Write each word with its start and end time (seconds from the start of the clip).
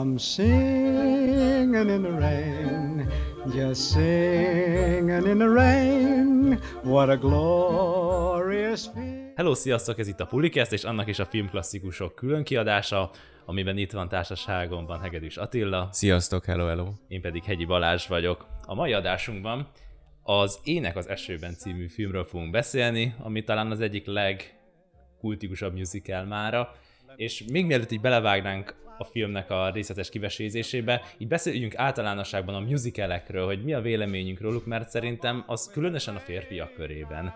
I'm 0.00 0.18
singing 0.18 1.74
in 1.74 2.02
the 2.02 2.10
rain, 2.10 3.06
just 3.54 3.90
singing 3.90 5.26
in 5.26 5.38
the 5.38 5.48
rain. 5.48 6.58
What 6.82 7.08
a 7.10 7.16
glorious 7.16 8.86
feeling. 8.94 9.32
Hello, 9.36 9.54
sziasztok! 9.54 9.98
Ez 9.98 10.08
itt 10.08 10.20
a 10.20 10.26
Pulikest, 10.26 10.72
és 10.72 10.84
annak 10.84 11.08
is 11.08 11.18
a 11.18 11.24
filmklasszikusok 11.24 12.14
külön 12.14 12.44
kiadása, 12.44 13.10
amiben 13.46 13.76
itt 13.76 13.92
van 13.92 14.08
társaságomban 14.08 15.00
Hegedűs 15.00 15.36
Attila. 15.36 15.88
Sziasztok, 15.92 16.44
hello, 16.44 16.66
hello. 16.66 16.88
Én 17.08 17.20
pedig 17.20 17.44
Hegyi 17.44 17.64
Balázs 17.64 18.06
vagyok. 18.06 18.46
A 18.66 18.74
mai 18.74 18.92
adásunkban 18.92 19.68
az 20.22 20.58
Ének 20.64 20.96
az 20.96 21.08
esőben 21.08 21.54
című 21.54 21.88
filmről 21.88 22.24
fogunk 22.24 22.50
beszélni, 22.50 23.14
ami 23.18 23.42
talán 23.42 23.70
az 23.70 23.80
egyik 23.80 24.06
legkultikusabb 24.06 25.74
musical 25.74 26.24
mára, 26.24 26.72
és 27.16 27.44
még 27.52 27.66
mielőtt 27.66 27.90
így 27.90 28.00
belevágnánk 28.00 28.74
a 29.00 29.04
filmnek 29.04 29.50
a 29.50 29.70
részletes 29.70 30.08
kivesézésébe, 30.08 31.02
így 31.18 31.28
beszéljünk 31.28 31.76
általánosságban 31.76 32.54
a 32.54 32.60
musicalekről, 32.60 33.46
hogy 33.46 33.64
mi 33.64 33.72
a 33.72 33.80
véleményünk 33.80 34.40
róluk, 34.40 34.66
mert 34.66 34.88
szerintem 34.88 35.44
az 35.46 35.70
különösen 35.72 36.14
a 36.14 36.18
férfiak 36.18 36.74
körében 36.74 37.34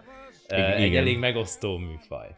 igen, 0.49 0.73
egy 0.73 0.95
elég 0.95 1.19
megosztó 1.19 1.77
műfaj. 1.77 2.29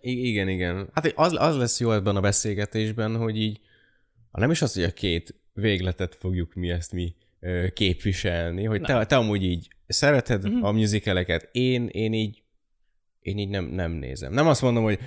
I- 0.00 0.28
igen, 0.28 0.48
igen. 0.48 0.88
Hát 0.92 1.12
az, 1.16 1.36
az 1.38 1.56
lesz 1.56 1.80
jó 1.80 1.92
ebben 1.92 2.16
a 2.16 2.20
beszélgetésben, 2.20 3.16
hogy 3.16 3.40
így, 3.40 3.60
nem 4.32 4.50
is 4.50 4.62
az, 4.62 4.74
hogy 4.74 4.82
a 4.82 4.90
két 4.90 5.34
végletet 5.52 6.14
fogjuk 6.14 6.54
mi 6.54 6.70
ezt 6.70 6.92
mi 6.92 7.14
képviselni, 7.72 8.64
hogy 8.64 8.80
te, 8.80 9.06
te 9.06 9.16
amúgy 9.16 9.44
így 9.44 9.68
szereted 9.86 10.44
uh-huh. 10.44 10.64
a 10.64 10.72
musicaleket, 10.72 11.48
én, 11.52 11.86
én 11.86 12.12
így 12.12 12.42
én 13.24 13.38
így 13.38 13.48
nem, 13.48 13.64
nem 13.64 13.92
nézem. 13.92 14.32
Nem 14.32 14.46
azt 14.46 14.62
mondom, 14.62 14.82
hogy 14.82 14.98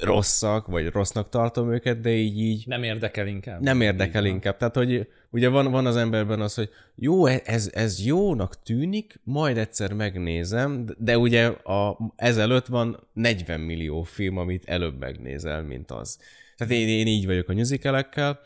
rosszak, 0.00 0.66
vagy 0.66 0.86
rossznak 0.86 1.28
tartom 1.28 1.72
őket, 1.72 2.00
de 2.00 2.10
így 2.10 2.38
így... 2.40 2.66
Nem 2.66 2.82
érdekel 2.82 3.26
inkább. 3.26 3.60
Nem 3.60 3.80
érdekel 3.80 4.24
így 4.24 4.32
inkább. 4.32 4.56
Tehát, 4.56 4.74
hogy 4.74 5.08
ugye 5.30 5.48
van, 5.48 5.70
van 5.70 5.86
az 5.86 5.96
emberben 5.96 6.40
az, 6.40 6.54
hogy 6.54 6.70
jó, 6.94 7.26
ez, 7.26 7.70
ez 7.74 8.06
jónak 8.06 8.62
tűnik, 8.62 9.20
majd 9.24 9.58
egyszer 9.58 9.92
megnézem, 9.92 10.86
de 10.98 11.18
ugye 11.18 11.46
a, 11.46 11.98
ezelőtt 12.16 12.66
van 12.66 13.08
40 13.12 13.60
millió 13.60 14.02
film, 14.02 14.36
amit 14.36 14.68
előbb 14.68 14.98
megnézel, 14.98 15.62
mint 15.62 15.90
az. 15.90 16.18
Tehát 16.56 16.72
én, 16.72 16.88
én 16.88 17.06
így 17.06 17.26
vagyok 17.26 17.48
a 17.48 17.54
musicalekkel. 17.54 18.40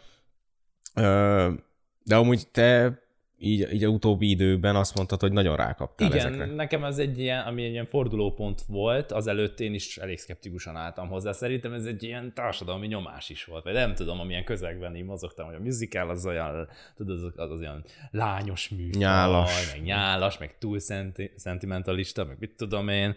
De 2.05 2.17
amúgy 2.17 2.49
te 2.49 3.02
így, 3.43 3.73
így 3.73 3.85
a 3.85 3.89
utóbbi 3.89 4.31
időben 4.31 4.77
azt 4.77 4.95
mondtad, 4.95 5.21
hogy 5.21 5.33
nagyon 5.33 5.57
rákaptál 5.57 6.09
Igen, 6.09 6.27
ezekre. 6.27 6.55
nekem 6.55 6.85
ez 6.85 6.99
egy 6.99 7.19
ilyen, 7.19 7.47
ami 7.47 7.65
egy 7.65 7.71
ilyen 7.71 7.87
fordulópont 7.87 8.63
volt, 8.69 9.13
azelőtt 9.13 9.61
én 9.61 9.75
is 9.75 9.97
elég 9.99 10.19
szkeptikusan 10.19 10.77
álltam 10.77 11.09
hozzá. 11.09 11.33
Szerintem 11.33 11.73
ez 11.73 11.85
egy 11.85 12.03
ilyen 12.03 12.35
társadalmi 12.35 12.87
nyomás 12.87 13.31
is 13.31 13.45
volt, 13.45 13.65
vagy 13.65 13.73
nem 13.73 13.95
tudom, 13.95 14.21
amilyen 14.21 14.45
közegben 14.45 14.95
én 14.95 15.05
mozogtam, 15.05 15.47
hogy 15.47 15.55
a 15.55 15.61
musical 15.61 16.11
az 16.11 16.27
olyan, 16.27 16.69
tudod, 16.97 17.17
az, 17.17 17.33
az, 17.37 17.51
az 17.51 17.61
olyan 17.61 17.85
lányos 18.11 18.69
műfaj, 18.69 19.01
nyálas. 19.01 19.73
meg 19.73 19.83
nyálas, 19.83 20.39
meg 20.39 20.59
túl 20.59 20.79
szenti, 20.79 21.31
szentimentalista, 21.37 22.25
meg 22.25 22.37
mit 22.41 22.55
tudom 22.57 22.89
én. 22.89 23.17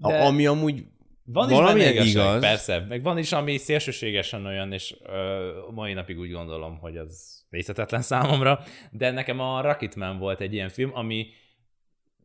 De... 0.00 0.22
A, 0.22 0.26
ami 0.26 0.46
amúgy 0.46 0.84
van 1.24 1.50
is 1.50 1.58
benne 1.58 1.90
igazság, 1.90 2.06
igaz. 2.06 2.40
persze, 2.40 2.84
meg 2.88 3.02
van 3.02 3.18
is, 3.18 3.32
ami 3.32 3.56
szélsőségesen 3.56 4.46
olyan, 4.46 4.72
és 4.72 4.94
ö, 5.04 5.50
mai 5.70 5.92
napig 5.92 6.18
úgy 6.18 6.30
gondolom, 6.30 6.78
hogy 6.78 6.96
az 6.96 7.42
részletetlen 7.50 8.02
számomra, 8.02 8.60
de 8.90 9.10
nekem 9.10 9.40
a 9.40 9.60
Rocketman 9.60 10.18
volt 10.18 10.40
egy 10.40 10.52
ilyen 10.52 10.68
film, 10.68 10.90
ami 10.94 11.26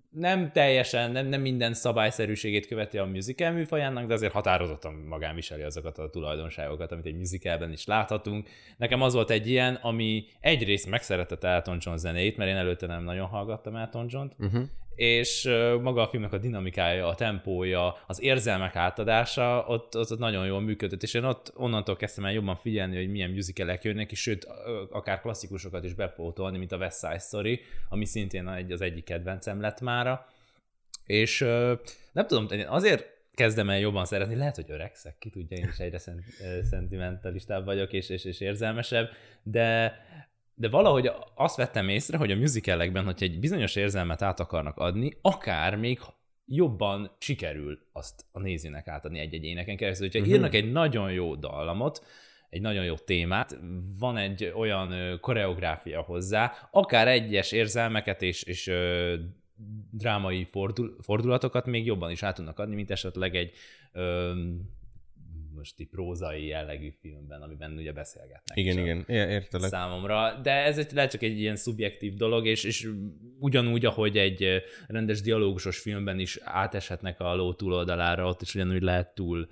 nem 0.09 0.51
teljesen, 0.51 1.11
nem, 1.11 1.27
nem 1.27 1.41
minden 1.41 1.73
szabályszerűségét 1.73 2.67
követi 2.67 2.97
a 2.97 3.05
musical 3.05 3.51
műfajának, 3.51 4.07
de 4.07 4.13
azért 4.13 4.31
határozottan 4.31 4.93
magán 4.93 5.35
viseli 5.35 5.61
azokat 5.61 5.97
a 5.97 6.09
tulajdonságokat, 6.09 6.91
amit 6.91 7.05
egy 7.05 7.17
musicalben 7.17 7.71
is 7.71 7.85
láthatunk. 7.85 8.49
Nekem 8.77 9.01
az 9.01 9.13
volt 9.13 9.29
egy 9.29 9.47
ilyen, 9.49 9.75
ami 9.75 10.25
egyrészt 10.39 10.89
megszeretett 10.89 11.43
Elton 11.43 11.77
John 11.81 11.97
zenét, 11.97 12.37
mert 12.37 12.49
én 12.49 12.55
előtte 12.55 12.87
nem 12.87 13.03
nagyon 13.03 13.27
hallgattam 13.27 13.75
Elton 13.75 14.05
John-t, 14.09 14.35
uh-huh 14.39 14.63
és 14.97 15.43
maga 15.81 16.01
a 16.01 16.07
filmnek 16.07 16.33
a 16.33 16.37
dinamikája, 16.37 17.07
a 17.07 17.15
tempója, 17.15 17.97
az 18.07 18.21
érzelmek 18.21 18.75
átadása 18.75 19.65
ott, 19.67 19.95
ott, 19.95 20.11
ott 20.11 20.19
nagyon 20.19 20.45
jól 20.45 20.61
működött, 20.61 21.03
és 21.03 21.13
én 21.13 21.23
ott 21.23 21.51
onnantól 21.55 21.95
kezdtem 21.95 22.25
el 22.25 22.31
jobban 22.31 22.55
figyelni, 22.55 22.95
hogy 22.95 23.09
milyen 23.09 23.29
musicalek 23.29 23.83
jönnek, 23.83 24.11
és 24.11 24.21
sőt, 24.21 24.47
akár 24.91 25.21
klasszikusokat 25.21 25.83
is 25.83 25.93
bepótolni, 25.93 26.57
mint 26.57 26.71
a 26.71 26.77
West 26.77 26.99
Side 26.99 27.19
Story, 27.19 27.61
ami 27.89 28.05
szintén 28.05 28.47
az 28.69 28.81
egyik 28.81 29.03
kedvencem 29.03 29.61
lett 29.61 29.81
mára. 29.81 30.25
És 31.05 31.39
nem 32.11 32.27
tudom, 32.27 32.47
azért 32.67 33.05
kezdem 33.33 33.69
el 33.69 33.79
jobban 33.79 34.05
szeretni, 34.05 34.35
lehet, 34.35 34.55
hogy 34.55 34.71
öregszek, 34.71 35.17
ki 35.19 35.29
tudja, 35.29 35.57
én 35.57 35.67
is 35.71 35.77
egyre 35.77 35.97
szent, 35.97 36.23
szentimentalistább 36.69 37.65
vagyok, 37.65 37.93
és, 37.93 38.09
és, 38.09 38.25
és 38.25 38.39
érzelmesebb, 38.39 39.09
de 39.43 39.95
de 40.59 40.69
valahogy 40.69 41.11
azt 41.35 41.55
vettem 41.55 41.89
észre, 41.89 42.17
hogy 42.17 42.31
a 42.31 42.35
musicalekben, 42.35 43.05
hogyha 43.05 43.25
egy 43.25 43.39
bizonyos 43.39 43.75
érzelmet 43.75 44.21
át 44.21 44.39
akarnak 44.39 44.77
adni, 44.77 45.17
akár 45.21 45.75
még 45.75 45.99
jobban 46.45 47.15
sikerül 47.19 47.79
azt 47.91 48.25
a 48.31 48.39
nézőnek 48.39 48.87
átadni 48.87 49.19
egy-egy 49.19 49.43
éneken 49.43 49.77
keresztül. 49.77 50.07
Hogyha 50.07 50.19
uh-huh. 50.19 50.35
írnak 50.35 50.53
egy 50.53 50.71
nagyon 50.71 51.11
jó 51.11 51.35
dallamot, 51.35 52.05
egy 52.49 52.61
nagyon 52.61 52.85
jó 52.85 52.95
témát, 52.95 53.59
van 53.99 54.17
egy 54.17 54.51
olyan 54.55 55.19
koreográfia 55.19 56.01
hozzá, 56.01 56.51
akár 56.71 57.07
egyes 57.07 57.51
érzelmeket 57.51 58.21
és, 58.21 58.43
és 58.43 58.67
ö, 58.67 59.15
drámai 59.91 60.43
fordul, 60.43 60.95
fordulatokat 60.99 61.65
még 61.65 61.85
jobban 61.85 62.11
is 62.11 62.23
át 62.23 62.35
tudnak 62.35 62.59
adni, 62.59 62.75
mint 62.75 62.91
esetleg 62.91 63.35
egy 63.35 63.51
ö, 63.91 64.33
most 65.57 65.79
így 65.79 65.87
prózai 65.87 66.45
jellegű 66.45 66.93
filmben, 67.01 67.41
amiben 67.41 67.71
ugye 67.77 67.91
beszélgetnek. 67.91 68.57
Igen, 68.57 68.77
igen, 68.77 69.03
értelek. 69.07 69.69
Számomra, 69.69 70.39
de 70.43 70.51
ez 70.51 70.77
egy, 70.77 70.91
lehet 70.93 71.11
csak 71.11 71.21
egy 71.21 71.39
ilyen 71.39 71.55
szubjektív 71.55 72.13
dolog, 72.13 72.45
és, 72.45 72.63
és 72.63 72.89
ugyanúgy, 73.39 73.85
ahogy 73.85 74.17
egy 74.17 74.63
rendes 74.87 75.21
dialógusos 75.21 75.79
filmben 75.79 76.19
is 76.19 76.39
áteshetnek 76.43 77.19
a 77.19 77.35
ló 77.35 77.53
túloldalára, 77.53 78.27
ott 78.27 78.41
is 78.41 78.55
ugyanúgy 78.55 78.81
lehet 78.81 79.15
túl 79.15 79.47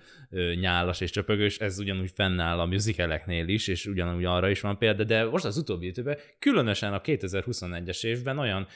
nyálas 0.59 1.01
és 1.01 1.11
csöpögős, 1.11 1.59
ez 1.59 1.79
ugyanúgy 1.79 2.11
fennáll 2.13 2.59
a 2.59 2.65
musicaleknél 2.65 3.47
is, 3.47 3.67
és 3.67 3.85
ugyanúgy 3.85 4.25
arra 4.25 4.49
is 4.49 4.61
van 4.61 4.77
példa, 4.77 5.03
de 5.03 5.23
most 5.23 5.45
az 5.45 5.57
utóbbi 5.57 5.85
időben, 5.85 6.17
különösen 6.39 6.93
a 6.93 7.01
2021-es 7.01 8.05
évben 8.05 8.37
olyan 8.37 8.67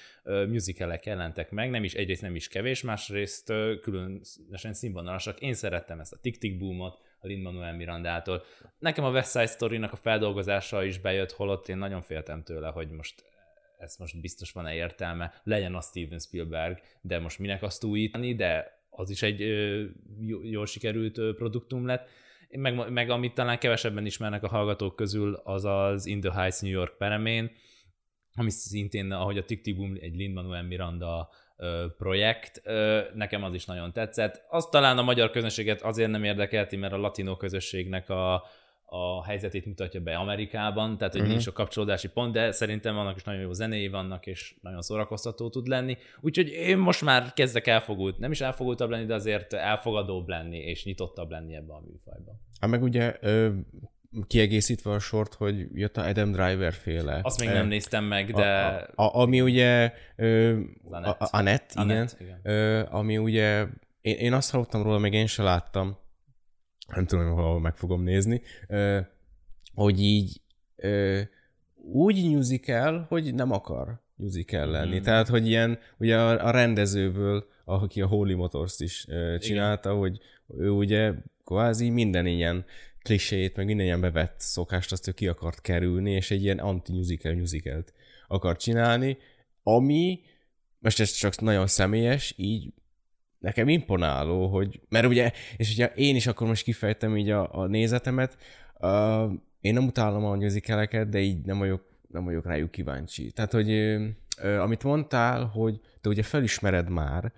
musicalek 0.47 1.05
jelentek 1.05 1.51
meg, 1.51 1.69
nem 1.69 1.83
is 1.83 1.93
egyrészt 1.93 2.21
nem 2.21 2.35
is 2.35 2.47
kevés, 2.47 2.81
másrészt 2.81 3.53
különösen 3.81 4.73
színvonalasak. 4.73 5.39
Én 5.39 5.53
szerettem 5.53 5.99
ezt 5.99 6.13
a 6.13 6.17
Tick 6.21 6.57
Boomot, 6.57 6.99
a 7.19 7.27
Lin-Manuel 7.27 7.75
Mirandától. 7.75 8.43
Nekem 8.79 9.03
a 9.03 9.11
West 9.11 9.31
Side 9.31 9.45
Story-nak 9.45 9.91
a 9.91 9.95
feldolgozása 9.95 10.83
is 10.83 10.99
bejött, 10.99 11.31
holott 11.31 11.67
én 11.67 11.77
nagyon 11.77 12.01
féltem 12.01 12.43
tőle, 12.43 12.69
hogy 12.69 12.89
most 12.89 13.23
ez 13.77 13.95
most 13.97 14.21
biztos 14.21 14.51
van-e 14.51 14.75
értelme, 14.75 15.33
legyen 15.43 15.75
a 15.75 15.81
Steven 15.81 16.19
Spielberg, 16.19 16.81
de 17.01 17.19
most 17.19 17.39
minek 17.39 17.63
azt 17.63 17.83
újítani, 17.83 18.35
de 18.35 18.79
az 18.89 19.09
is 19.09 19.21
egy 19.21 19.41
ö, 19.41 19.85
jól 20.43 20.65
sikerült 20.65 21.35
produktum 21.35 21.85
lett. 21.85 22.09
Meg, 22.49 22.91
meg 22.91 23.09
amit 23.09 23.33
talán 23.33 23.59
kevesebben 23.59 24.05
ismernek 24.05 24.43
a 24.43 24.47
hallgatók 24.47 24.95
közül, 24.95 25.33
az 25.33 25.65
az 25.65 26.05
In 26.05 26.19
the 26.19 26.33
Heights 26.33 26.61
New 26.61 26.71
York 26.71 26.97
peremén, 26.97 27.51
ami 28.33 28.49
szintén, 28.49 29.11
ahogy 29.11 29.37
a 29.37 29.45
Tick 29.45 29.75
Boom, 29.75 29.97
egy 29.99 30.15
Lin-Manuel 30.15 30.63
Miranda 30.63 31.29
projekt, 31.97 32.61
nekem 33.13 33.43
az 33.43 33.53
is 33.53 33.65
nagyon 33.65 33.93
tetszett. 33.93 34.45
Az 34.49 34.65
talán 34.65 34.97
a 34.97 35.01
magyar 35.01 35.29
közönséget 35.29 35.81
azért 35.81 36.11
nem 36.11 36.23
érdekelti, 36.23 36.75
mert 36.75 36.93
a 36.93 36.97
latinó 36.97 37.35
közösségnek 37.35 38.09
a, 38.09 38.43
a 38.85 39.25
helyzetét 39.25 39.65
mutatja 39.65 40.01
be 40.01 40.15
Amerikában, 40.15 40.97
tehát 40.97 41.13
hogy 41.13 41.21
uh-huh. 41.21 41.35
nincs 41.35 41.47
a 41.47 41.51
kapcsolódási 41.51 42.07
pont, 42.07 42.33
de 42.33 42.51
szerintem 42.51 42.95
vannak 42.95 43.15
is 43.15 43.23
nagyon 43.23 43.41
jó 43.41 43.53
zenéi 43.53 43.87
vannak, 43.87 44.25
és 44.25 44.55
nagyon 44.61 44.81
szórakoztató 44.81 45.49
tud 45.49 45.67
lenni. 45.67 45.97
Úgyhogy 46.21 46.47
én 46.47 46.77
most 46.77 47.01
már 47.01 47.33
kezdek 47.33 47.67
elfogult, 47.67 48.19
nem 48.19 48.31
is 48.31 48.41
elfogultabb 48.41 48.89
lenni, 48.89 49.05
de 49.05 49.13
azért 49.13 49.53
elfogadóbb 49.53 50.27
lenni, 50.27 50.57
és 50.57 50.85
nyitottabb 50.85 51.29
lenni 51.29 51.55
ebbe 51.55 51.73
a 51.73 51.79
műfajba. 51.79 52.31
Hát 52.59 52.69
meg 52.69 52.83
ugye 52.83 53.19
kiegészítve 54.27 54.91
a 54.91 54.99
sort, 54.99 55.33
hogy 55.33 55.67
jött 55.73 55.97
a 55.97 56.05
Adam 56.05 56.31
Driver 56.31 56.73
féle. 56.73 57.19
Azt 57.23 57.39
még 57.39 57.49
nem 57.49 57.67
néztem 57.67 58.03
meg, 58.03 58.31
de... 58.31 58.65
A, 58.95 59.03
a, 59.03 59.15
ami 59.15 59.41
ugye... 59.41 59.93
Ö, 60.15 60.59
Annette. 60.89 61.27
Annette, 61.31 61.83
igen. 61.83 61.89
Annette, 61.89 62.17
igen. 62.19 62.39
Ö, 62.43 62.83
ami 62.89 63.17
ugye... 63.17 63.65
Én, 64.01 64.15
én 64.15 64.33
azt 64.33 64.51
hallottam 64.51 64.83
róla, 64.83 64.97
még 64.97 65.13
én 65.13 65.27
se 65.27 65.43
láttam. 65.43 65.97
Nem 66.87 67.05
tudom, 67.05 67.31
hol 67.31 67.59
meg 67.59 67.75
fogom 67.75 68.03
nézni. 68.03 68.41
Ö, 68.67 68.99
hogy 69.73 70.01
így 70.01 70.41
ö, 70.75 71.21
úgy 71.75 72.35
musical, 72.35 73.05
hogy 73.09 73.33
nem 73.33 73.51
akar 73.51 74.01
musical 74.15 74.65
lenni. 74.65 74.99
Mm. 74.99 75.01
Tehát, 75.01 75.27
hogy 75.27 75.47
ilyen, 75.47 75.79
ugye 75.97 76.17
a, 76.17 76.45
a 76.47 76.51
rendezőből, 76.51 77.47
aki 77.65 78.01
a 78.01 78.07
Holy 78.07 78.33
Motors 78.33 78.79
is 78.79 79.05
ö, 79.07 79.37
csinálta, 79.39 79.89
Igen. 79.89 80.01
hogy 80.01 80.19
ő 80.57 80.69
ugye 80.69 81.13
kvázi 81.45 81.89
minden 81.89 82.25
ilyen 82.25 82.65
klisét, 83.01 83.55
meg 83.55 83.65
minden 83.65 83.85
ilyen 83.85 84.01
bevett 84.01 84.39
szokást 84.39 84.91
azt 84.91 85.07
ő 85.07 85.11
ki 85.11 85.27
akart 85.27 85.61
kerülni, 85.61 86.11
és 86.11 86.31
egy 86.31 86.43
ilyen 86.43 86.59
anti-musical 86.59 87.33
musicalt 87.33 87.93
akart 88.27 88.59
csinálni, 88.59 89.17
ami, 89.63 90.19
most 90.79 90.99
ez 90.99 91.11
csak 91.11 91.39
nagyon 91.39 91.67
személyes, 91.67 92.33
így 92.37 92.73
nekem 93.39 93.67
imponáló, 93.67 94.47
hogy, 94.47 94.81
mert 94.89 95.05
ugye, 95.05 95.31
és 95.57 95.71
ugye 95.71 95.91
én 95.95 96.15
is 96.15 96.27
akkor 96.27 96.47
most 96.47 96.63
kifejtem 96.63 97.17
így 97.17 97.29
a, 97.29 97.59
a 97.59 97.67
nézetemet, 97.67 98.37
uh, 98.79 99.31
én 99.61 99.73
nem 99.73 99.85
utálom 99.85 100.25
a 100.25 100.35
musicaleket, 100.35 101.09
de 101.09 101.19
így 101.19 101.45
nem 101.45 101.57
vagyok, 101.57 101.83
nem 102.07 102.23
vagyok 102.23 102.45
rájuk 102.45 102.71
kíváncsi. 102.71 103.31
Tehát, 103.31 103.51
hogy 103.51 103.69
ö, 104.41 104.59
amit 104.59 104.83
mondtál, 104.83 105.45
hogy 105.45 105.79
te 106.01 106.09
ugye 106.09 106.23
felismered 106.23 106.89
már, 106.89 107.31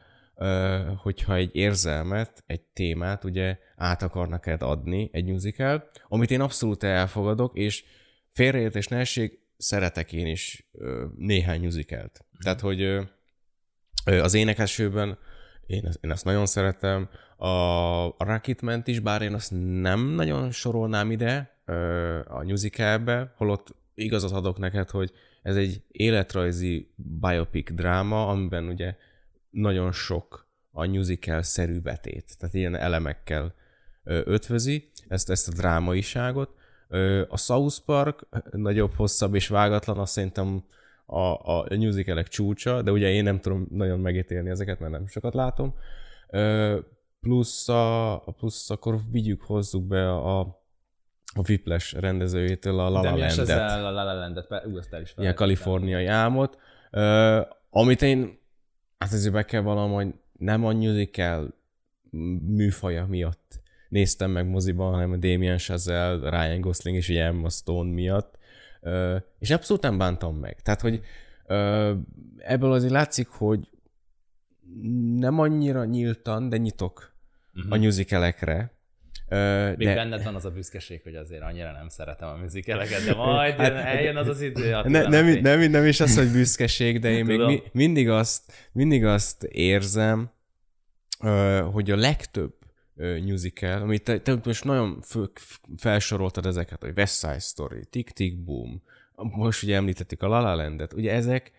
hogyha 0.97 1.35
egy 1.35 1.49
érzelmet, 1.55 2.43
egy 2.45 2.61
témát 2.61 3.23
ugye 3.23 3.57
át 3.75 4.01
akarnak 4.01 4.45
adni 4.61 5.09
egy 5.13 5.25
musical, 5.25 5.89
amit 6.07 6.31
én 6.31 6.41
abszolút 6.41 6.83
elfogadok, 6.83 7.57
és 7.57 7.83
félreértés 8.31 8.87
ne 8.87 8.97
essék, 8.97 9.39
szeretek 9.57 10.13
én 10.13 10.27
is 10.27 10.69
néhány 11.17 11.61
musicalt. 11.61 12.19
Mm. 12.23 12.39
Tehát, 12.39 12.59
hogy 12.59 12.83
az 14.05 14.33
énekesőben 14.33 15.17
én, 15.65 15.89
én 16.01 16.11
ezt 16.11 16.25
nagyon 16.25 16.45
szeretem, 16.45 17.09
a, 17.37 18.05
a 18.05 18.41
is, 18.85 18.99
bár 18.99 19.21
én 19.21 19.33
azt 19.33 19.51
nem 19.81 20.07
nagyon 20.07 20.51
sorolnám 20.51 21.11
ide 21.11 21.59
a 22.27 22.43
musicalbe, 22.43 23.33
holott 23.37 23.75
igazat 23.93 24.31
adok 24.31 24.57
neked, 24.57 24.89
hogy 24.89 25.11
ez 25.41 25.55
egy 25.55 25.83
életrajzi 25.91 26.93
biopic 26.95 27.71
dráma, 27.73 28.27
amiben 28.27 28.67
ugye 28.67 28.95
nagyon 29.51 29.91
sok 29.91 30.47
a 30.71 30.85
musical-szerű 30.87 31.79
betét, 31.79 32.37
tehát 32.39 32.55
ilyen 32.55 32.75
elemekkel 32.75 33.53
ötvözi 34.03 34.91
ezt, 35.07 35.29
ezt 35.29 35.47
a 35.47 35.51
drámaiságot, 35.51 36.49
a 37.27 37.37
South 37.37 37.77
Park 37.85 38.27
nagyobb, 38.51 38.93
hosszabb 38.95 39.35
és 39.35 39.47
vágatlan, 39.47 39.97
azt 39.97 40.11
szerintem 40.11 40.63
a, 41.05 41.19
a 41.59 41.65
musicalek 41.69 42.27
csúcsa, 42.27 42.81
de 42.81 42.91
ugye 42.91 43.09
én 43.09 43.23
nem 43.23 43.39
tudom 43.39 43.67
nagyon 43.71 43.99
megítélni 43.99 44.49
ezeket, 44.49 44.79
mert 44.79 44.91
nem 44.91 45.07
sokat 45.07 45.33
látom. 45.33 45.75
Plusz, 47.21 47.69
a, 47.69 48.23
plusz 48.37 48.69
akkor 48.69 48.99
vigyük, 49.11 49.41
hozzuk 49.41 49.83
be 49.83 50.09
a, 50.09 50.39
a 50.39 51.41
Whiplash 51.47 51.99
rendezőjétől 51.99 52.79
a 52.79 52.89
La 52.89 53.01
La 53.01 53.01
Landet. 53.01 53.37
ezzel 53.37 53.85
a 53.85 53.91
La 53.91 54.03
La 54.03 54.13
Landet, 54.13 54.47
ú, 54.65 54.77
azt 54.77 54.93
el 54.93 55.01
is 55.01 55.13
Ilyen 55.17 55.35
kaliforniai 55.35 56.05
álmot. 56.05 56.57
amit 57.69 58.01
én, 58.01 58.39
hát 59.01 59.13
ezért 59.13 59.33
be 59.33 59.45
kell 59.45 59.61
valam, 59.61 59.91
hogy 59.91 60.13
nem 60.37 60.65
a 60.65 60.71
musical 60.73 61.53
műfaja 62.47 63.05
miatt 63.05 63.61
néztem 63.91 64.31
meg 64.31 64.47
moziban, 64.47 64.93
hanem 64.93 65.11
a 65.11 65.15
Damien 65.15 65.57
Chazelle, 65.57 66.29
Ryan 66.29 66.61
Gosling 66.61 66.97
és 66.97 67.09
ugye 67.09 67.23
Emma 67.23 67.49
Stone 67.49 67.91
miatt, 67.91 68.37
és 69.39 69.49
abszolút 69.49 69.83
nem 69.83 69.97
bántam 69.97 70.35
meg. 70.35 70.61
Tehát, 70.61 70.81
hogy 70.81 71.01
ebből 72.37 72.71
azért 72.71 72.91
látszik, 72.91 73.27
hogy 73.27 73.69
nem 75.15 75.39
annyira 75.39 75.85
nyíltan, 75.85 76.49
de 76.49 76.57
nyitok 76.57 77.13
uh-huh. 77.55 77.71
a 77.71 77.75
mhm. 77.75 77.85
musicalekre. 77.85 78.71
Uh, 79.31 79.77
Még 79.77 79.87
de... 79.87 79.95
benned 79.95 80.23
van 80.23 80.35
az 80.35 80.45
a 80.45 80.49
büszkeség, 80.49 81.01
hogy 81.03 81.15
azért 81.15 81.41
annyira 81.41 81.71
nem 81.71 81.89
szeretem 81.89 82.29
a 82.29 82.35
musicaleket, 82.35 83.05
de 83.05 83.15
majd 83.15 83.55
hát, 83.55 83.73
eljön 83.73 84.15
az 84.15 84.27
az 84.27 84.41
idő. 84.41 84.69
Ne, 84.69 85.07
nem, 85.07 85.25
nem, 85.41 85.59
nem 85.59 85.85
is 85.85 85.99
az, 85.99 86.17
hogy 86.17 86.31
büszkeség, 86.31 86.99
de 86.99 87.09
én 87.09 87.25
még 87.25 87.39
mi, 87.39 87.61
mindig, 87.71 88.09
azt, 88.09 88.69
mindig 88.71 89.05
azt 89.05 89.43
érzem, 89.43 90.31
hogy 91.71 91.91
a 91.91 91.95
legtöbb 91.95 92.53
musical, 93.25 93.81
amit 93.81 94.03
te, 94.03 94.19
te 94.19 94.39
most 94.43 94.63
nagyon 94.63 95.01
fő, 95.01 95.31
felsoroltad 95.77 96.45
ezeket, 96.45 96.81
hogy 96.81 96.93
West 96.95 97.19
Side 97.19 97.39
Story, 97.39 97.85
Tick 97.89 98.11
Tick 98.11 98.37
Boom, 98.37 98.81
most 99.15 99.63
ugye 99.63 99.75
említettük 99.75 100.21
a 100.21 100.27
La 100.27 100.39
La 100.39 100.55
Landet, 100.55 100.93
ugye 100.93 101.11
ezek 101.11 101.51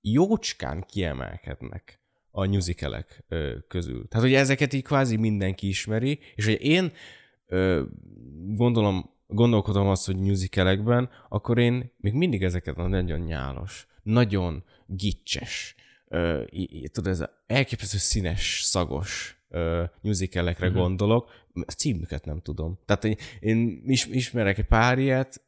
jócskán 0.00 0.84
kiemelkednek 0.88 2.00
a 2.30 2.46
musicalek 2.46 3.24
közül. 3.68 4.08
Tehát, 4.08 4.26
hogy 4.26 4.34
ezeket 4.34 4.72
így 4.72 4.82
kvázi 4.82 5.16
mindenki 5.16 5.68
ismeri, 5.68 6.18
és 6.34 6.44
hogy 6.44 6.62
én 6.62 6.92
gondolom, 8.46 9.10
gondolkodom 9.26 9.88
azt, 9.88 10.06
hogy 10.06 10.16
musicalekben, 10.16 11.10
akkor 11.28 11.58
én 11.58 11.92
még 11.96 12.12
mindig 12.12 12.42
ezeket 12.42 12.78
a 12.78 12.86
nagyon 12.86 13.20
nyálos, 13.20 13.86
nagyon 14.02 14.64
gicses, 14.86 15.74
ö, 16.08 16.42
tudod, 16.92 17.12
ez 17.12 17.20
a 17.20 17.42
elképesztő 17.46 17.98
színes, 17.98 18.60
szagos 18.64 19.40
uh, 19.48 19.82
musicalekre 20.00 20.66
uh-huh. 20.66 20.82
gondolok, 20.82 21.30
a 21.66 21.72
címüket 21.72 22.24
nem 22.24 22.40
tudom. 22.40 22.78
Tehát 22.86 23.04
én, 23.04 23.16
én 23.40 23.82
is, 23.86 24.06
ismerek 24.06 24.58
egy 24.58 24.66
pár 24.66 24.98
ilyet, 24.98 25.42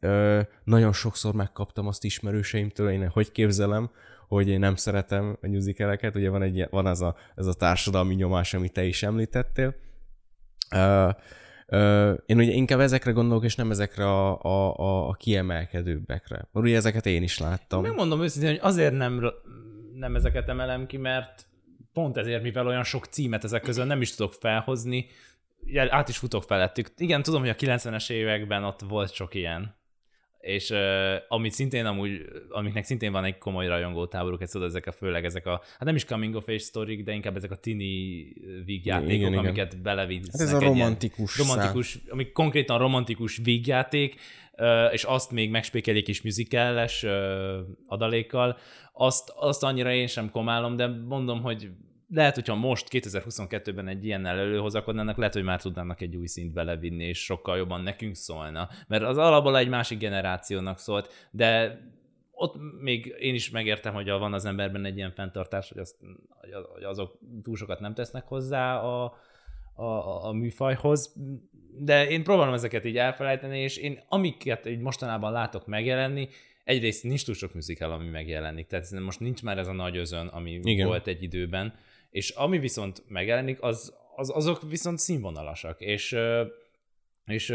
nagyon 0.64 0.92
sokszor 0.92 1.34
megkaptam 1.34 1.86
azt 1.86 2.04
ismerőseimtől, 2.04 2.90
én 2.90 3.08
hogy 3.08 3.32
képzelem, 3.32 3.90
hogy 4.28 4.48
én 4.48 4.58
nem 4.58 4.76
szeretem 4.76 5.38
a 5.42 5.48
musicaleket, 5.48 6.16
ugye 6.16 6.30
van, 6.30 6.42
egy, 6.42 6.66
van 6.70 6.86
az 6.86 7.00
a, 7.00 7.16
ez 7.36 7.46
a 7.46 7.54
társadalmi 7.54 8.14
nyomás, 8.14 8.54
amit 8.54 8.72
te 8.72 8.84
is 8.84 9.02
említettél. 9.02 9.74
Uh, 10.74 11.10
én 12.26 12.36
ugye 12.36 12.52
inkább 12.52 12.80
ezekre 12.80 13.10
gondolok, 13.10 13.44
és 13.44 13.54
nem 13.54 13.70
ezekre 13.70 14.04
a, 14.04 14.42
a, 14.42 14.76
a, 14.76 15.08
a 15.08 15.12
kiemelkedőbbekre. 15.12 16.36
Mert 16.52 16.66
ugye 16.66 16.76
ezeket 16.76 17.06
én 17.06 17.22
is 17.22 17.38
láttam. 17.38 17.82
Megmondom 17.82 18.22
őszintén, 18.22 18.50
hogy 18.50 18.60
azért 18.62 18.92
nem, 18.92 19.32
nem 19.94 20.16
ezeket 20.16 20.48
emelem 20.48 20.86
ki, 20.86 20.96
mert 20.96 21.46
pont 21.92 22.16
ezért, 22.16 22.42
mivel 22.42 22.66
olyan 22.66 22.84
sok 22.84 23.04
címet 23.04 23.44
ezek 23.44 23.62
közül 23.62 23.84
nem 23.84 24.00
is 24.00 24.14
tudok 24.14 24.32
felhozni, 24.32 25.06
át 25.88 26.08
is 26.08 26.16
futok 26.16 26.42
felettük. 26.42 26.88
Igen, 26.96 27.22
tudom, 27.22 27.40
hogy 27.40 27.48
a 27.48 27.54
90-es 27.54 28.10
években 28.10 28.64
ott 28.64 28.80
volt 28.80 29.12
sok 29.12 29.34
ilyen, 29.34 29.74
és 30.42 30.70
uh, 30.70 30.78
amit 31.28 31.52
szintén 31.52 31.86
amúgy, 31.86 32.20
amiknek 32.48 32.84
szintén 32.84 33.12
van 33.12 33.24
egy 33.24 33.38
komoly 33.38 33.66
rajongó 33.66 34.06
táboruk, 34.06 34.42
ez 34.42 34.50
tudod, 34.50 34.68
ezek 34.68 34.86
a 34.86 34.92
főleg 34.92 35.24
ezek 35.24 35.46
a, 35.46 35.50
hát 35.50 35.84
nem 35.84 35.94
is 35.94 36.04
coming 36.04 36.34
of 36.34 36.48
age 36.48 36.58
story 36.58 37.02
de 37.02 37.12
inkább 37.12 37.36
ezek 37.36 37.50
a 37.50 37.56
tini 37.56 38.26
vígjátékok, 38.64 39.12
igen, 39.12 39.34
amiket 39.34 39.72
igen. 39.72 39.82
belevisznek. 39.82 40.40
Hát 40.40 40.40
ez 40.40 40.52
a 40.52 40.60
romantikus 40.60 41.38
romantikus, 41.38 41.98
ami 42.08 42.32
konkrétan 42.32 42.78
romantikus 42.78 43.40
vígjáték, 43.42 44.20
és 44.90 45.04
azt 45.04 45.30
még 45.30 45.50
megspékelik 45.50 46.08
is 46.08 46.22
musicales 46.22 47.04
adalékkal, 47.86 48.58
azt, 48.92 49.32
azt 49.36 49.62
annyira 49.62 49.92
én 49.92 50.06
sem 50.06 50.30
komálom, 50.30 50.76
de 50.76 50.86
mondom, 50.86 51.42
hogy 51.42 51.70
lehet, 52.12 52.34
hogyha 52.34 52.54
most 52.54 52.86
2022-ben 52.90 53.88
egy 53.88 54.04
ilyennel 54.04 54.38
előhozakodnának, 54.38 55.16
lehet, 55.16 55.32
hogy 55.32 55.42
már 55.42 55.60
tudnának 55.60 56.00
egy 56.00 56.16
új 56.16 56.26
szint 56.26 56.52
belevinni, 56.52 57.04
és 57.04 57.24
sokkal 57.24 57.56
jobban 57.56 57.82
nekünk 57.82 58.14
szólna. 58.14 58.68
Mert 58.88 59.02
az 59.02 59.18
alapból 59.18 59.58
egy 59.58 59.68
másik 59.68 59.98
generációnak 59.98 60.78
szólt, 60.78 61.28
de 61.30 61.80
ott 62.30 62.54
még 62.80 63.14
én 63.18 63.34
is 63.34 63.50
megértem, 63.50 63.94
hogy 63.94 64.08
van 64.08 64.32
az 64.32 64.44
emberben 64.44 64.84
egy 64.84 64.96
ilyen 64.96 65.12
fenntartás, 65.12 65.68
hogy, 65.68 65.78
azt, 65.78 65.96
hogy 66.72 66.82
azok 66.82 67.18
túl 67.42 67.56
sokat 67.56 67.80
nem 67.80 67.94
tesznek 67.94 68.24
hozzá 68.26 68.76
a, 68.76 69.16
a, 69.74 70.26
a 70.26 70.32
műfajhoz, 70.32 71.14
de 71.78 72.08
én 72.08 72.22
próbálom 72.22 72.54
ezeket 72.54 72.84
így 72.84 72.96
elfelejteni, 72.96 73.58
és 73.58 73.76
én 73.76 74.00
amiket 74.08 74.66
így 74.66 74.80
mostanában 74.80 75.32
látok 75.32 75.66
megjelenni, 75.66 76.28
egyrészt 76.64 77.04
nincs 77.04 77.24
túl 77.24 77.34
sok 77.34 77.54
musical, 77.54 77.92
ami 77.92 78.08
megjelenik, 78.08 78.66
tehát 78.66 78.90
most 78.90 79.20
nincs 79.20 79.42
már 79.42 79.58
ez 79.58 79.68
a 79.68 79.72
nagy 79.72 79.96
özön, 79.96 80.26
ami 80.26 80.60
Igen. 80.62 80.86
volt 80.86 81.06
egy 81.06 81.22
időben, 81.22 81.74
és 82.12 82.30
ami 82.30 82.58
viszont 82.58 83.02
megjelenik, 83.08 83.62
az, 83.62 83.94
az, 84.16 84.30
azok 84.34 84.62
viszont 84.70 84.98
színvonalasak, 84.98 85.80
és, 85.80 86.16
és 87.24 87.54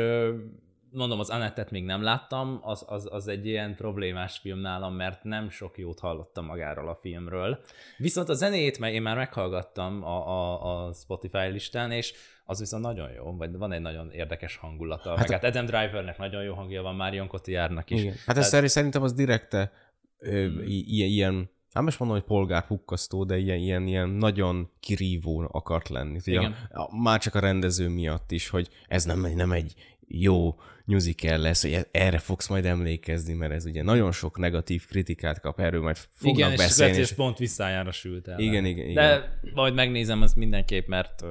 mondom, 0.92 1.20
az 1.20 1.30
Anettet 1.30 1.72
még 1.72 1.84
nem 1.84 2.02
láttam, 2.02 2.60
az, 2.62 2.86
az, 2.88 3.08
az 3.12 3.28
egy 3.28 3.46
ilyen 3.46 3.76
problémás 3.76 4.38
film 4.38 4.60
nálam, 4.60 4.94
mert 4.96 5.24
nem 5.24 5.50
sok 5.50 5.78
jót 5.78 6.00
hallottam 6.00 6.46
magáról 6.46 6.90
a 6.90 6.96
filmről. 7.02 7.60
Viszont 7.98 8.30
a 8.30 8.34
zenét 8.34 8.78
én 8.78 9.02
már 9.02 9.16
meghallgattam 9.16 10.04
a, 10.04 10.28
a, 10.28 10.86
a 10.86 10.94
Spotify 10.94 11.48
listán, 11.48 11.92
és 11.92 12.14
az 12.46 12.60
viszont 12.60 12.84
nagyon 12.84 13.12
jó, 13.12 13.36
vagy 13.36 13.58
van 13.58 13.72
egy 13.72 13.82
nagyon 13.82 14.12
érdekes 14.12 14.56
hangulata. 14.56 15.10
Hát, 15.10 15.30
meg 15.30 15.42
hát 15.42 15.56
Adam 15.56 15.66
Drivernek 15.66 16.18
nagyon 16.18 16.44
jó 16.44 16.54
hangja 16.54 16.82
van, 16.82 16.96
Marion 16.96 17.28
Cotillardnak 17.28 17.90
is. 17.90 18.02
Igen. 18.02 18.16
Hát 18.26 18.38
ez 18.38 18.50
Tehát... 18.50 18.68
szerintem 18.68 19.02
az 19.02 19.14
direkte 19.14 19.72
ö, 20.20 20.46
hmm. 20.46 20.64
ilyen, 20.66 21.10
ilyen 21.10 21.50
nem 21.78 21.86
most 21.86 22.00
mondom, 22.00 22.18
hogy 22.18 22.28
polgárpukkasztó, 22.28 23.24
de 23.24 23.38
ilyen, 23.38 23.58
ilyen, 23.58 23.88
ilyen 23.88 24.10
nagyon 24.10 24.70
kirívó 24.80 25.50
akart 25.52 25.90
lenni. 25.90 26.20
Igen. 26.24 26.56
A, 26.72 26.82
a, 26.82 27.02
már 27.02 27.20
csak 27.20 27.36
a 27.36 27.40
rendező 27.40 27.88
miatt 27.88 28.32
is, 28.32 28.50
hogy 28.50 28.70
ez 28.88 29.06
nem, 29.06 29.20
nem 29.36 29.52
egy 29.52 29.74
jó 30.08 30.56
musical 30.86 31.38
lesz, 31.38 31.62
hogy 31.62 31.72
e- 31.74 31.88
erre 31.92 32.18
fogsz 32.18 32.48
majd 32.48 32.66
emlékezni, 32.66 33.34
mert 33.34 33.52
ez 33.52 33.66
ugye 33.66 33.84
nagyon 33.84 34.12
sok 34.12 34.38
negatív 34.38 34.86
kritikát 34.88 35.40
kap, 35.40 35.60
erről 35.60 35.82
majd 35.82 35.98
fognak 35.98 36.38
igen, 36.38 36.56
beszélni. 36.56 36.92
Igen, 36.92 37.04
és 37.04 37.14
pont 37.14 37.38
visszájára 37.38 37.92
sült 37.92 38.28
el. 38.28 38.40
Igen, 38.40 38.66
igen, 38.66 38.90
igen. 38.90 38.94
De 38.94 39.40
majd 39.54 39.74
megnézem 39.74 40.22
azt 40.22 40.36
mindenképp, 40.36 40.88
mert 40.88 41.24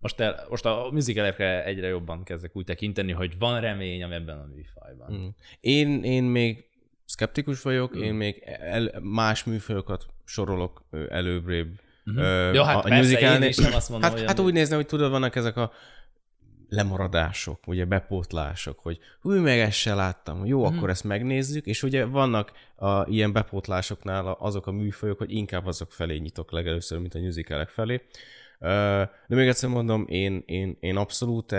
most, 0.00 0.20
el, 0.20 0.46
most 0.48 0.64
a 0.64 0.88
musicalekre 0.92 1.64
egyre 1.64 1.86
jobban 1.86 2.24
kezdek 2.24 2.56
úgy 2.56 2.64
tekinteni, 2.64 3.12
hogy 3.12 3.38
van 3.38 3.60
remény 3.60 4.00
ebben 4.00 4.38
a 4.38 4.46
műfajban. 4.54 5.12
Mm. 5.12 5.26
Én, 5.60 6.02
én 6.04 6.24
még 6.24 6.64
szkeptikus 7.04 7.62
vagyok, 7.62 7.96
mm. 7.96 8.00
én 8.00 8.14
még 8.14 8.42
el, 8.60 9.00
más 9.02 9.44
műfajokat 9.44 10.06
sorolok 10.24 10.84
előbbrébb. 11.08 11.80
Mm-hmm. 12.10 12.22
Ö, 12.22 12.52
Jó, 12.52 12.62
hát 12.62 12.84
a 12.84 12.88
persze, 12.88 13.34
én 13.34 13.42
is 13.42 13.56
nem 13.56 13.74
azt 13.74 13.88
mondom, 13.88 14.10
hát, 14.10 14.20
hát 14.20 14.38
úgy 14.38 14.52
nézni, 14.52 14.74
hogy 14.74 14.86
tudod, 14.86 15.10
vannak 15.10 15.36
ezek 15.36 15.56
a 15.56 15.72
lemaradások, 16.68 17.66
ugye 17.66 17.84
bepótlások, 17.84 18.78
hogy 18.78 18.98
úgy 19.22 19.40
meg 19.40 19.58
ezt 19.58 19.76
se 19.76 19.94
láttam, 19.94 20.46
jó, 20.46 20.60
mm. 20.60 20.64
akkor 20.64 20.90
ezt 20.90 21.04
megnézzük, 21.04 21.66
és 21.66 21.82
ugye 21.82 22.04
vannak 22.04 22.52
a, 22.76 23.08
ilyen 23.08 23.32
bepótlásoknál 23.32 24.26
azok 24.26 24.66
a 24.66 24.72
műfajok, 24.72 25.18
hogy 25.18 25.32
inkább 25.32 25.66
azok 25.66 25.92
felé 25.92 26.16
nyitok 26.16 26.52
legelőször, 26.52 26.98
mint 26.98 27.14
a 27.14 27.18
musicalek 27.18 27.68
felé. 27.68 28.02
De 28.58 29.10
még 29.26 29.48
egyszer 29.48 29.68
mondom, 29.68 30.06
én, 30.08 30.42
én, 30.46 30.76
én 30.80 30.96
abszolút 30.96 31.54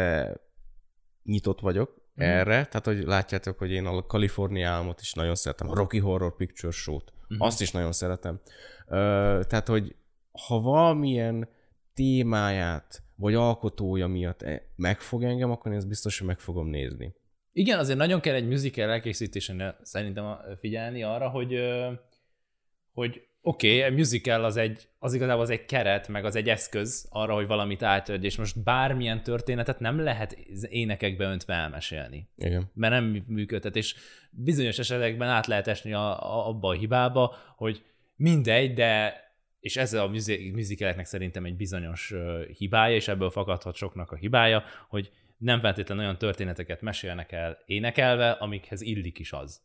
nyitott 1.23 1.59
vagyok 1.59 2.02
mm. 2.15 2.23
erre, 2.23 2.65
tehát 2.65 2.85
hogy 2.85 3.03
látjátok, 3.03 3.57
hogy 3.57 3.71
én 3.71 3.85
a 3.85 4.05
Kalifornia 4.05 4.69
álmot 4.69 5.01
is 5.01 5.13
nagyon 5.13 5.35
szeretem, 5.35 5.69
a 5.69 5.75
Rocky 5.75 5.99
Horror 5.99 6.35
Picture 6.35 6.71
Show-t, 6.71 7.13
mm. 7.33 7.37
azt 7.39 7.61
is 7.61 7.71
nagyon 7.71 7.91
szeretem. 7.91 8.39
Ö, 8.87 9.39
tehát, 9.47 9.67
hogy 9.67 9.95
ha 10.47 10.59
valamilyen 10.59 11.49
témáját, 11.93 13.03
vagy 13.15 13.33
alkotója 13.33 14.07
miatt 14.07 14.41
e, 14.41 14.61
megfog 14.75 15.23
engem, 15.23 15.51
akkor 15.51 15.71
én 15.71 15.77
ezt 15.77 15.87
biztos, 15.87 16.17
hogy 16.17 16.27
meg 16.27 16.39
fogom 16.39 16.67
nézni. 16.67 17.15
Igen, 17.51 17.79
azért 17.79 17.97
nagyon 17.97 18.19
kell 18.19 18.35
egy 18.35 18.47
musical 18.47 18.89
elkészítésen 18.89 19.75
szerintem 19.81 20.37
figyelni 20.59 21.03
arra, 21.03 21.29
hogy, 21.29 21.59
hogy 22.93 23.27
oké, 23.45 23.77
okay, 23.77 23.91
a 23.91 23.95
musical 23.95 24.43
az, 24.43 24.57
egy, 24.57 24.87
az 24.99 25.13
igazából 25.13 25.41
az 25.41 25.49
egy 25.49 25.65
keret, 25.65 26.07
meg 26.07 26.25
az 26.25 26.35
egy 26.35 26.49
eszköz 26.49 27.07
arra, 27.09 27.33
hogy 27.33 27.47
valamit 27.47 27.83
átadj, 27.83 28.25
és 28.25 28.37
most 28.37 28.63
bármilyen 28.63 29.23
történetet 29.23 29.79
nem 29.79 29.99
lehet 29.99 30.31
énekekbe 30.69 31.25
öntve 31.25 31.53
elmesélni. 31.53 32.29
Igen. 32.35 32.71
Mert 32.73 32.93
nem 32.93 33.23
működhet, 33.27 33.75
és 33.75 33.95
bizonyos 34.29 34.79
esetekben 34.79 35.29
át 35.29 35.47
lehet 35.47 35.67
esni 35.67 35.93
a, 35.93 36.23
a, 36.23 36.47
abba 36.47 36.67
a 36.67 36.73
hibába, 36.73 37.35
hogy 37.55 37.83
mindegy, 38.15 38.73
de 38.73 39.21
és 39.59 39.77
ez 39.77 39.93
a 39.93 40.07
musicaleknek 40.53 41.05
szerintem 41.05 41.45
egy 41.45 41.55
bizonyos 41.55 42.13
hibája, 42.57 42.95
és 42.95 43.07
ebből 43.07 43.29
fakadhat 43.29 43.75
soknak 43.75 44.11
a 44.11 44.15
hibája, 44.15 44.63
hogy 44.87 45.11
nem 45.37 45.59
feltétlenül 45.59 46.03
olyan 46.03 46.17
történeteket 46.17 46.81
mesélnek 46.81 47.31
el 47.31 47.57
énekelve, 47.65 48.31
amikhez 48.31 48.81
illik 48.81 49.19
is 49.19 49.31
az. 49.31 49.61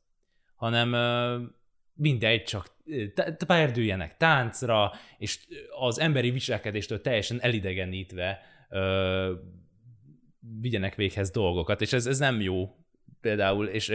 Hanem 0.55 0.95
mindegy, 1.99 2.43
csak 2.43 2.77
perdüljenek 3.47 4.17
táncra, 4.17 4.93
és 5.19 5.39
az 5.79 6.01
emberi 6.01 6.31
viselkedéstől 6.31 7.01
teljesen 7.01 7.41
elidegenítve 7.41 8.41
ö, 8.71 9.33
vigyenek 10.61 10.95
véghez 10.95 11.31
dolgokat, 11.31 11.81
és 11.81 11.93
ez, 11.93 12.07
ez 12.07 12.19
nem 12.19 12.41
jó 12.41 12.77
például, 13.21 13.67
és 13.67 13.89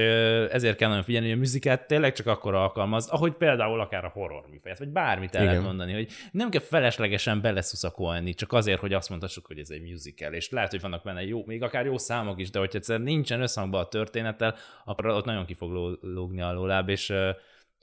ezért 0.51 0.77
kell 0.77 0.89
nagyon 0.89 1.03
figyelni, 1.03 1.27
hogy 1.27 1.35
a 1.35 1.39
műzikát 1.39 1.87
tényleg 1.87 2.13
csak 2.13 2.27
akkor 2.27 2.53
alkalmaz, 2.53 3.07
ahogy 3.07 3.33
például 3.33 3.79
akár 3.79 4.05
a 4.05 4.09
horror 4.13 4.47
műfajt, 4.49 4.77
vagy 4.77 4.89
bármit 4.89 5.35
el 5.35 5.45
lehet 5.45 5.63
mondani, 5.63 5.93
hogy 5.93 6.11
nem 6.31 6.49
kell 6.49 6.61
feleslegesen 6.61 7.41
beleszuszakolni, 7.41 8.33
csak 8.33 8.53
azért, 8.53 8.79
hogy 8.79 8.93
azt 8.93 9.09
mondhassuk, 9.09 9.45
hogy 9.45 9.59
ez 9.59 9.69
egy 9.69 9.81
musical, 9.81 10.33
és 10.33 10.49
lehet, 10.49 10.71
hogy 10.71 10.81
vannak 10.81 11.03
benne 11.03 11.25
jó, 11.25 11.43
még 11.45 11.63
akár 11.63 11.85
jó 11.85 11.97
számok 11.97 12.39
is, 12.39 12.49
de 12.49 12.59
hogyha 12.59 12.77
egyszer 12.77 12.99
nincsen 12.99 13.41
összhangban 13.41 13.81
a 13.81 13.87
történettel, 13.87 14.55
akkor 14.85 15.05
ott 15.05 15.25
nagyon 15.25 15.45
ki 15.45 15.53
fog 15.53 15.97
lógni 16.01 16.41
lóláb, 16.41 16.89
és 16.89 17.13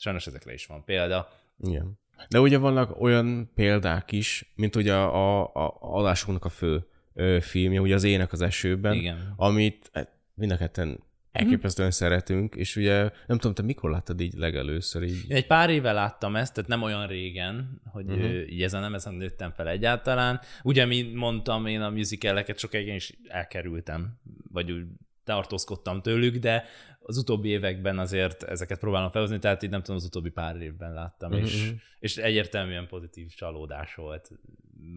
sajnos 0.01 0.27
ezekre 0.27 0.53
is 0.53 0.67
van 0.67 0.85
példa. 0.85 1.29
Igen. 1.59 1.99
De 2.29 2.41
ugye 2.41 2.59
vannak 2.59 3.01
olyan 3.01 3.51
példák 3.55 4.13
is, 4.13 4.53
mint 4.55 4.77
ugye 4.77 4.95
a, 4.95 5.45
a, 5.45 5.51
a 5.55 5.77
adásunknak 5.81 6.45
a 6.45 6.49
fő 6.49 6.87
ö, 7.15 7.39
filmje, 7.41 7.81
ugye 7.81 7.95
az 7.95 8.05
Ének 8.05 8.33
az 8.33 8.41
esőben, 8.41 8.95
Igen. 8.95 9.35
amit 9.37 9.91
hát, 9.93 10.13
mind 10.35 10.51
a 10.51 10.57
ketten 10.57 11.01
elképesztően 11.33 11.89
mm. 11.89 11.91
szeretünk, 11.91 12.55
és 12.55 12.77
ugye 12.77 13.11
nem 13.27 13.39
tudom, 13.39 13.55
te 13.55 13.63
mikor 13.63 13.91
láttad 13.91 14.21
így 14.21 14.35
legelőször 14.35 15.03
így? 15.03 15.25
Én 15.29 15.37
egy 15.37 15.47
pár 15.47 15.71
éve 15.71 15.93
láttam 15.93 16.37
ezt, 16.37 16.55
tehát 16.55 16.71
nem 16.71 16.83
olyan 16.83 17.07
régen, 17.07 17.81
hogy 17.85 18.11
uh-huh. 18.11 18.53
így 18.53 18.63
ezen 18.63 18.81
nem 18.81 18.95
ezen 18.95 19.15
nőttem 19.15 19.53
fel 19.53 19.69
egyáltalán. 19.69 20.41
Ugye, 20.63 20.85
mint 20.85 21.15
mondtam, 21.15 21.67
én 21.67 21.81
a 21.81 21.91
musicaleket 21.91 22.59
sokáig 22.59 22.95
is 22.95 23.13
elkerültem, 23.29 24.21
vagy 24.53 24.73
úgy 24.73 24.87
tartózkodtam 25.25 26.03
tőlük, 26.03 26.37
de 26.37 26.65
az 27.03 27.17
utóbbi 27.17 27.49
években 27.49 27.99
azért 27.99 28.43
ezeket 28.43 28.79
próbálom 28.79 29.11
felhozni, 29.11 29.39
tehát 29.39 29.63
így 29.63 29.71
nem 29.71 29.81
tudom, 29.81 29.97
az 29.97 30.05
utóbbi 30.05 30.31
pár 30.31 30.57
évben 30.57 30.93
láttam, 30.93 31.31
uh-huh. 31.31 31.47
és, 31.47 31.67
mhm. 31.67 31.75
és 31.99 32.17
egyértelműen 32.17 32.87
pozitív 32.87 33.29
csalódás 33.35 33.95
volt. 33.95 34.31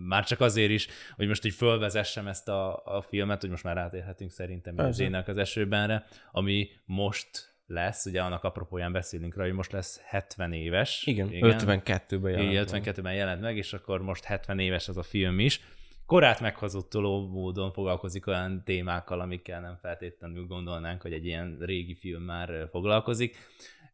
Már 0.07 0.25
csak 0.25 0.39
azért 0.39 0.71
is, 0.71 0.87
hogy 1.15 1.27
most 1.27 1.45
így 1.45 1.53
fölvezessem 1.53 2.27
ezt 2.27 2.49
a, 2.49 2.81
a 2.85 3.01
filmet, 3.01 3.41
hogy 3.41 3.49
most 3.49 3.63
már 3.63 3.75
rátérhetünk 3.75 4.31
szerintem 4.31 4.77
az 4.77 4.99
ének 4.99 5.27
az 5.27 5.37
esőbenre, 5.37 6.05
ami 6.31 6.69
most 6.85 7.53
lesz, 7.67 8.05
ugye 8.05 8.21
annak 8.21 8.43
apropóján 8.43 8.91
beszélünk 8.91 9.35
rá, 9.35 9.43
hogy 9.43 9.53
most 9.53 9.71
lesz 9.71 10.01
70 10.05 10.53
éves. 10.53 11.03
Igen, 11.05 11.31
igen 11.31 11.55
52-ben 11.59 12.31
jelent 12.31 12.51
Igen, 12.51 12.93
52-ben 12.95 13.13
jelent 13.13 13.41
meg, 13.41 13.57
és 13.57 13.73
akkor 13.73 14.01
most 14.01 14.23
70 14.23 14.59
éves 14.59 14.87
az 14.87 14.97
a 14.97 15.03
film 15.03 15.39
is 15.39 15.61
korát 16.05 16.39
meghazudtoló 16.39 17.27
módon 17.27 17.71
foglalkozik 17.71 18.27
olyan 18.27 18.61
témákkal, 18.65 19.19
amikkel 19.19 19.61
nem 19.61 19.77
feltétlenül 19.81 20.45
gondolnánk, 20.45 21.01
hogy 21.01 21.13
egy 21.13 21.25
ilyen 21.25 21.57
régi 21.59 21.95
film 21.95 22.21
már 22.21 22.67
foglalkozik. 22.71 23.37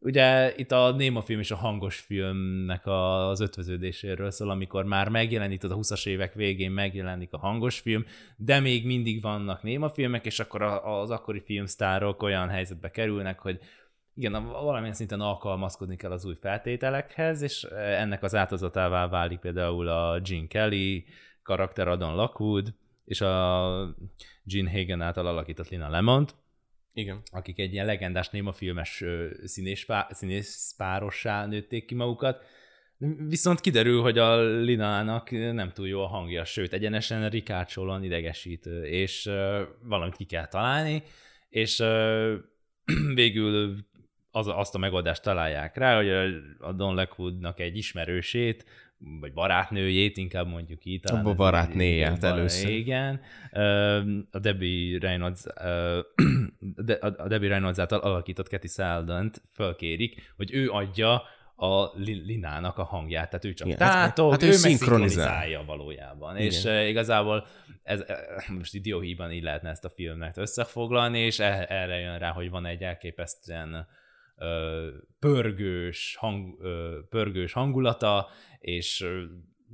Ugye 0.01 0.55
itt 0.55 0.71
a 0.71 0.91
Néma 0.91 1.21
film 1.21 1.39
és 1.39 1.51
a 1.51 1.55
hangos 1.55 1.99
filmnek 1.99 2.81
az 2.85 3.39
ötvöződéséről 3.39 4.31
szól, 4.31 4.49
amikor 4.49 4.85
már 4.85 5.09
megjelenik, 5.09 5.63
a 5.63 5.67
20-as 5.67 6.07
évek 6.07 6.33
végén 6.33 6.71
megjelenik 6.71 7.33
a 7.33 7.37
hangos 7.37 7.79
film, 7.79 8.05
de 8.37 8.59
még 8.59 8.85
mindig 8.85 9.21
vannak 9.21 9.63
Néma 9.63 9.89
filmek, 9.89 10.25
és 10.25 10.39
akkor 10.39 10.61
az 10.83 11.09
akkori 11.09 11.39
filmsztárok 11.39 12.23
olyan 12.23 12.49
helyzetbe 12.49 12.91
kerülnek, 12.91 13.39
hogy 13.39 13.59
igen, 14.15 14.47
valamilyen 14.47 14.93
szinten 14.93 15.21
alkalmazkodni 15.21 15.95
kell 15.95 16.11
az 16.11 16.25
új 16.25 16.35
feltételekhez, 16.41 17.41
és 17.41 17.63
ennek 17.73 18.23
az 18.23 18.35
átozatává 18.35 19.07
válik 19.07 19.39
például 19.39 19.87
a 19.87 20.19
Gene 20.19 20.47
Kelly, 20.47 21.05
karakter 21.43 21.87
Adon 21.87 22.15
Lockwood, 22.15 22.73
és 23.05 23.21
a 23.21 23.95
Gene 24.43 24.71
Hagen 24.71 25.01
által 25.01 25.27
alakított 25.27 25.69
Lina 25.69 25.89
Lemont, 25.89 26.35
igen. 26.93 27.21
akik 27.31 27.59
egy 27.59 27.73
ilyen 27.73 27.85
legendás 27.85 28.29
némafilmes 28.29 29.03
színés, 29.43 29.85
színész 30.09 30.73
párossá 30.77 31.45
nőtték 31.45 31.85
ki 31.85 31.95
magukat. 31.95 32.43
Viszont 33.27 33.59
kiderül, 33.59 34.01
hogy 34.01 34.17
a 34.17 34.41
Linának 34.41 35.31
nem 35.31 35.71
túl 35.71 35.87
jó 35.87 36.01
a 36.01 36.07
hangja, 36.07 36.45
sőt, 36.45 36.73
egyenesen 36.73 37.29
rikácsolóan 37.29 38.03
idegesítő, 38.03 38.85
és 38.85 39.25
uh, 39.25 39.61
valamit 39.83 40.15
ki 40.15 40.25
kell 40.25 40.47
találni, 40.47 41.03
és 41.49 41.79
uh, 41.79 42.33
végül 43.13 43.77
az, 44.31 44.47
azt 44.47 44.75
a 44.75 44.77
megoldást 44.77 45.23
találják 45.23 45.77
rá, 45.77 45.95
hogy 45.95 46.09
a 46.59 46.73
Don 46.73 46.95
Leckwoodnak 46.95 47.59
egy 47.59 47.77
ismerősét 47.77 48.65
vagy 49.19 49.33
barátnőjét, 49.33 50.17
inkább 50.17 50.47
mondjuk 50.47 50.85
így. 50.85 51.01
Talán 51.01 51.25
a 51.25 51.33
barátnéjét 51.33 52.05
hát 52.05 52.23
először. 52.23 52.69
Igen. 52.69 53.21
A 54.31 54.39
Debbie 54.39 54.99
Reynolds, 54.99 55.45
a 57.17 57.27
Debbie 57.27 57.49
Reynolds 57.49 57.79
által 57.79 57.99
alakított 57.99 58.49
Kathy 58.49 58.67
Saldant 58.67 59.41
fölkérik, 59.53 60.33
hogy 60.37 60.53
ő 60.53 60.69
adja 60.69 61.23
a 61.55 61.91
Linának 62.25 62.77
a 62.77 62.83
hangját, 62.83 63.29
tehát 63.29 63.45
ő 63.45 63.53
csak 63.53 63.67
Igen, 63.67 63.79
hát- 63.79 64.07
tátog, 64.07 64.31
hát 64.31 64.43
ő, 64.43 64.47
ő 64.47 64.51
szinkronizálja 64.51 65.63
valójában. 65.65 66.35
Igen. 66.35 66.47
És 66.47 66.63
uh, 66.63 66.87
igazából 66.87 67.47
ez, 67.83 67.99
uh, 67.99 68.55
most 68.57 68.81
dióhíban 68.81 69.31
így 69.31 69.43
lehetne 69.43 69.69
ezt 69.69 69.85
a 69.85 69.89
filmet 69.89 70.37
összefoglalni, 70.37 71.19
és 71.19 71.39
e, 71.39 71.65
erre 71.69 71.99
jön 71.99 72.19
rá, 72.19 72.31
hogy 72.31 72.49
van 72.49 72.65
egy 72.65 72.81
elképesztően 72.81 73.87
pörgős, 75.19 76.15
hang, 76.19 76.57
pörgős 77.09 77.53
hangulata, 77.53 78.27
és 78.59 79.07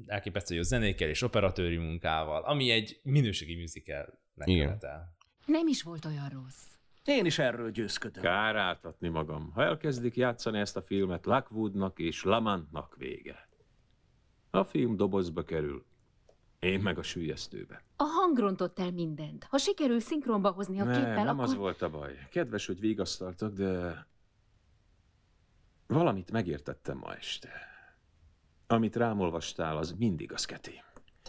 elképesztő 0.05 0.55
jó 0.55 0.61
zenékkel 0.61 1.09
és 1.09 1.21
operatőri 1.21 1.77
munkával, 1.77 2.43
ami 2.43 2.69
egy 2.69 2.99
minőségi 3.03 3.55
musical 3.55 4.19
követel. 4.45 5.15
Nem 5.45 5.67
is 5.67 5.83
volt 5.83 6.05
olyan 6.05 6.29
rossz. 6.29 6.63
Én 7.05 7.25
is 7.25 7.39
erről 7.39 7.71
győzködöm. 7.71 8.23
Kár 8.23 8.55
átadni 8.55 9.07
magam. 9.07 9.51
Ha 9.51 9.63
elkezdik 9.63 10.15
játszani 10.15 10.59
ezt 10.59 10.77
a 10.77 10.81
filmet, 10.81 11.25
Lockwoodnak 11.25 11.99
és 11.99 12.23
Lamantnak 12.23 12.95
vége. 12.97 13.49
A 14.49 14.63
film 14.63 14.95
dobozba 14.95 15.43
kerül, 15.43 15.85
én 16.59 16.79
meg 16.79 16.97
a 16.97 17.03
sülyeztőbe. 17.03 17.83
A 17.95 18.03
hang 18.03 18.37
rontott 18.37 18.79
el 18.79 18.91
mindent. 18.91 19.43
Ha 19.43 19.57
sikerül 19.57 19.99
szinkronba 19.99 20.51
hozni 20.51 20.79
a 20.79 20.83
ne, 20.83 20.95
képpel, 20.95 21.23
nem 21.23 21.39
akkor... 21.39 21.43
az 21.43 21.55
volt 21.55 21.81
a 21.81 21.89
baj. 21.89 22.27
Kedves, 22.31 22.65
hogy 22.65 22.79
vigasztaltak, 22.79 23.53
de 23.53 24.05
Valamit 25.87 26.31
megértettem 26.31 26.97
ma 26.97 27.15
este. 27.15 27.49
Amit 28.67 28.95
rám 28.95 29.19
olvastál, 29.19 29.77
az 29.77 29.95
mindig 29.97 30.33
az 30.33 30.45
Keti. 30.45 30.83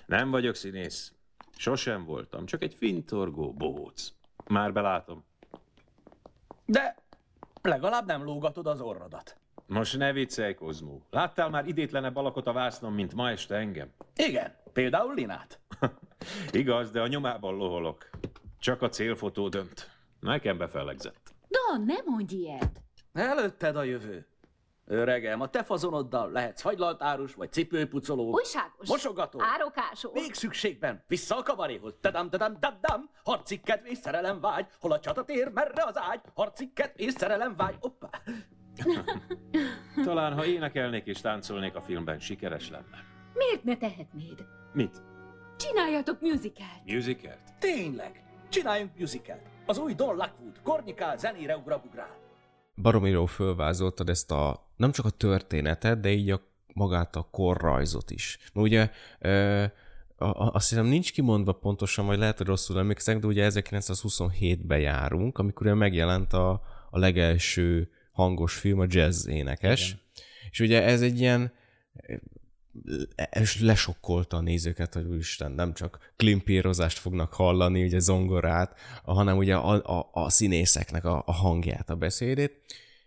Nem 0.07 0.31
vagyok 0.31 0.55
színész. 0.55 1.13
Sosem 1.57 2.05
voltam, 2.05 2.47
csak 2.47 2.63
egy 2.63 2.75
fintorgó 2.75 3.53
bohóc. 3.53 4.13
Már 4.47 4.73
belátom. 4.73 5.25
De 6.67 6.97
legalább 7.63 8.07
nem 8.07 8.25
lógatod 8.25 8.67
az 8.67 8.81
orrodat. 8.81 9.37
Most 9.67 9.97
ne 9.97 10.13
viccelj, 10.13 10.55
Kozmó. 10.55 11.03
Láttál 11.11 11.51
már 11.51 11.67
idétlenebb 11.67 12.17
alakot 12.17 12.47
a 12.47 12.53
vásznom, 12.53 12.95
mint 12.95 13.15
ma 13.15 13.31
este 13.31 13.55
engem? 13.55 13.89
Igen, 14.17 14.55
például 14.73 15.15
Linát. 15.15 15.61
Igaz, 16.53 16.91
de 16.91 17.01
a 17.01 17.07
nyomában 17.07 17.55
loholok. 17.55 18.11
Csak 18.59 18.83
a 18.83 18.89
célfotó 18.89 19.49
dönt. 19.49 19.91
Nekem 20.21 20.59
befelegzett. 20.59 21.35
Don, 21.49 21.85
nem 21.85 22.05
mondj 22.05 22.35
ilyet! 22.35 22.83
Előtted 23.13 23.77
a 23.77 23.83
jövő. 23.83 24.27
Öregem, 24.89 25.41
a 25.41 25.49
te 25.49 25.63
fazonoddal 25.63 26.31
lehetsz 26.31 26.61
fagylaltárus, 26.61 27.35
vagy 27.35 27.53
cipőpucoló. 27.53 28.33
Újságos. 28.33 28.89
Mosogató. 28.89 29.39
Árokásó. 29.43 30.11
Még 30.13 30.35
szükségben. 30.35 31.05
Vissza 31.07 31.37
a 31.37 31.43
kabaréhoz. 31.43 31.95
Tadam, 32.01 32.31
tadam, 32.31 32.59
tadam. 32.59 33.11
Harci 33.25 33.61
kedv 33.61 33.87
szerelem 33.93 34.41
vágy. 34.41 34.67
Hol 34.81 34.93
a 34.93 34.99
csatatér, 34.99 35.49
merre 35.49 35.85
az 35.85 35.99
ágy. 35.99 36.21
Harci 36.35 36.73
kedv 36.73 37.09
szerelem 37.09 37.57
vágy. 37.57 37.77
Oppá. 37.81 38.11
Talán, 40.05 40.35
ha 40.35 40.45
énekelnék 40.45 41.07
és 41.07 41.21
táncolnék 41.21 41.75
a 41.75 41.81
filmben, 41.81 42.19
sikeres 42.19 42.71
lenne. 42.71 43.05
Miért 43.35 43.65
ne 43.65 43.77
tehetnéd? 43.77 44.45
Mit? 44.73 45.03
Csináljatok 45.57 46.21
musicalt. 46.21 46.85
Musicalt? 46.85 47.41
Tényleg. 47.59 48.25
Csináljunk 48.49 48.99
musicalt. 48.99 49.43
Az 49.67 49.79
új 49.79 49.95
Don 49.95 50.17
Lockwood, 50.17 50.63
kornikál, 50.63 51.17
zenére 51.17 51.57
ugrabugrál. 51.57 52.25
Baromiro 52.77 53.27
fölvázoltad 53.27 54.09
ezt 54.09 54.31
a, 54.31 54.71
nem 54.77 54.93
csak 54.93 55.05
a 55.05 55.11
történetet, 55.11 56.01
de 56.01 56.11
így 56.11 56.31
a, 56.31 56.41
magát 56.75 57.17
a 57.17 57.29
korrajzot 57.31 58.11
is. 58.11 58.39
Mert 58.53 58.67
ugye 58.67 58.91
ö, 59.19 59.65
azt 60.17 60.69
hiszem 60.69 60.87
nincs 60.87 61.13
kimondva 61.13 61.53
pontosan, 61.53 62.07
vagy 62.07 62.19
lehet, 62.19 62.39
hogy 62.39 62.47
rosszul 62.47 62.79
emlékszek, 62.79 63.19
de 63.19 63.27
ugye 63.27 63.51
1927-ben 63.53 64.81
járunk, 64.81 65.39
amikor 65.39 65.67
megjelent 65.67 66.33
a, 66.33 66.63
a 66.91 66.99
legelső 66.99 67.91
hangos 68.13 68.55
film, 68.55 68.81
a 68.81 68.87
jazz 68.89 69.27
énekes. 69.27 69.87
Igen. 69.87 70.01
És 70.51 70.61
ugye 70.61 70.83
ez 70.83 71.03
egy 71.03 71.21
ilyen 71.21 71.53
és 73.31 73.61
lesokkolta 73.61 74.37
a 74.37 74.41
nézőket, 74.41 74.95
hogy 74.95 75.05
úristen, 75.05 75.53
nem 75.53 75.75
csak 75.75 76.13
klimpírozást 76.17 76.99
fognak 76.99 77.33
hallani, 77.33 77.85
ugye 77.85 77.99
zongorát, 77.99 78.79
hanem 79.05 79.37
ugye 79.37 79.55
a, 79.55 79.99
a, 79.99 80.11
a 80.13 80.31
színészeknek 80.31 81.05
a, 81.05 81.23
a 81.27 81.33
hangját, 81.33 81.91
a 81.91 81.97
beszédét, 81.97 82.61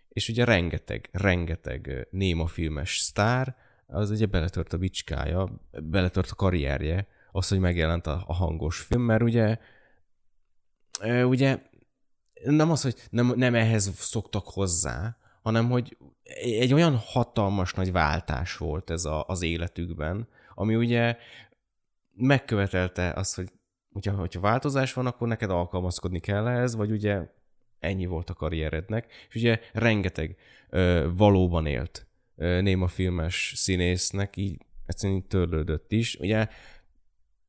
és 0.08 0.28
ugye 0.28 0.44
rengeteg, 0.44 1.08
rengeteg 1.12 2.08
néma 2.10 2.46
filmes 2.46 2.98
sztár, 2.98 3.56
az 3.86 4.10
ugye 4.10 4.26
beletört 4.26 4.72
a 4.72 4.78
bicskája, 4.78 5.60
beletört 5.82 6.30
a 6.30 6.34
karrierje, 6.34 7.06
az, 7.32 7.48
hogy 7.48 7.58
megjelent 7.58 8.06
a, 8.06 8.24
a 8.26 8.34
hangos 8.34 8.80
film, 8.80 9.02
mert 9.02 9.22
ugye 9.22 9.58
ugye 11.24 11.58
nem 12.44 12.70
az, 12.70 12.82
hogy 12.82 12.94
nem, 13.10 13.32
nem 13.36 13.54
ehhez 13.54 13.90
szoktak 13.94 14.46
hozzá, 14.46 15.16
hanem 15.42 15.70
hogy 15.70 15.96
egy 16.34 16.72
olyan 16.72 16.96
hatalmas 16.96 17.72
nagy 17.72 17.92
váltás 17.92 18.56
volt 18.56 18.90
ez 18.90 19.04
a, 19.04 19.24
az 19.26 19.42
életükben, 19.42 20.28
ami 20.54 20.76
ugye 20.76 21.16
megkövetelte 22.14 23.12
azt, 23.12 23.34
hogy 23.36 23.52
hogyha, 23.92 24.14
hogyha 24.14 24.40
változás 24.40 24.92
van, 24.92 25.06
akkor 25.06 25.28
neked 25.28 25.50
alkalmazkodni 25.50 26.20
kell 26.20 26.48
ehhez, 26.48 26.74
vagy 26.74 26.90
ugye 26.90 27.26
ennyi 27.78 28.06
volt 28.06 28.30
a 28.30 28.34
karrierednek, 28.34 29.12
és 29.28 29.34
ugye 29.34 29.60
rengeteg 29.72 30.36
ö, 30.68 31.08
valóban 31.16 31.66
élt 31.66 32.06
ö, 32.36 32.60
néma 32.60 32.88
filmes 32.88 33.52
színésznek 33.56 34.36
így 34.36 34.58
egyszerűen 34.86 35.28
törlődött 35.28 35.92
is. 35.92 36.16
Ugye 36.16 36.48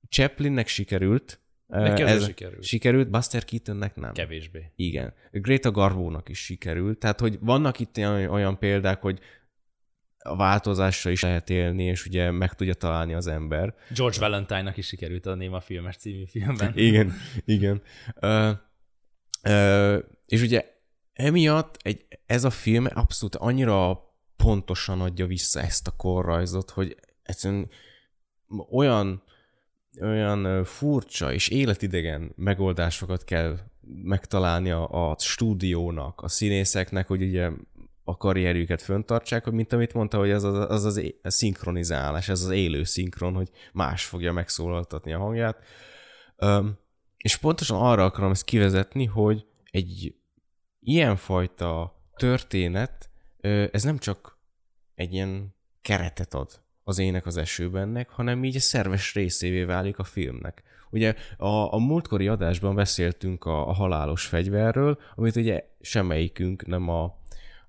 Chaplinnek 0.09 0.67
sikerült, 0.67 1.40
Ez 1.71 2.25
sikerült. 2.25 2.63
Sikerült, 2.63 3.09
Buster 3.09 3.45
Keatonnek 3.45 3.95
nem. 3.95 4.13
Kevésbé. 4.13 4.71
Igen. 4.75 5.13
Greta 5.31 5.71
Garbo-nak 5.71 6.29
is 6.29 6.39
sikerült. 6.39 6.97
Tehát, 6.97 7.19
hogy 7.19 7.37
vannak 7.39 7.79
itt 7.79 7.97
olyan, 7.97 8.29
olyan 8.29 8.59
példák, 8.59 9.01
hogy 9.01 9.19
a 10.17 10.35
változásra 10.35 11.11
is 11.11 11.21
lehet 11.21 11.49
élni, 11.49 11.83
és 11.83 12.05
ugye 12.05 12.31
meg 12.31 12.53
tudja 12.53 12.73
találni 12.73 13.13
az 13.13 13.27
ember. 13.27 13.75
George 13.95 14.19
Valentine-nak 14.19 14.77
is 14.77 14.87
sikerült 14.87 15.25
a 15.25 15.35
Néma 15.35 15.59
filmes 15.59 15.95
című 15.95 16.25
filmben. 16.25 16.77
igen, 16.77 17.13
igen. 17.45 17.81
Uh, 18.21 18.49
uh, 19.43 20.03
és 20.25 20.41
ugye 20.41 20.65
emiatt 21.13 21.77
egy, 21.81 22.05
ez 22.25 22.43
a 22.43 22.49
film 22.49 22.87
abszolút 22.93 23.35
annyira 23.35 24.09
pontosan 24.35 25.01
adja 25.01 25.25
vissza 25.25 25.61
ezt 25.61 25.87
a 25.87 25.91
korrajzot, 25.91 26.69
hogy 26.69 26.95
egyszerűen 27.23 27.69
olyan 28.71 29.23
olyan 29.99 30.63
furcsa 30.63 31.33
és 31.33 31.47
életidegen 31.47 32.33
megoldásokat 32.35 33.23
kell 33.23 33.57
megtalálni 34.03 34.71
a, 34.71 35.09
a 35.09 35.15
stúdiónak, 35.19 36.21
a 36.21 36.27
színészeknek, 36.27 37.07
hogy 37.07 37.21
ugye 37.21 37.49
a 38.03 38.17
karrierjüket 38.17 38.81
föntartsák, 38.81 39.45
mint 39.45 39.73
amit 39.73 39.93
mondta, 39.93 40.17
hogy 40.17 40.31
az 40.31 40.43
az, 40.43 40.57
az, 40.69 40.85
az 40.85 41.13
a 41.21 41.29
szinkronizálás, 41.29 42.29
ez 42.29 42.41
az 42.41 42.49
élő 42.49 42.83
szinkron, 42.83 43.33
hogy 43.33 43.49
más 43.73 44.05
fogja 44.05 44.31
megszólaltatni 44.31 45.13
a 45.13 45.19
hangját. 45.19 45.63
Um, 46.37 46.79
és 47.17 47.37
pontosan 47.37 47.81
arra 47.81 48.05
akarom 48.05 48.31
ezt 48.31 48.45
kivezetni, 48.45 49.05
hogy 49.05 49.45
egy 49.71 50.15
ilyenfajta 50.79 51.95
történet, 52.15 53.09
ez 53.71 53.83
nem 53.83 53.97
csak 53.97 54.37
egy 54.95 55.13
ilyen 55.13 55.55
keretet 55.81 56.33
ad 56.33 56.61
az 56.91 56.99
ének 56.99 57.25
az 57.25 57.37
esőbennek, 57.37 58.09
hanem 58.09 58.43
így 58.43 58.55
a 58.55 58.59
szerves 58.59 59.13
részévé 59.13 59.63
válik 59.63 59.99
a 59.99 60.03
filmnek. 60.03 60.63
Ugye 60.89 61.15
a, 61.37 61.73
a 61.73 61.77
múltkori 61.77 62.27
adásban 62.27 62.75
beszéltünk 62.75 63.45
a, 63.45 63.67
a 63.67 63.73
halálos 63.73 64.25
fegyverről, 64.25 64.99
amit 65.15 65.35
ugye 65.35 65.63
semmelyikünk 65.81 66.65
nem 66.65 66.89
a, 66.89 67.03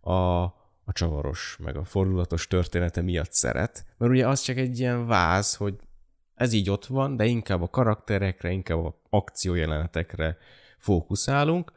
a, 0.00 0.42
a 0.84 0.92
csavaros, 0.92 1.56
meg 1.60 1.76
a 1.76 1.84
fordulatos 1.84 2.46
története 2.46 3.00
miatt 3.00 3.32
szeret, 3.32 3.84
mert 3.98 4.12
ugye 4.12 4.28
az 4.28 4.40
csak 4.40 4.56
egy 4.56 4.78
ilyen 4.78 5.06
váz, 5.06 5.54
hogy 5.54 5.74
ez 6.34 6.52
így 6.52 6.70
ott 6.70 6.86
van, 6.86 7.16
de 7.16 7.24
inkább 7.24 7.62
a 7.62 7.68
karakterekre, 7.68 8.50
inkább 8.50 8.84
a 8.84 9.00
akciójelenetekre 9.10 10.36
fókuszálunk, 10.78 11.72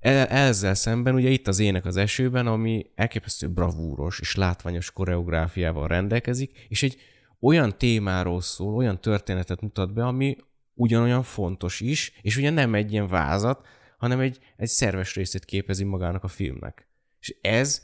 ezzel 0.00 0.74
szemben 0.74 1.14
ugye 1.14 1.28
itt 1.28 1.48
az 1.48 1.58
ének 1.58 1.84
az 1.84 1.96
esőben, 1.96 2.46
ami 2.46 2.86
elképesztő 2.94 3.48
bravúros 3.48 4.20
és 4.20 4.34
látványos 4.34 4.92
koreográfiával 4.92 5.88
rendelkezik, 5.88 6.66
és 6.68 6.82
egy 6.82 6.96
olyan 7.40 7.78
témáról 7.78 8.40
szól, 8.40 8.74
olyan 8.74 9.00
történetet 9.00 9.60
mutat 9.60 9.92
be, 9.92 10.04
ami 10.04 10.36
ugyanolyan 10.74 11.22
fontos 11.22 11.80
is, 11.80 12.12
és 12.22 12.36
ugye 12.36 12.50
nem 12.50 12.74
egy 12.74 12.92
ilyen 12.92 13.08
vázat, 13.08 13.66
hanem 13.98 14.20
egy, 14.20 14.38
egy 14.56 14.68
szerves 14.68 15.14
részét 15.14 15.44
képezi 15.44 15.84
magának 15.84 16.24
a 16.24 16.28
filmnek. 16.28 16.88
És 17.20 17.36
ez 17.40 17.82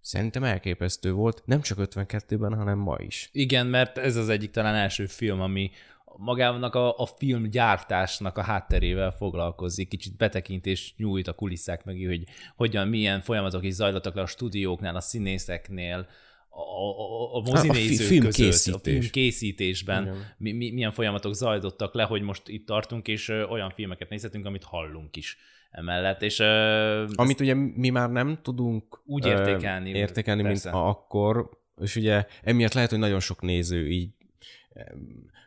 szerintem 0.00 0.44
elképesztő 0.44 1.12
volt, 1.12 1.42
nem 1.44 1.60
csak 1.60 1.78
52-ben, 1.80 2.54
hanem 2.54 2.78
ma 2.78 2.96
is. 2.98 3.28
Igen, 3.32 3.66
mert 3.66 3.98
ez 3.98 4.16
az 4.16 4.28
egyik 4.28 4.50
talán 4.50 4.74
első 4.74 5.06
film, 5.06 5.40
ami, 5.40 5.70
magának 6.16 6.74
a, 6.74 6.98
a 6.98 7.06
filmgyártásnak 7.06 8.38
a 8.38 8.42
hátterével 8.42 9.10
foglalkozik, 9.10 9.88
kicsit 9.88 10.16
betekintés 10.16 10.94
nyújt 10.96 11.28
a 11.28 11.32
kulisszák 11.32 11.84
meg, 11.84 12.06
hogy 12.06 12.24
hogyan, 12.56 12.88
milyen 12.88 13.20
folyamatok 13.20 13.64
is 13.64 13.72
zajlottak 13.72 14.14
le 14.14 14.22
a 14.22 14.26
stúdióknál, 14.26 14.96
a 14.96 15.00
színészeknél, 15.00 16.06
a, 16.48 16.60
a, 16.60 17.36
a 17.36 17.40
mozinézők 17.40 18.22
a, 18.22 18.26
a 18.26 18.30
között, 18.30 18.74
a 18.74 18.78
filmkészítésben 18.78 20.14
mi, 20.38 20.52
mi, 20.52 20.70
milyen 20.70 20.92
folyamatok 20.92 21.34
zajlottak 21.34 21.94
le, 21.94 22.02
hogy 22.02 22.22
most 22.22 22.48
itt 22.48 22.66
tartunk, 22.66 23.08
és 23.08 23.28
ö, 23.28 23.42
olyan 23.42 23.70
filmeket 23.70 24.08
nézhetünk, 24.08 24.46
amit 24.46 24.64
hallunk 24.64 25.16
is 25.16 25.38
emellett. 25.70 26.22
És, 26.22 26.38
ö, 26.38 27.06
amit 27.14 27.40
ugye 27.40 27.54
mi 27.54 27.88
már 27.88 28.10
nem 28.10 28.38
tudunk 28.42 29.02
úgy 29.04 29.26
értékelni, 29.26 29.90
értékelni 29.90 30.42
mint 30.42 30.64
akkor, 30.64 31.50
és 31.80 31.96
ugye 31.96 32.26
emiatt 32.42 32.72
lehet, 32.72 32.90
hogy 32.90 32.98
nagyon 32.98 33.20
sok 33.20 33.42
néző 33.42 33.88
így 33.88 34.10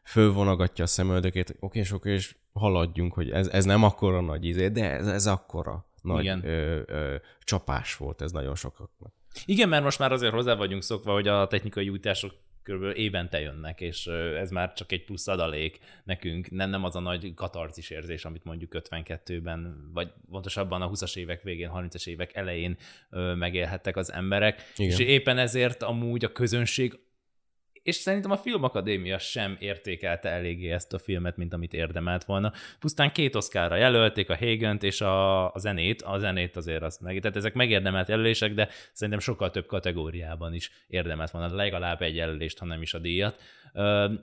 fölvonogatja 0.07 0.83
a 0.83 0.87
szemöldökét, 0.87 1.47
hogy 1.47 1.57
oké, 1.59 1.79
és 1.79 1.91
oké, 1.91 2.13
és 2.13 2.35
haladjunk, 2.53 3.13
hogy 3.13 3.29
ez, 3.29 3.47
ez 3.47 3.65
nem 3.65 3.83
akkora 3.83 4.21
nagy 4.21 4.45
izé, 4.45 4.67
de 4.67 4.91
ez, 4.91 5.07
ez 5.07 5.27
akkora 5.27 5.85
nagy 6.01 6.27
Ö, 6.27 6.81
ö, 6.85 7.15
csapás 7.43 7.95
volt 7.95 8.21
ez 8.21 8.31
nagyon 8.31 8.55
sokaknak. 8.55 9.13
Igen, 9.45 9.69
mert 9.69 9.83
most 9.83 9.99
már 9.99 10.11
azért 10.11 10.33
hozzá 10.33 10.55
vagyunk 10.55 10.83
szokva, 10.83 11.13
hogy 11.13 11.27
a 11.27 11.47
technikai 11.47 11.89
újítások 11.89 12.33
kb. 12.63 12.97
évente 12.97 13.39
jönnek, 13.39 13.81
és 13.81 14.07
ez 14.37 14.49
már 14.49 14.73
csak 14.73 14.91
egy 14.91 15.03
plusz 15.03 15.27
adalék 15.27 15.79
nekünk, 16.03 16.49
nem, 16.51 16.69
nem 16.69 16.83
az 16.83 16.95
a 16.95 16.99
nagy 16.99 17.33
katarzis 17.33 17.89
érzés, 17.89 18.25
amit 18.25 18.43
mondjuk 18.43 18.71
52-ben, 18.75 19.89
vagy 19.93 20.11
pontosabban 20.29 20.81
a 20.81 20.89
20-as 20.89 21.17
évek 21.17 21.41
végén, 21.41 21.71
30-as 21.73 22.07
évek 22.07 22.35
elején 22.35 22.77
megélhettek 23.35 23.97
az 23.97 24.11
emberek, 24.11 24.71
Igen. 24.75 24.91
és 24.91 24.99
éppen 24.99 25.37
ezért 25.37 25.83
amúgy 25.83 26.25
a 26.25 26.31
közönség 26.31 26.99
és 27.87 27.95
szerintem 27.95 28.31
a 28.31 28.37
Filmakadémia 28.37 29.17
sem 29.17 29.57
értékelte 29.59 30.29
eléggé 30.29 30.71
ezt 30.71 30.93
a 30.93 30.99
filmet, 30.99 31.37
mint 31.37 31.53
amit 31.53 31.73
érdemelt 31.73 32.23
volna. 32.23 32.51
Pusztán 32.79 33.11
két 33.11 33.35
oszkára 33.35 33.75
jelölték, 33.75 34.29
a 34.29 34.37
hagen 34.37 34.77
és 34.81 35.01
a, 35.01 35.53
a 35.53 35.59
zenét, 35.59 36.01
a 36.01 36.17
zenét 36.17 36.55
azért 36.55 36.81
azt 36.81 37.01
meg, 37.01 37.19
tehát 37.19 37.37
ezek 37.37 37.53
megérdemelt 37.53 38.07
jelölések, 38.07 38.53
de 38.53 38.69
szerintem 38.93 39.19
sokkal 39.19 39.51
több 39.51 39.65
kategóriában 39.65 40.53
is 40.53 40.71
érdemelt 40.87 41.31
volna 41.31 41.55
legalább 41.55 42.01
egy 42.01 42.15
jelölést, 42.15 42.59
ha 42.59 42.65
nem 42.65 42.81
is 42.81 42.93
a 42.93 42.99
díjat 42.99 43.41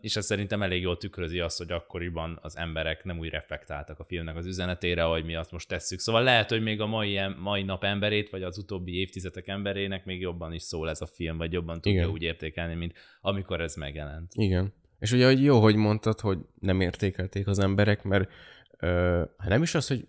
és 0.00 0.16
ez 0.16 0.24
szerintem 0.24 0.62
elég 0.62 0.82
jól 0.82 0.96
tükrözi 0.96 1.40
azt, 1.40 1.58
hogy 1.58 1.72
akkoriban 1.72 2.38
az 2.42 2.56
emberek 2.56 3.04
nem 3.04 3.18
úgy 3.18 3.28
reflektáltak 3.28 3.98
a 3.98 4.04
filmnek 4.04 4.36
az 4.36 4.46
üzenetére, 4.46 5.02
hogy 5.02 5.24
mi 5.24 5.34
azt 5.34 5.50
most 5.50 5.68
tesszük. 5.68 5.98
Szóval 5.98 6.22
lehet, 6.22 6.50
hogy 6.50 6.62
még 6.62 6.80
a 6.80 6.86
mai, 6.86 7.20
mai 7.38 7.62
nap 7.62 7.84
emberét, 7.84 8.30
vagy 8.30 8.42
az 8.42 8.58
utóbbi 8.58 8.98
évtizedek 8.98 9.48
emberének 9.48 10.04
még 10.04 10.20
jobban 10.20 10.52
is 10.52 10.62
szól 10.62 10.90
ez 10.90 11.00
a 11.00 11.06
film, 11.06 11.36
vagy 11.36 11.52
jobban 11.52 11.80
tudja 11.80 12.00
Igen. 12.00 12.12
úgy 12.12 12.22
értékelni, 12.22 12.74
mint 12.74 12.94
amikor 13.26 13.60
ez 13.60 13.74
megjelent. 13.74 14.32
Igen. 14.34 14.72
És 14.98 15.12
ugye 15.12 15.26
hogy 15.26 15.42
jó, 15.42 15.60
hogy 15.60 15.76
mondtad, 15.76 16.20
hogy 16.20 16.38
nem 16.60 16.80
értékelték 16.80 17.46
az 17.46 17.58
emberek, 17.58 18.02
mert 18.02 18.30
ö, 18.78 19.22
hát 19.38 19.48
nem 19.48 19.62
is 19.62 19.74
az, 19.74 19.86
hogy 19.86 20.08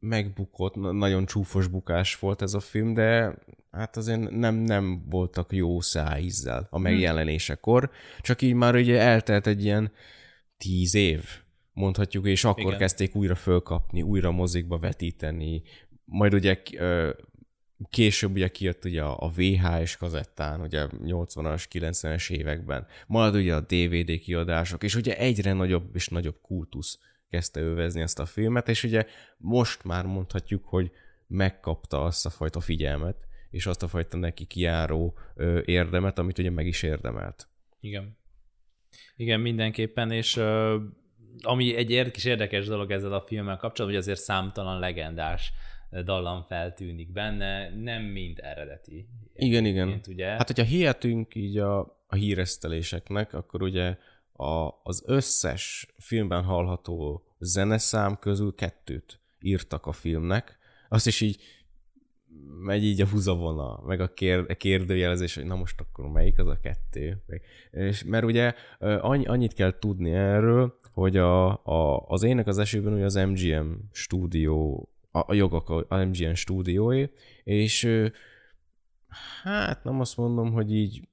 megbukott, 0.00 0.74
nagyon 0.74 1.26
csúfos 1.26 1.66
bukás 1.66 2.18
volt 2.18 2.42
ez 2.42 2.54
a 2.54 2.60
film, 2.60 2.94
de 2.94 3.38
hát 3.70 3.96
azért 3.96 4.30
nem, 4.30 4.54
nem 4.54 5.02
voltak 5.08 5.52
jó 5.52 5.80
szájízzel 5.80 6.66
a 6.70 6.76
hm. 6.76 6.82
megjelenésekor, 6.82 7.90
csak 8.20 8.42
így 8.42 8.54
már 8.54 8.74
ugye 8.74 9.00
eltelt 9.00 9.46
egy 9.46 9.64
ilyen 9.64 9.92
tíz 10.58 10.94
év, 10.94 11.24
mondhatjuk, 11.72 12.26
és 12.26 12.44
akkor 12.44 12.66
Igen. 12.66 12.78
kezdték 12.78 13.14
újra 13.14 13.34
fölkapni, 13.34 14.02
újra 14.02 14.30
mozikba 14.30 14.78
vetíteni, 14.78 15.62
majd 16.04 16.34
ugye 16.34 16.62
később 17.90 18.34
ugye 18.34 18.48
kijött 18.48 18.84
ugye 18.84 19.02
a 19.02 19.30
VHS 19.36 19.96
kazettán, 19.96 20.60
ugye 20.60 20.86
80-as, 20.90 21.64
90-es 21.72 22.30
években, 22.30 22.86
majd 23.06 23.34
ugye 23.34 23.54
a 23.54 23.60
DVD 23.60 24.18
kiadások, 24.18 24.82
és 24.82 24.94
ugye 24.94 25.16
egyre 25.18 25.52
nagyobb 25.52 25.94
és 25.94 26.08
nagyobb 26.08 26.40
kultusz 26.42 26.98
kezdte 27.30 27.60
övezni 27.60 28.00
ezt 28.00 28.18
a 28.18 28.26
filmet, 28.26 28.68
és 28.68 28.84
ugye 28.84 29.06
most 29.36 29.84
már 29.84 30.04
mondhatjuk, 30.04 30.64
hogy 30.64 30.90
megkapta 31.26 32.04
azt 32.04 32.26
a 32.26 32.30
fajta 32.30 32.60
figyelmet, 32.60 33.16
és 33.50 33.66
azt 33.66 33.82
a 33.82 33.88
fajta 33.88 34.16
neki 34.16 34.44
kiáró 34.44 35.18
ö, 35.34 35.60
érdemet, 35.64 36.18
amit 36.18 36.38
ugye 36.38 36.50
meg 36.50 36.66
is 36.66 36.82
érdemelt. 36.82 37.48
Igen. 37.80 38.18
Igen, 39.16 39.40
mindenképpen, 39.40 40.10
és 40.10 40.36
ö, 40.36 40.78
ami 41.40 41.76
egy 41.76 42.10
kis 42.10 42.24
érdekes 42.24 42.66
dolog 42.66 42.90
ezzel 42.90 43.12
a 43.12 43.24
filmmel 43.26 43.56
kapcsolatban, 43.56 43.86
hogy 43.86 43.96
azért 43.96 44.20
számtalan 44.20 44.78
legendás 44.78 45.52
dallam 45.90 46.42
feltűnik 46.42 47.12
benne, 47.12 47.70
nem 47.70 48.02
mind 48.02 48.38
eredeti. 48.42 49.08
Igen, 49.34 49.64
igen. 49.64 50.00
Ugye. 50.08 50.26
Hát, 50.26 50.46
hogyha 50.46 50.64
hihetünk 50.64 51.34
így 51.34 51.58
a, 51.58 51.78
a 52.06 52.14
híreszteléseknek, 52.14 53.34
akkor 53.34 53.62
ugye 53.62 53.96
a, 54.32 54.80
az 54.82 55.02
összes 55.06 55.86
filmben 55.98 56.42
hallható 56.42 57.24
zeneszám 57.38 58.18
közül 58.18 58.54
kettőt 58.54 59.20
írtak 59.40 59.86
a 59.86 59.92
filmnek. 59.92 60.58
Azt 60.88 61.06
is 61.06 61.20
így 61.20 61.40
megy 62.64 62.84
így 62.84 63.00
a 63.00 63.06
húzavona, 63.06 63.80
meg 63.86 64.00
a, 64.00 64.12
kér, 64.14 64.44
a 64.48 64.54
kérdőjelezés, 64.54 65.34
hogy 65.34 65.44
na 65.44 65.56
most 65.56 65.80
akkor 65.80 66.08
melyik 66.08 66.38
az 66.38 66.46
a 66.46 66.60
kettő. 66.60 67.22
És, 67.70 68.04
mert 68.04 68.24
ugye 68.24 68.54
annyi, 68.78 69.26
annyit 69.26 69.54
kell 69.54 69.78
tudni 69.78 70.12
erről, 70.12 70.78
hogy 70.92 71.16
a, 71.16 71.64
a, 71.64 72.06
az 72.06 72.22
ének 72.22 72.46
az 72.46 72.58
esőben 72.58 72.92
ugye 72.92 73.04
az 73.04 73.14
MGM 73.14 73.72
stúdió, 73.92 74.88
a, 75.16 75.24
a 75.26 75.34
jogok 75.34 75.70
a 75.88 75.96
MGM 75.96 76.32
stúdiói, 76.32 77.06
és 77.44 77.88
hát 79.42 79.84
nem 79.84 80.00
azt 80.00 80.16
mondom, 80.16 80.52
hogy 80.52 80.74
így 80.74 81.08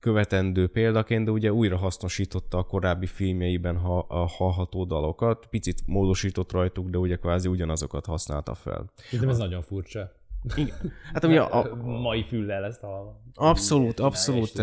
követendő 0.00 0.66
példaként, 0.66 1.24
de 1.24 1.30
ugye 1.30 1.52
újra 1.52 1.76
hasznosította 1.76 2.58
a 2.58 2.62
korábbi 2.62 3.06
filmjeiben 3.06 3.76
ha, 3.76 3.98
a 3.98 4.26
hallható 4.26 4.84
dalokat, 4.84 5.46
picit 5.46 5.82
módosított 5.86 6.52
rajtuk, 6.52 6.88
de 6.88 6.98
ugye 6.98 7.16
kvázi 7.16 7.48
ugyanazokat 7.48 8.06
használta 8.06 8.54
fel. 8.54 8.90
De 9.20 9.28
ez 9.28 9.38
nagyon 9.38 9.62
furcsa. 9.62 10.12
Igen. 10.56 10.76
Hát 11.12 11.24
ami 11.24 11.36
a, 11.36 11.54
a, 11.54 11.74
mai 11.84 12.22
füllel 12.24 12.64
ezt 12.64 12.82
a... 12.82 13.20
Abszolút, 13.34 14.00
abszolút. 14.00 14.62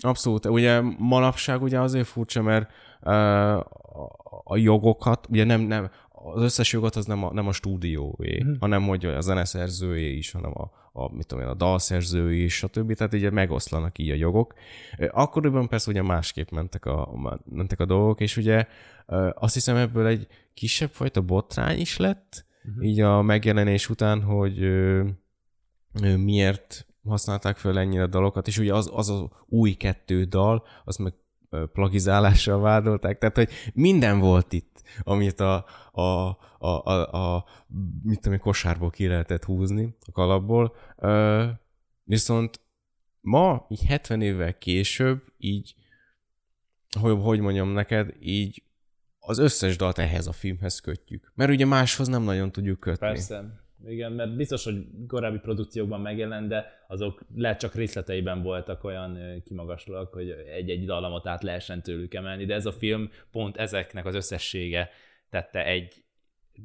Abszolút. 0.00 0.46
Ugye 0.46 0.80
manapság 0.98 1.62
ugye 1.62 1.80
azért 1.80 2.06
furcsa, 2.06 2.42
mert 2.42 2.70
uh, 3.00 3.58
a 4.44 4.56
jogokat, 4.56 5.26
ugye 5.30 5.44
nem, 5.44 5.60
nem, 5.60 5.90
az 6.24 6.42
összes 6.42 6.72
jogot 6.72 6.96
az 6.96 7.06
nem 7.06 7.24
a, 7.24 7.32
nem 7.32 7.46
a 7.46 7.52
stúdióé, 7.52 8.42
mm. 8.44 8.52
hanem 8.60 8.86
hogy 8.86 9.04
a 9.04 9.20
zeneszerzőé 9.20 10.12
is, 10.12 10.30
hanem 10.30 10.50
a, 10.54 10.70
a, 10.92 11.14
mit 11.14 11.26
tudom 11.26 11.44
én, 11.44 11.50
a 11.50 11.54
dalszerzői 11.54 12.42
is, 12.42 12.54
stb. 12.54 12.92
Tehát 12.92 13.12
ugye 13.12 13.30
megoszlanak 13.30 13.98
így 13.98 14.10
a 14.10 14.14
jogok. 14.14 14.54
Akkoriban 15.10 15.68
persze 15.68 15.90
ugye 15.90 16.02
másképp 16.02 16.50
mentek 16.50 16.84
a, 16.84 17.40
mentek 17.44 17.80
a 17.80 17.84
dolgok, 17.84 18.20
és 18.20 18.36
ugye 18.36 18.66
azt 19.34 19.54
hiszem 19.54 19.76
ebből 19.76 20.06
egy 20.06 20.26
kisebb 20.54 20.90
fajta 20.90 21.20
botrány 21.20 21.78
is 21.78 21.96
lett, 21.96 22.44
uh-huh. 22.64 22.84
így 22.86 23.00
a 23.00 23.22
megjelenés 23.22 23.88
után, 23.88 24.22
hogy 24.22 24.58
miért 26.16 26.86
használták 27.04 27.56
fel 27.56 27.78
ennyire 27.78 28.02
a 28.02 28.06
dalokat, 28.06 28.46
és 28.46 28.58
ugye 28.58 28.74
az, 28.74 28.90
az 28.94 29.10
az 29.10 29.24
új 29.46 29.72
kettő 29.72 30.24
dal, 30.24 30.64
azt 30.84 30.98
meg 30.98 31.12
plagizálással 31.72 32.60
vádolták, 32.60 33.18
tehát 33.18 33.36
hogy 33.36 33.50
minden 33.74 34.18
volt 34.18 34.52
itt, 34.52 34.77
amit 35.02 35.40
a, 35.40 35.66
a, 35.92 36.00
a, 36.00 36.36
a, 36.58 37.34
a 37.34 37.44
mit 38.02 38.20
tudom, 38.20 38.38
kosárból 38.38 38.90
ki 38.90 39.06
lehetett 39.06 39.44
húzni 39.44 39.96
a 40.06 40.12
kalapból, 40.12 40.76
uh, 40.96 41.44
viszont 42.04 42.60
ma, 43.20 43.66
így 43.68 43.84
70 43.84 44.22
évvel 44.22 44.58
később, 44.58 45.22
így, 45.38 45.74
hogy, 47.00 47.18
hogy 47.20 47.40
mondjam 47.40 47.68
neked, 47.68 48.14
így 48.20 48.62
az 49.18 49.38
összes 49.38 49.76
dalt 49.76 49.98
ehhez 49.98 50.26
a 50.26 50.32
filmhez 50.32 50.80
kötjük. 50.80 51.32
Mert 51.34 51.50
ugye 51.50 51.64
máshoz 51.64 52.08
nem 52.08 52.22
nagyon 52.22 52.52
tudjuk 52.52 52.80
kötni. 52.80 53.06
Persze. 53.06 53.66
Igen, 53.86 54.12
mert 54.12 54.36
biztos, 54.36 54.64
hogy 54.64 54.86
korábbi 55.06 55.38
produkciókban 55.38 56.00
megjelent, 56.00 56.48
de 56.48 56.84
azok 56.86 57.20
lehet 57.34 57.58
csak 57.58 57.74
részleteiben 57.74 58.42
voltak 58.42 58.84
olyan 58.84 59.42
kimagaslóak, 59.44 60.12
hogy 60.12 60.30
egy-egy 60.30 60.84
dallamot 60.84 61.26
át 61.26 61.42
lehessen 61.42 61.82
tőlük 61.82 62.14
emelni, 62.14 62.44
de 62.44 62.54
ez 62.54 62.66
a 62.66 62.72
film 62.72 63.10
pont 63.30 63.56
ezeknek 63.56 64.06
az 64.06 64.14
összessége 64.14 64.90
tette 65.30 65.64
egy, 65.64 65.94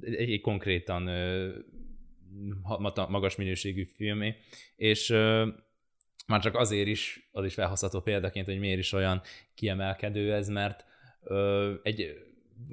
egy, 0.02 0.42
konkrétan 0.42 1.10
magas 3.10 3.36
minőségű 3.36 3.84
filmé, 3.84 4.36
és 4.76 5.10
már 6.28 6.42
csak 6.42 6.56
azért 6.56 6.88
is, 6.88 7.30
az 7.32 7.46
is 7.46 7.54
felhasználható 7.54 8.04
példaként, 8.04 8.46
hogy 8.46 8.60
miért 8.60 8.80
is 8.80 8.94
olyan 8.94 9.22
kiemelkedő 9.56 10.34
ez, 10.34 10.48
mert 10.48 10.86
egy 11.84 12.23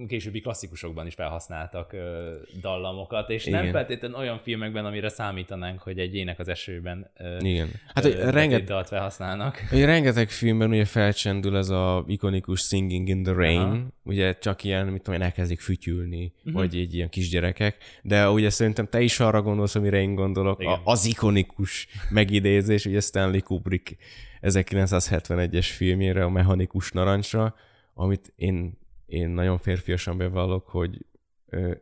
későbbi 0.08 0.40
klasszikusokban 0.40 1.06
is 1.06 1.14
felhasználtak 1.14 1.92
ö, 1.92 2.34
dallamokat, 2.60 3.30
és 3.30 3.46
Igen. 3.46 3.62
nem 3.62 3.72
feltétlenül 3.72 4.16
olyan 4.16 4.38
filmekben, 4.38 4.84
amire 4.84 5.08
számítanánk, 5.08 5.80
hogy 5.80 5.98
egy 5.98 6.14
ének 6.14 6.38
az 6.38 6.48
esőben 6.48 7.10
ö, 7.16 7.36
Igen. 7.38 7.68
Hát, 7.94 8.04
hogy 8.04 8.14
renget, 8.14 8.64
dalt 8.64 8.88
felhasználnak. 8.88 9.56
Hogy 9.70 9.84
rengeteg 9.84 10.28
filmben 10.28 10.70
ugye 10.70 10.84
felcsendül 10.84 11.56
ez 11.56 11.68
a 11.68 12.04
ikonikus 12.06 12.60
Singing 12.60 13.08
in 13.08 13.22
the 13.22 13.32
Rain, 13.32 13.58
Aha. 13.58 13.86
ugye 14.02 14.38
csak 14.38 14.64
ilyen, 14.64 14.86
mit 14.86 15.02
tudom 15.02 15.20
én, 15.20 15.26
elkezdik 15.26 15.60
fütyülni, 15.60 16.32
uh-huh. 16.38 16.52
vagy 16.52 16.76
egy 16.76 16.94
ilyen 16.94 17.08
kisgyerekek, 17.08 17.76
de 18.02 18.30
ugye 18.30 18.50
szerintem 18.50 18.88
te 18.88 19.00
is 19.00 19.20
arra 19.20 19.42
gondolsz, 19.42 19.74
amire 19.74 20.00
én 20.00 20.14
gondolok, 20.14 20.60
a, 20.60 20.80
az 20.84 21.06
ikonikus 21.06 21.88
megidézés, 22.10 22.84
ugye 22.84 23.00
Stanley 23.00 23.42
Kubrick 23.42 23.96
1971-es 24.42 25.68
filmjére, 25.72 26.24
a 26.24 26.28
Mechanikus 26.28 26.92
Narancsra, 26.92 27.54
amit 27.94 28.32
én 28.36 28.78
én 29.10 29.28
nagyon 29.28 29.58
férfiasan 29.58 30.16
bevallok, 30.16 30.66
hogy 30.66 31.06
ö, 31.48 31.72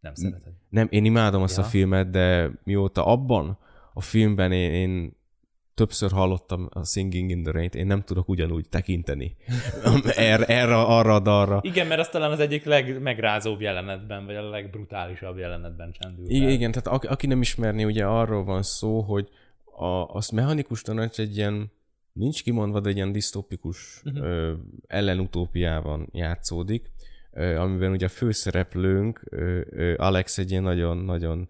nem 0.00 0.14
szereted. 0.14 0.52
Nem, 0.68 0.86
én 0.90 1.04
imádom 1.04 1.42
azt 1.42 1.56
ja. 1.56 1.62
a 1.62 1.66
filmet, 1.66 2.10
de 2.10 2.50
mióta 2.64 3.06
abban 3.06 3.58
a 3.94 4.00
filmben 4.00 4.52
én, 4.52 4.72
én 4.72 5.16
többször 5.74 6.10
hallottam 6.10 6.68
a 6.72 6.84
Singing 6.84 7.30
in 7.30 7.42
the 7.42 7.52
Rain-t, 7.52 7.74
én 7.74 7.86
nem 7.86 8.02
tudok 8.02 8.28
ugyanúgy 8.28 8.68
tekinteni 8.68 9.36
erre, 10.16 10.46
erre, 10.46 10.80
arra 10.80 11.14
a 11.14 11.20
dalra. 11.20 11.60
Igen, 11.62 11.86
mert 11.86 12.00
az 12.00 12.08
talán 12.08 12.30
az 12.30 12.40
egyik 12.40 12.64
legmegrázóbb 12.64 13.60
jelenetben, 13.60 14.26
vagy 14.26 14.34
a 14.34 14.48
legbrutálisabb 14.48 15.36
jelenetben 15.36 15.92
csendül. 15.92 16.30
Igen, 16.30 16.48
igen, 16.48 16.70
tehát 16.70 16.86
aki, 16.86 17.06
aki 17.06 17.26
nem 17.26 17.40
ismerni, 17.40 17.84
ugye 17.84 18.04
arról 18.04 18.44
van 18.44 18.62
szó, 18.62 19.00
hogy 19.00 19.28
a, 19.64 19.86
az 19.86 20.28
mechanikus 20.28 20.82
tanács 20.82 21.18
egy 21.18 21.36
ilyen 21.36 21.72
nincs 22.12 22.42
kimondva, 22.42 22.80
de 22.80 22.88
egy 22.88 22.96
ilyen 22.96 23.12
disztópikus 23.12 24.02
uh-huh. 24.04 24.24
ö, 24.24 24.52
ellenutópiában 24.86 26.08
játszódik, 26.12 26.90
ö, 27.32 27.56
amiben 27.56 27.90
ugye 27.90 28.06
a 28.06 28.08
főszereplőnk, 28.08 29.22
ö, 29.24 29.60
ö, 29.70 29.94
Alex 29.96 30.38
egy 30.38 30.50
ilyen 30.50 30.62
nagyon-nagyon 30.62 31.48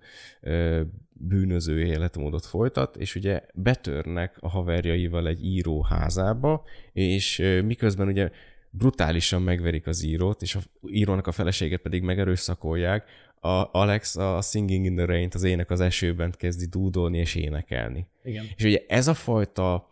bűnöző 1.13 1.81
életmódot 1.85 2.47
folytat, 2.47 2.97
és 2.97 3.15
ugye 3.15 3.43
betörnek 3.55 4.37
a 4.41 4.49
haverjaival 4.49 5.29
egy 5.29 5.45
író 5.45 5.83
házába, 5.83 6.65
és 6.93 7.39
ö, 7.39 7.63
miközben 7.63 8.09
ugye 8.09 8.31
brutálisan 8.71 9.43
megverik 9.43 9.87
az 9.87 10.03
írót, 10.03 10.43
és 10.43 10.55
a 10.55 10.61
írónak 10.89 11.27
a 11.27 11.33
feleséget 11.33 11.81
pedig 11.81 12.03
megerőszakolják, 12.03 13.05
a 13.41 13.69
Alex 13.73 14.17
a 14.17 14.41
Singing 14.41 14.85
in 14.85 14.97
the 14.97 15.05
Rain-t, 15.05 15.35
az 15.35 15.43
ének 15.43 15.71
az 15.71 15.81
esőben 15.81 16.35
kezdi 16.37 16.67
dúdolni 16.67 17.19
és 17.19 17.35
énekelni. 17.35 18.07
Igen. 18.25 18.45
És 18.57 18.65
ugye 18.65 18.85
ez 18.89 19.09
a 19.09 19.15
fajta 19.15 19.92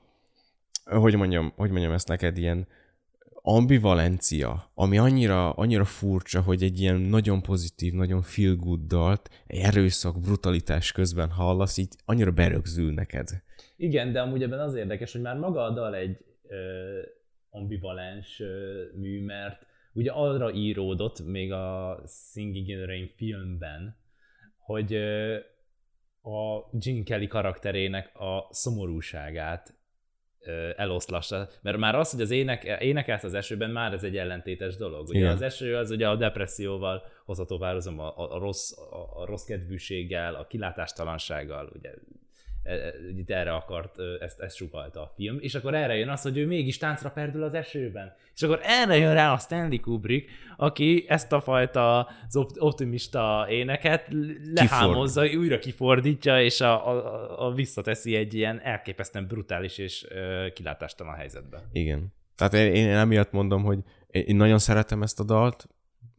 hogy 0.99 1.17
mondjam, 1.17 1.53
hogy 1.57 1.71
mondjam 1.71 1.93
ezt 1.93 2.09
neked, 2.09 2.39
ilyen 2.39 2.67
ambivalencia, 3.43 4.71
ami 4.75 4.99
annyira, 4.99 5.51
annyira 5.51 5.85
furcsa, 5.85 6.41
hogy 6.43 6.63
egy 6.63 6.81
ilyen 6.81 6.97
nagyon 6.97 7.43
pozitív, 7.43 7.93
nagyon 7.93 8.23
feel 8.23 8.55
good 8.55 8.81
dalt, 8.87 9.31
erőszak, 9.47 10.21
brutalitás 10.21 10.93
közben 10.93 11.31
hallasz, 11.31 11.77
így 11.77 11.95
annyira 12.05 12.31
berögzül 12.31 12.93
neked. 12.93 13.29
Igen, 13.77 14.13
de 14.13 14.21
amúgy 14.21 14.43
ebben 14.43 14.61
az 14.61 14.75
érdekes, 14.75 15.13
hogy 15.13 15.21
már 15.21 15.37
maga 15.37 15.63
a 15.63 15.71
dal 15.71 15.95
egy 15.95 16.17
ö, 16.49 16.99
ambivalens 17.51 18.41
ö, 18.41 18.83
mű, 18.95 19.25
mert 19.25 19.67
ugye 19.93 20.11
arra 20.11 20.53
íródott 20.53 21.25
még 21.27 21.53
a 21.53 21.99
Singing 22.07 22.69
in 22.69 22.77
the 22.77 22.87
Rain 22.87 23.11
filmben, 23.17 23.97
hogy 24.59 24.95
ö, 24.95 25.37
a 26.23 26.69
Gene 26.73 27.03
Kelly 27.03 27.27
karakterének 27.27 28.19
a 28.19 28.49
szomorúságát 28.51 29.80
eloszlassa. 30.77 31.49
Mert 31.63 31.77
már 31.77 31.95
az, 31.95 32.11
hogy 32.11 32.21
az 32.21 32.31
ének, 32.31 32.65
énekelsz 32.81 33.25
az 33.25 33.35
esőben, 33.35 33.71
már 33.71 33.93
ez 33.93 34.05
egy 34.05 34.17
ellentétes 34.17 34.77
dolog. 34.77 35.09
Ugye 35.09 35.19
Igen. 35.19 35.33
az 35.33 35.43
eső 35.43 35.77
az 35.77 35.91
ugye 35.91 36.09
a 36.09 36.17
depresszióval 36.17 37.03
hozható 37.25 37.59
párhuzam, 37.59 37.99
a, 37.99 38.35
a, 38.35 38.39
rossz, 38.39 38.73
a, 38.79 39.21
a 39.21 39.25
rossz 39.25 39.45
kedvűséggel, 39.45 40.35
a 40.35 40.47
kilátástalansággal, 40.47 41.71
ugye 41.75 41.91
itt 43.17 43.31
erre 43.31 43.53
akart, 43.53 43.97
ezt, 44.21 44.41
ezt 44.41 44.57
sugalta 44.57 45.01
a 45.03 45.13
film, 45.17 45.39
és 45.41 45.55
akkor 45.55 45.75
erre 45.75 45.97
jön 45.97 46.09
az, 46.09 46.23
hogy 46.23 46.37
ő 46.37 46.47
mégis 46.47 46.79
táncra 46.79 47.11
perdül 47.11 47.43
az 47.43 47.55
esőben. 47.55 48.15
És 48.35 48.43
akkor 48.43 48.61
erre 48.63 48.97
jön 48.97 49.15
rá 49.15 49.33
a 49.33 49.39
Stanley 49.39 49.81
Kubrick, 49.81 50.31
aki 50.57 51.05
ezt 51.09 51.33
a 51.33 51.41
fajta 51.41 52.09
az 52.29 52.47
optimista 52.59 53.47
éneket 53.49 54.07
lehámozza, 54.55 55.23
Kiford. 55.23 55.41
újra 55.41 55.59
kifordítja, 55.59 56.43
és 56.43 56.61
a, 56.61 56.89
a, 56.89 57.47
a 57.47 57.53
visszateszi 57.53 58.15
egy 58.15 58.35
ilyen 58.35 58.61
elképesztően 58.61 59.27
brutális 59.27 59.79
és 59.79 60.07
uh, 60.11 60.53
kilátástalan 60.53 61.15
helyzetbe. 61.15 61.63
Igen. 61.73 62.13
Tehát 62.37 62.55
én, 62.55 62.75
én 62.75 62.89
emiatt 62.89 63.33
mondom, 63.33 63.63
hogy 63.63 63.79
én 64.07 64.37
nagyon 64.37 64.59
szeretem 64.59 65.03
ezt 65.03 65.21
a 65.21 65.25
dalt, 65.25 65.69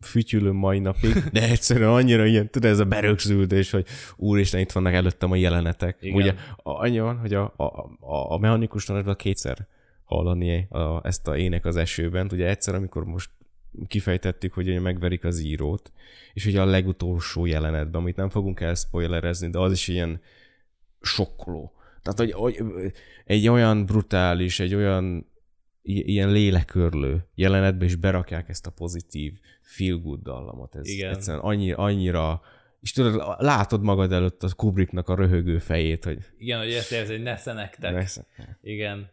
fütyülöm 0.02 0.56
mai 0.56 0.80
napig, 0.80 1.14
de 1.32 1.50
egyszerűen 1.50 1.90
annyira 1.90 2.26
ilyen, 2.26 2.50
tudod, 2.50 2.72
ez 2.72 2.80
a 2.80 2.86
berögződés, 2.86 3.72
hogy 3.72 3.86
úristen, 4.16 4.60
itt 4.60 4.72
vannak 4.72 4.94
előttem 4.94 5.32
a 5.32 5.36
jelenetek. 5.36 5.98
Igen. 6.00 6.16
Ugye 6.16 6.34
annyi 6.64 7.00
van, 7.00 7.18
hogy 7.18 7.34
a, 7.34 7.54
a, 7.56 7.64
a, 8.00 8.32
a 8.34 8.38
mechanikus 8.38 8.86
tanárban 8.86 9.16
kétszer 9.16 9.68
hallani 10.04 10.68
a, 10.70 11.08
ezt 11.08 11.28
a 11.28 11.38
ének 11.38 11.66
az 11.66 11.76
esőben. 11.76 12.30
Ugye 12.32 12.48
egyszer, 12.48 12.76
amikor 12.76 13.06
most 13.06 13.30
kifejtettük, 13.88 14.54
hogy 14.54 14.82
megverik 14.82 15.24
az 15.24 15.40
írót, 15.40 15.92
és 16.34 16.46
ugye 16.46 16.62
a 16.62 16.66
legutolsó 16.66 17.46
jelenetben, 17.46 18.02
amit 18.02 18.16
nem 18.16 18.30
fogunk 18.30 18.60
elspoilerezni, 18.60 19.50
de 19.50 19.60
az 19.60 19.72
is 19.72 19.88
ilyen 19.88 20.22
sokkoló. 21.02 21.74
Tehát, 22.02 22.20
hogy, 22.20 22.32
hogy 22.32 22.64
egy 23.26 23.48
olyan 23.48 23.86
brutális, 23.86 24.60
egy 24.60 24.76
olyan 24.76 25.30
ilyen 25.84 26.32
lélekörlő 26.32 27.28
jelenetbe 27.36 27.86
is 27.86 27.96
berakják 27.96 28.50
ezt 28.50 28.68
a 28.68 28.72
pozitív 28.72 29.34
feel 29.72 29.98
good 29.98 30.22
dallamot. 30.22 30.76
Ez 30.76 30.88
Igen. 30.88 31.14
egyszerűen 31.14 31.44
annyi, 31.44 31.72
annyira 31.72 32.42
és 32.82 32.92
tudod, 32.92 33.36
látod 33.38 33.82
magad 33.82 34.12
előtt 34.12 34.44
a 34.44 34.50
Kubricknak 34.56 35.10
a 35.10 35.16
röhögő 35.16 35.58
fejét, 35.58 36.04
hogy... 36.04 36.18
Igen, 36.38 36.60
hogy 36.60 36.74
ezt 36.74 36.92
érzi, 36.92 37.12
hogy 37.12 37.24
nesze 37.24 37.54
nektek. 37.54 37.94
Nesze. 37.94 38.26
Igen. 38.62 39.10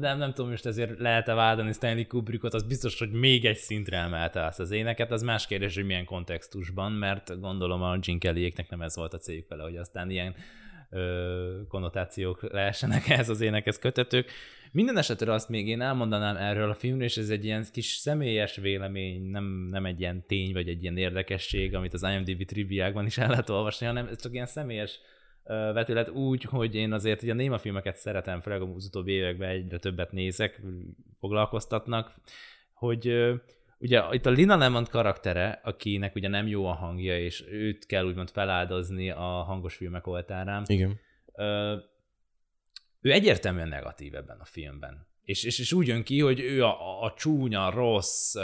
Nem, 0.00 0.18
nem 0.18 0.32
tudom, 0.32 0.50
most 0.50 0.66
ezért 0.66 0.98
lehet-e 0.98 1.34
vádani 1.34 1.72
Stanley 1.72 2.06
Kubrickot, 2.06 2.54
az 2.54 2.62
biztos, 2.62 2.98
hogy 2.98 3.10
még 3.10 3.44
egy 3.44 3.56
szintre 3.56 3.96
emelte 3.96 4.44
azt 4.44 4.60
az 4.60 4.70
éneket, 4.70 5.10
az 5.10 5.22
más 5.22 5.46
kérdés, 5.46 5.74
hogy 5.74 5.84
milyen 5.84 6.04
kontextusban, 6.04 6.92
mert 6.92 7.40
gondolom 7.40 7.82
a 7.82 7.98
Gene 7.98 8.18
Kellyéknek 8.18 8.70
nem 8.70 8.82
ez 8.82 8.96
volt 8.96 9.14
a 9.14 9.18
céljuk 9.18 9.48
vele, 9.48 9.62
hogy 9.62 9.76
aztán 9.76 10.10
ilyen 10.10 10.34
ö, 10.90 11.60
konnotációk 11.68 12.52
lehessenek 12.52 13.08
ehhez 13.08 13.28
az 13.28 13.40
énekhez 13.40 13.78
kötetők. 13.78 14.30
Minden 14.74 14.96
esetre 14.96 15.32
azt 15.32 15.48
még 15.48 15.68
én 15.68 15.80
elmondanám 15.80 16.36
erről 16.36 16.70
a 16.70 16.74
filmről, 16.74 17.04
és 17.04 17.16
ez 17.16 17.28
egy 17.28 17.44
ilyen 17.44 17.66
kis 17.72 17.86
személyes 17.86 18.56
vélemény, 18.56 19.22
nem, 19.22 19.44
nem 19.70 19.86
egy 19.86 20.00
ilyen 20.00 20.26
tény, 20.26 20.52
vagy 20.52 20.68
egy 20.68 20.82
ilyen 20.82 20.96
érdekesség, 20.96 21.74
amit 21.74 21.92
az 21.92 22.02
IMDb 22.02 22.44
triviákban 22.44 23.06
is 23.06 23.18
el 23.18 23.28
lehet 23.28 23.50
olvasni, 23.50 23.86
hanem 23.86 24.06
ez 24.06 24.22
csak 24.22 24.32
ilyen 24.32 24.46
személyes 24.46 25.00
vetület 25.44 26.08
úgy, 26.08 26.42
hogy 26.42 26.74
én 26.74 26.92
azért 26.92 27.22
ugye 27.22 27.32
a 27.32 27.34
néma 27.34 27.58
filmeket 27.58 27.96
szeretem, 27.96 28.40
főleg 28.40 28.62
az 28.62 28.86
utóbbi 28.86 29.12
években 29.12 29.48
egyre 29.48 29.78
többet 29.78 30.12
nézek, 30.12 30.62
foglalkoztatnak, 31.18 32.14
hogy 32.72 33.32
ugye 33.78 34.02
itt 34.10 34.26
a 34.26 34.30
Lina 34.30 34.56
Lemond 34.56 34.88
karaktere, 34.88 35.60
akinek 35.64 36.14
ugye 36.14 36.28
nem 36.28 36.46
jó 36.46 36.66
a 36.66 36.74
hangja, 36.74 37.18
és 37.18 37.44
őt 37.50 37.86
kell 37.86 38.04
úgymond 38.04 38.30
feláldozni 38.30 39.10
a 39.10 39.42
hangos 39.46 39.76
filmek 39.76 40.06
oltárán. 40.06 40.62
Igen. 40.66 41.00
Ő 43.04 43.12
egyértelműen 43.12 43.68
negatív 43.68 44.14
ebben 44.14 44.38
a 44.40 44.44
filmben. 44.44 45.06
És, 45.22 45.44
és, 45.44 45.58
és 45.58 45.72
úgy 45.72 45.86
jön 45.86 46.02
ki, 46.02 46.20
hogy 46.20 46.40
ő 46.40 46.64
a, 46.64 47.02
a 47.02 47.14
csúnya, 47.16 47.70
rossz 47.70 48.34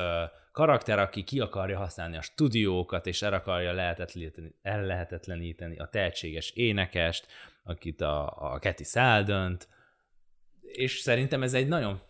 karakter, 0.53 0.99
aki 0.99 1.25
ki 1.25 1.41
akarja 1.41 1.79
használni 1.79 2.17
a 2.17 2.23
stúdiókat, 2.23 3.07
és 3.07 3.23
el 3.23 3.33
akarja 3.33 3.73
lehetetleníteni, 3.73 4.55
ellehetetleníteni 4.63 5.77
a 5.77 5.89
tehetséges 5.89 6.51
énekest, 6.51 7.27
akit 7.65 8.01
a, 8.01 8.53
a 8.53 8.59
Keti 8.59 8.85
Száldönt, 8.85 9.69
és 10.61 10.99
szerintem 10.99 11.43
ez 11.43 11.55
egy 11.55 11.69
nagyon 11.69 12.01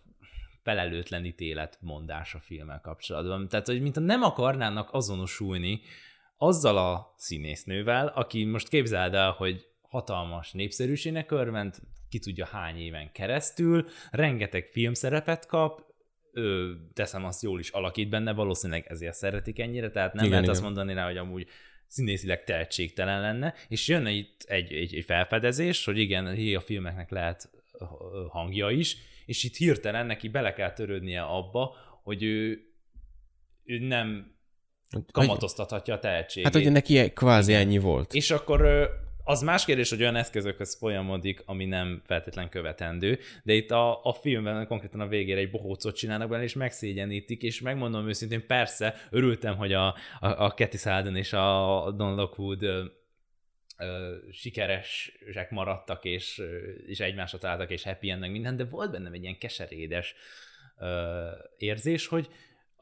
felelőtlen 0.63 1.25
ítéletmondás 1.25 2.33
a 2.33 2.39
filmmel 2.39 2.81
kapcsolatban. 2.81 3.47
Tehát, 3.47 3.65
hogy 3.67 3.81
mintha 3.81 4.01
nem 4.01 4.21
akarnának 4.21 4.93
azonosulni 4.93 5.81
azzal 6.37 6.77
a 6.77 7.13
színésznővel, 7.17 8.07
aki 8.07 8.43
most 8.43 8.67
képzeld 8.67 9.13
el, 9.13 9.31
hogy 9.31 9.70
hatalmas 9.91 10.51
népszerűségnek 10.51 11.31
örvend, 11.31 11.75
ki 12.09 12.19
tudja 12.19 12.45
hány 12.45 12.77
éven 12.77 13.11
keresztül, 13.11 13.85
rengeteg 14.11 14.65
filmszerepet 14.65 15.45
kap, 15.45 15.89
ő, 16.33 16.75
teszem 16.93 17.25
azt 17.25 17.41
jól 17.41 17.59
is 17.59 17.69
alakít 17.69 18.09
benne, 18.09 18.33
valószínűleg 18.33 18.85
ezért 18.87 19.13
szeretik 19.13 19.59
ennyire, 19.59 19.89
tehát 19.89 20.13
nem 20.13 20.25
igen, 20.25 20.29
lehet 20.29 20.43
igen. 20.43 20.55
azt 20.55 20.63
mondani 20.63 20.93
rá, 20.93 21.05
hogy 21.05 21.17
amúgy 21.17 21.47
színészileg 21.87 22.43
tehetségtelen 22.43 23.21
lenne, 23.21 23.53
és 23.67 23.87
jönne 23.87 24.11
itt 24.11 24.41
egy, 24.47 24.73
egy, 24.73 24.95
egy 24.95 25.03
felfedezés, 25.03 25.85
hogy 25.85 25.97
igen, 25.97 26.25
a 26.55 26.59
filmeknek 26.59 27.09
lehet 27.09 27.49
hangja 28.29 28.69
is, 28.69 28.97
és 29.25 29.43
itt 29.43 29.55
hirtelen 29.55 30.05
neki 30.05 30.27
bele 30.27 30.53
kell 30.53 30.73
törődnie 30.73 31.21
abba, 31.21 31.75
hogy 32.03 32.23
ő, 32.23 32.61
ő 33.63 33.79
nem 33.79 34.35
kamatoztathatja 35.11 35.93
a 35.93 35.99
tehetségét. 35.99 36.53
Hát, 36.53 36.63
hogy 36.63 36.71
neki 36.71 37.11
kvázi 37.13 37.53
ennyi 37.53 37.77
volt. 37.77 38.13
És 38.13 38.31
akkor 38.31 38.89
az 39.31 39.41
más 39.41 39.65
kérdés, 39.65 39.89
hogy 39.89 40.01
olyan 40.01 40.15
eszközökhöz 40.15 40.77
folyamodik, 40.77 41.43
ami 41.45 41.65
nem 41.65 42.01
feltétlen 42.05 42.49
követendő, 42.49 43.19
de 43.43 43.53
itt 43.53 43.71
a, 43.71 44.03
a 44.03 44.13
filmben 44.13 44.67
konkrétan 44.67 44.99
a 44.99 45.07
végére 45.07 45.39
egy 45.39 45.51
bohócot 45.51 45.95
csinálnak 45.95 46.29
benne, 46.29 46.43
és 46.43 46.53
megszégyenítik, 46.53 47.43
és 47.43 47.61
megmondom 47.61 48.07
őszintén, 48.07 48.47
persze, 48.47 48.95
örültem, 49.09 49.55
hogy 49.55 49.73
a, 49.73 49.87
a, 50.19 50.27
a 50.27 50.51
Cathy 50.51 50.77
Salden 50.77 51.15
és 51.15 51.33
a 51.33 51.91
Don 51.97 52.15
Lockwood 52.15 52.65
sikeresek 54.31 55.49
maradtak, 55.49 56.05
és, 56.05 56.41
és 56.85 56.99
egymásra 56.99 57.37
találtak, 57.37 57.69
és 57.69 57.83
happy 57.83 58.09
endnek 58.09 58.31
minden, 58.31 58.55
de 58.55 58.65
volt 58.65 58.91
bennem 58.91 59.13
egy 59.13 59.23
ilyen 59.23 59.37
keserédes 59.37 60.15
ö, 60.79 61.27
érzés, 61.57 62.07
hogy, 62.07 62.29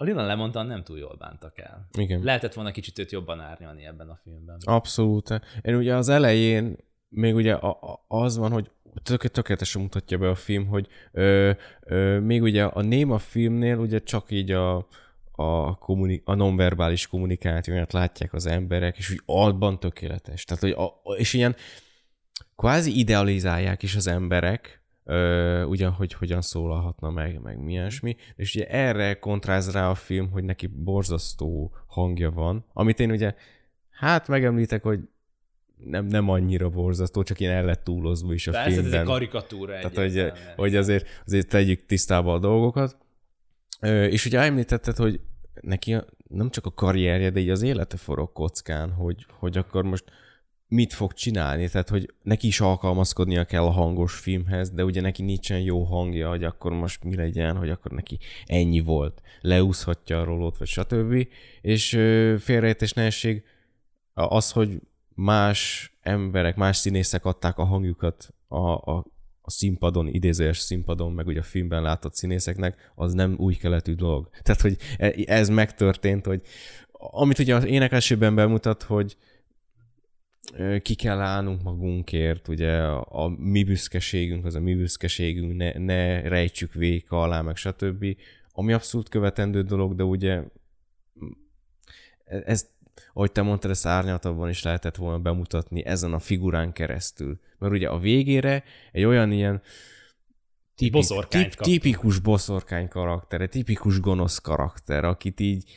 a 0.02 0.04
Lina 0.04 0.26
Lemontan 0.26 0.66
nem 0.66 0.84
túl 0.84 0.98
jól 0.98 1.16
bántak 1.20 1.58
el. 1.60 1.88
Igen. 1.98 2.24
Lehetett 2.24 2.54
volna 2.54 2.72
kicsit 2.72 3.00
őt 3.00 3.12
jobban 3.12 3.40
árnyalni 3.40 3.86
ebben 3.86 4.10
a 4.10 4.20
filmben. 4.24 4.58
Abszolút. 4.64 5.42
Én 5.62 5.76
ugye 5.76 5.96
az 5.96 6.10
elején 6.10 6.78
még 7.10 7.36
ugye 7.36 7.58
az 8.08 8.38
van, 8.38 8.52
hogy 8.52 8.72
tök, 9.04 9.22
tökéletesen 9.22 9.82
mutatja 9.82 10.18
be 10.18 10.30
a 10.30 10.36
film, 10.36 10.68
hogy 10.68 10.88
ö, 11.12 11.52
ö, 11.82 12.20
még 12.20 12.42
ugye 12.42 12.64
a 12.64 12.82
Néma 12.82 13.18
filmnél 13.18 13.78
ugye 13.78 14.00
csak 14.00 14.32
így 14.32 14.52
a, 14.52 14.88
a, 15.32 15.78
kommunik- 15.78 16.28
a 16.28 16.36
nonverbális 16.36 17.08
kommunikációját 17.08 17.94
látják 17.94 18.34
az 18.34 18.46
emberek, 18.46 18.98
és 18.98 19.12
úgy 19.12 19.22
alban 19.26 19.80
tökéletes. 19.80 20.44
Tehát, 20.44 20.64
hogy 20.64 20.72
a, 20.72 21.16
és 21.18 21.34
ilyen 21.34 21.56
kvázi 22.56 23.00
idealizálják 23.00 23.84
is 23.84 23.96
az 23.96 24.08
emberek, 24.08 24.79
ugyan, 25.66 25.92
hogy 25.92 26.14
hogyan 26.14 26.42
szólalhatna 26.42 27.10
meg, 27.10 27.42
meg 27.42 27.64
mi 27.64 27.72
ilyesmi. 27.72 28.16
És 28.36 28.56
ugye 28.56 28.68
erre 28.68 29.20
kontráz 29.20 29.72
rá 29.72 29.90
a 29.90 29.96
film, 29.96 30.32
hogy 30.32 30.44
neki 30.44 30.68
borzasztó 30.68 31.76
hangja 31.88 32.32
van, 32.32 32.66
amit 32.74 33.00
én 33.00 33.12
ugye, 33.12 33.36
hát 33.90 34.28
megemlítek, 34.28 34.84
hogy 34.84 35.00
nem, 35.86 36.06
nem 36.06 36.30
annyira 36.30 36.70
borzasztó, 36.70 37.24
csak 37.24 37.40
ilyen 37.40 37.54
el 37.54 37.66
lett 37.66 37.84
túlozva 37.84 38.34
is 38.34 38.48
a 38.48 38.52
Persze, 38.52 38.70
filmben. 38.70 38.94
ez 38.94 39.00
egy 39.00 39.06
karikatúra 39.06 39.74
Tehát, 39.74 39.98
hogy, 39.98 40.32
hogy 40.56 40.76
azért, 40.76 41.08
azért 41.26 41.48
tegyük 41.48 41.86
tisztába 41.86 42.34
a 42.34 42.40
dolgokat. 42.40 42.98
És 44.10 44.26
ugye 44.26 44.40
említetted, 44.40 44.96
hogy 44.96 45.20
neki 45.62 45.96
nem 46.28 46.50
csak 46.50 46.66
a 46.66 46.72
karrierje, 46.72 47.30
de 47.30 47.40
így 47.40 47.50
az 47.50 47.62
élete 47.62 47.98
forog 47.98 48.32
kockán, 48.32 48.92
hogy, 48.92 49.26
hogy 49.30 49.58
akkor 49.58 49.84
most 49.84 50.04
mit 50.70 50.94
fog 50.94 51.14
csinálni, 51.14 51.70
tehát 51.70 51.90
hogy 51.90 52.14
neki 52.24 52.48
is 52.48 52.60
alkalmazkodnia 52.60 53.46
kell 53.46 53.64
a 53.64 53.70
hangos 53.70 54.16
filmhez, 54.16 54.70
de 54.70 54.84
ugye 54.84 55.02
neki 55.02 55.22
nincsen 55.22 55.60
jó 55.60 55.84
hangja, 55.84 56.30
hogy 56.30 56.44
akkor 56.44 56.72
most 56.72 57.04
mi 57.04 57.16
legyen, 57.16 57.58
hogy 57.58 57.70
akkor 57.70 57.92
neki 57.92 58.20
ennyi 58.46 58.80
volt, 58.80 59.22
leúszhatja 59.42 60.22
a 60.22 60.24
rolót, 60.24 60.58
vagy 60.58 60.68
stb. 60.68 61.28
És 61.62 61.90
félreértés 62.40 62.94
nehézség 62.94 63.44
az, 64.14 64.52
hogy 64.52 64.82
más 65.16 65.92
emberek, 66.02 66.56
más 66.56 66.78
színészek 66.78 67.26
adták 67.26 67.58
a 67.58 67.64
hangjukat 67.64 68.34
a, 68.48 68.70
a, 68.70 69.06
a 69.42 69.50
színpadon, 69.52 70.08
idézőjes 70.08 70.58
színpadon, 70.58 71.12
meg 71.12 71.28
ugye 71.28 71.40
a 71.40 71.44
filmben 71.44 71.82
látott 71.82 72.16
színészeknek, 72.16 72.92
az 72.96 73.14
nem 73.14 73.36
új 73.38 73.56
keletű 73.56 73.94
dolog. 73.94 74.30
Tehát, 74.42 74.62
hogy 74.62 74.78
e, 74.98 75.14
ez 75.26 75.50
megtörtént, 75.50 76.26
hogy 76.26 76.42
amit 76.92 77.40
ugye 77.40 77.56
az 77.56 77.66
énekesében 77.66 78.36
bemutat, 78.36 78.84
hogy 78.84 79.18
ki 80.82 80.96
kell 80.96 81.20
állnunk 81.20 81.62
magunkért, 81.62 82.48
ugye 82.48 82.78
a, 82.78 83.24
a 83.24 83.28
mi 83.28 83.64
büszkeségünk, 83.64 84.46
az 84.46 84.56
a 84.56 84.60
mi 84.60 84.76
büszkeségünk, 84.76 85.56
ne, 85.56 85.78
ne 85.78 86.22
rejtsük 86.22 86.74
véka 86.74 87.22
alá, 87.22 87.42
meg 87.42 87.56
stb. 87.56 88.06
Ami 88.52 88.74
abszolút 88.74 89.10
követendő 89.10 89.62
dolog, 89.62 89.96
de 89.96 90.04
ugye 90.04 90.44
ez, 92.26 92.70
ahogy 93.14 93.32
te 93.32 93.42
mondtad, 93.42 93.72
ezt 93.72 93.86
árnyaltabban 93.86 94.50
is 94.50 94.64
lehetett 94.64 94.96
volna 94.96 95.20
bemutatni 95.20 95.86
ezen 95.86 96.14
a 96.14 96.20
figurán 96.20 96.74
keresztül. 96.74 97.40
Mert 97.58 97.74
ugye 97.74 97.88
a 97.88 98.00
végére 98.00 98.64
egy 98.92 99.04
olyan 99.04 99.32
ilyen 99.32 99.62
tipik, 100.76 101.06
tip, 101.28 101.54
tipikus 101.54 102.20
boszorkány 102.20 102.88
karakter, 102.88 103.42
egy 103.42 103.50
tipikus 103.50 104.00
gonosz 104.00 104.38
karakter, 104.38 105.04
akit 105.04 105.40
így, 105.40 105.72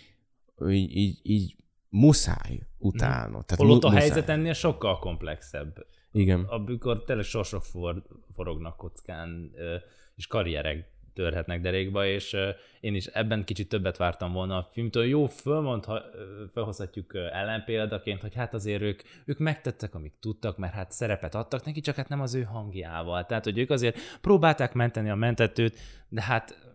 így, 0.68 0.96
így, 0.96 1.20
így 1.22 1.56
muszáj 1.92 2.60
utána. 2.78 3.38
Mm. 3.38 3.40
Tehát 3.46 3.56
Holott 3.56 3.84
a 3.84 3.88
muszáj. 3.88 4.08
helyzet 4.08 4.28
ennél 4.28 4.52
sokkal 4.52 4.98
komplexebb. 4.98 5.86
Igen. 6.12 6.44
Amikor 6.44 7.04
tényleg 7.04 7.24
sorsok 7.24 7.64
for, 7.64 8.02
forognak 8.34 8.76
kockán, 8.76 9.50
és 10.14 10.26
karrierek 10.26 10.90
törhetnek 11.14 11.60
derékba, 11.60 12.06
és 12.06 12.36
én 12.80 12.94
is 12.94 13.06
ebben 13.06 13.44
kicsit 13.44 13.68
többet 13.68 13.96
vártam 13.96 14.32
volna 14.32 14.56
a 14.56 14.68
filmtől. 14.70 15.04
Jó, 15.04 15.26
fölmondha, 15.26 16.02
felhozhatjuk 16.52 17.14
ellenpéldaként, 17.14 18.20
hogy 18.20 18.34
hát 18.34 18.54
azért 18.54 18.82
ők, 18.82 19.02
ők 19.24 19.38
megtettek, 19.38 19.94
amit 19.94 20.14
tudtak, 20.20 20.56
mert 20.56 20.72
hát 20.72 20.92
szerepet 20.92 21.34
adtak 21.34 21.64
neki, 21.64 21.80
csak 21.80 21.94
hát 21.94 22.08
nem 22.08 22.20
az 22.20 22.34
ő 22.34 22.42
hangjával. 22.42 23.26
Tehát, 23.26 23.44
hogy 23.44 23.58
ők 23.58 23.70
azért 23.70 23.98
próbálták 24.20 24.72
menteni 24.72 25.10
a 25.10 25.14
mentetőt, 25.14 25.78
de 26.08 26.22
hát 26.22 26.71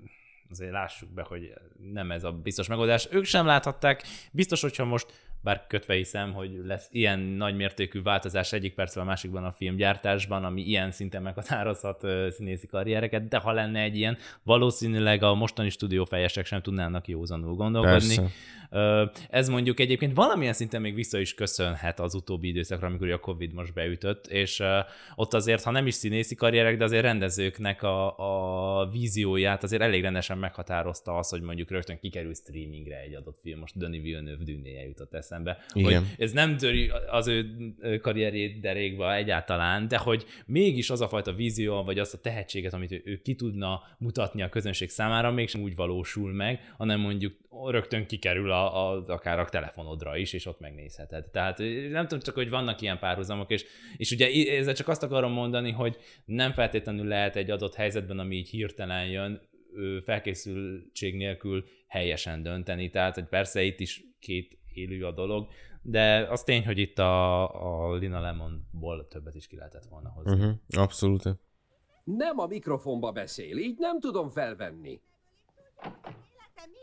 azért 0.50 0.72
lássuk 0.72 1.10
be, 1.10 1.22
hogy 1.22 1.54
nem 1.92 2.12
ez 2.12 2.24
a 2.24 2.32
biztos 2.32 2.68
megoldás. 2.68 3.08
Ők 3.12 3.24
sem 3.24 3.46
láthatták, 3.46 4.04
biztos, 4.32 4.62
hogyha 4.62 4.86
most 4.86 5.27
bár 5.42 5.66
kötve 5.68 5.94
hiszem, 5.94 6.34
hogy 6.34 6.62
lesz 6.66 6.88
ilyen 6.92 7.20
nagymértékű 7.20 8.02
változás 8.02 8.54
egyik 8.54 8.74
percről 8.74 9.04
a 9.04 9.08
másikban 9.08 9.44
a 9.44 9.52
filmgyártásban, 9.52 10.44
ami 10.44 10.62
ilyen 10.62 10.92
szinten 10.92 11.22
meghatározhat 11.22 12.06
színészi 12.30 12.68
karriereket, 12.68 13.28
de 13.28 13.38
ha 13.38 13.52
lenne 13.52 13.82
egy 13.82 13.98
ilyen, 13.98 14.18
valószínűleg 14.44 15.24
a 15.24 15.34
mostani 15.34 15.70
stúdiófejesek 15.70 16.46
sem 16.46 16.62
tudnának 16.62 17.08
józanul 17.08 17.56
gondolkodni. 17.56 18.16
Persze. 18.16 18.32
Ez 19.30 19.50
mondjuk 19.50 19.80
egyébként 19.80 20.16
valamilyen 20.16 20.54
szinten 20.54 20.82
még 20.82 20.96
vissza 20.96 21.20
is 21.20 21.34
köszönhet 21.34 22.00
az 22.00 22.16
utóbbi 22.16 22.48
időszakra, 22.48 22.88
amikor 22.88 23.12
a 23.12 23.20
Covid 23.20 23.54
most 23.54 23.74
beütött, 23.74 24.28
és 24.28 24.64
ott 25.16 25.34
azért, 25.34 25.64
ha 25.64 25.72
nem 25.72 25.88
is 25.88 25.94
színészi 25.94 26.36
karrierek, 26.36 26.78
de 26.78 26.84
azért 26.84 27.04
rendezőknek 27.04 27.84
a, 27.84 28.18
a 28.82 28.90
vízióját 28.90 29.64
azért 29.64 29.82
elég 29.82 30.02
rendesen 30.02 30.38
meghatározta 30.38 31.18
az, 31.18 31.30
hogy 31.30 31.42
mondjuk 31.42 31.70
rögtön 31.70 32.00
kikerül 32.00 32.34
streamingre 32.34 33.00
egy 33.00 33.16
adott 33.16 33.40
film. 33.42 33.60
Most 33.60 33.78
Denis 33.78 34.02
Villeneuve 34.02 34.44
dűnéje 34.44 34.84
jutott 34.84 35.14
eszembe. 35.28 35.58
Igen. 35.74 36.00
Hogy 36.00 36.08
ez 36.18 36.32
nem 36.32 36.58
töri 36.58 36.92
az 37.10 37.28
ő 37.28 37.46
karrierjét 38.02 38.60
derékba 38.60 39.16
egyáltalán, 39.16 39.88
de 39.88 39.98
hogy 39.98 40.26
mégis 40.46 40.90
az 40.90 41.02
a 41.02 41.08
fajta 41.08 41.34
vízió, 41.34 41.84
vagy 41.84 42.00
azt 42.00 42.14
a 42.14 42.22
tehetséget, 42.22 42.74
amit 42.74 42.92
ő, 42.92 43.02
ő 43.06 43.22
ki 43.22 43.36
tudna 43.36 43.82
mutatni 43.98 44.42
a 44.42 44.50
közönség 44.50 44.90
számára, 44.90 45.32
mégsem 45.32 45.62
úgy 45.62 45.76
valósul 45.76 46.32
meg, 46.34 46.74
hanem 46.78 47.00
mondjuk 47.00 47.36
rögtön 47.66 48.06
kikerül 48.06 48.52
a, 48.52 48.92
a, 48.92 49.04
akár 49.08 49.40
a 49.40 49.46
telefonodra 49.46 50.18
is, 50.18 50.34
és 50.34 50.46
ott 50.46 50.60
megnézheted. 50.60 51.30
Tehát 51.30 51.58
nem 51.92 52.08
tudom 52.08 52.20
csak, 52.20 52.36
hogy 52.36 52.50
vannak 52.50 52.82
ilyen 52.82 53.00
párhuzamok, 53.00 53.52
és, 53.52 53.66
és 53.98 54.12
ugye 54.12 54.56
ezzel 54.58 54.74
csak 54.74 54.88
azt 54.88 55.04
akarom 55.04 55.32
mondani, 55.32 55.72
hogy 55.72 55.98
nem 56.26 56.52
feltétlenül 56.52 57.06
lehet 57.06 57.36
egy 57.36 57.50
adott 57.50 57.76
helyzetben, 57.76 58.20
ami 58.20 58.36
így 58.36 58.50
hirtelen 58.50 59.08
jön, 59.08 59.42
felkészültség 60.04 61.16
nélkül 61.16 61.66
helyesen 61.88 62.44
dönteni. 62.44 62.90
Tehát, 62.90 63.16
hogy 63.16 63.26
persze 63.26 63.64
itt 63.64 63.80
is 63.80 64.04
két 64.20 64.58
élő 64.78 65.06
a 65.06 65.12
dolog, 65.12 65.48
de 65.82 66.28
az 66.30 66.44
tény, 66.44 66.66
hogy 66.66 66.78
itt 66.78 67.00
a, 67.00 67.90
a 67.90 67.96
Lina 67.96 68.20
Lemonból 68.20 69.08
többet 69.08 69.36
is 69.36 69.48
ki 69.48 69.56
lehetett 69.56 69.86
volna 69.86 70.10
hozni. 70.10 70.32
Uh-huh, 70.32 70.82
abszolút. 70.82 71.24
Nem 72.04 72.40
a 72.40 72.46
mikrofonba 72.46 73.12
beszél, 73.12 73.58
így 73.58 73.78
nem 73.78 74.00
tudom 74.00 74.30
felvenni. 74.30 75.02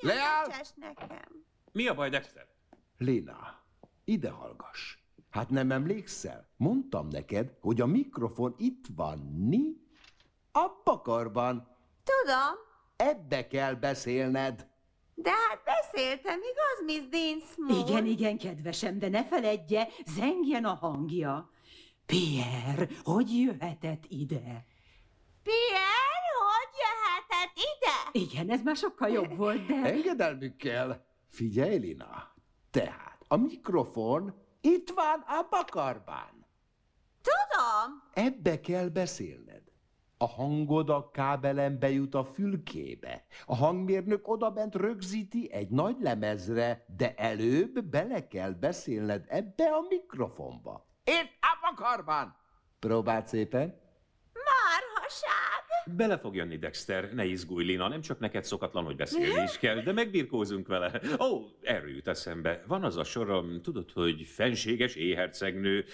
Leáll! 0.00 0.46
nekem. 0.76 1.44
Mi 1.72 1.87
a 1.88 1.94
baj, 1.94 2.11
Dexter? 2.11 2.46
Lina, 2.98 3.62
ide 4.04 4.30
hallgass. 4.30 4.98
Hát 5.30 5.50
nem 5.50 5.70
emlékszel? 5.70 6.48
Mondtam 6.57 7.09
neked, 7.09 7.57
hogy 7.61 7.80
a 7.80 7.87
mikrofon 7.87 8.54
itt 8.59 8.85
van, 8.96 9.18
ni? 9.48 9.76
A 10.52 10.68
pakarban. 10.68 11.68
Tudom. 12.04 12.54
Ebbe 12.96 13.46
kell 13.46 13.74
beszélned. 13.74 14.68
De 15.14 15.31
hát 15.31 15.62
beszéltem, 15.64 16.40
igaz, 16.40 16.85
Miss 16.85 17.09
Dinsmore? 17.09 17.88
Igen, 17.88 18.07
igen, 18.07 18.38
kedvesem, 18.38 18.98
de 18.98 19.09
ne 19.09 19.24
feledje, 19.24 19.88
zengjen 20.07 20.64
a 20.64 20.74
hangja. 20.74 21.50
Pierre, 22.07 22.88
hogy 23.03 23.38
jöhetett 23.40 24.05
ide? 24.09 24.66
Pierre, 25.42 26.31
hogy 26.50 26.72
jöhetett 26.85 27.57
ide? 27.57 28.24
Igen, 28.24 28.50
ez 28.50 28.62
már 28.62 28.77
sokkal 28.77 29.09
jobb 29.09 29.37
volt, 29.37 29.66
de... 29.66 29.74
Engedelmükkel. 29.74 31.07
Figyelj, 31.29 31.79
Lina. 31.79 32.35
Tehát 32.70 33.24
a 33.29 33.37
mikrofon 33.37 34.35
itt 34.61 34.90
van 34.90 35.20
a 35.20 35.46
bakarban. 35.50 36.46
Tudom. 37.22 38.03
Ebbe 38.12 38.61
kell 38.61 38.88
beszélned. 38.88 39.62
A 40.18 40.27
hangod 40.27 40.90
a 40.90 41.11
kábelen 41.11 41.79
bejut 41.79 42.14
a 42.14 42.24
fülkébe. 42.24 43.24
A 43.46 43.55
hangmérnök 43.57 44.29
odabent 44.29 44.74
rögzíti 44.74 45.53
egy 45.53 45.68
nagy 45.68 45.96
lemezre, 46.00 46.85
de 46.96 47.14
előbb 47.14 47.85
bele 47.85 48.27
kell 48.27 48.50
beszélned 48.50 49.24
ebbe 49.29 49.64
a 49.64 49.81
mikrofonba. 49.88 50.87
Itt 51.05 51.38
a 51.40 51.59
bakarban! 51.61 52.37
Próbáld 52.79 53.27
szépen. 53.27 53.81
Marhaság! 54.33 55.63
Bele 55.86 56.18
fog 56.18 56.34
jönni, 56.34 56.56
Dexter. 56.56 57.12
Ne 57.12 57.24
izgulj, 57.24 57.64
Lina. 57.64 57.88
Nem 57.88 58.00
csak 58.00 58.18
neked 58.18 58.44
szokatlan, 58.44 58.84
hogy 58.84 58.96
beszélni 58.96 59.42
is 59.42 59.58
kell, 59.58 59.80
de 59.80 59.92
megbirkózunk 59.92 60.66
vele. 60.66 61.00
Ó, 61.20 61.40
erről 61.62 61.94
jut 61.94 62.08
eszembe. 62.08 62.62
Van 62.66 62.84
az 62.84 62.96
a 62.96 63.04
sorom, 63.04 63.62
tudod, 63.62 63.90
hogy 63.90 64.22
fenséges 64.22 64.94
éhercegnő. 64.94 65.84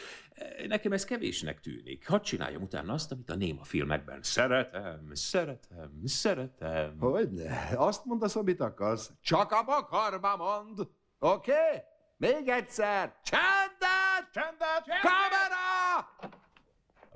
Nekem 0.67 0.93
ez 0.93 1.05
kevésnek 1.05 1.61
tűnik. 1.61 2.09
Hadd 2.09 2.23
csináljam 2.23 2.63
utána 2.63 2.93
azt, 2.93 3.13
amit 3.13 3.31
a 3.31 3.35
néma 3.35 3.65
filmekben. 3.65 4.23
Szeretem, 4.23 5.11
szeretem, 5.13 6.01
szeretem. 6.05 6.99
Hogyne? 6.99 7.71
Azt 7.75 8.05
mondasz, 8.05 8.37
amit 8.37 8.61
akarsz. 8.61 9.13
Csak 9.23 9.53
a 9.53 9.63
bakarba 9.65 10.37
mond. 10.37 10.89
Oké? 11.19 11.51
Okay? 11.51 11.79
Még 12.17 12.49
egyszer. 12.49 13.15
Csendet! 13.23 14.31
Csendet! 14.33 14.85
Kamera! 15.03 16.30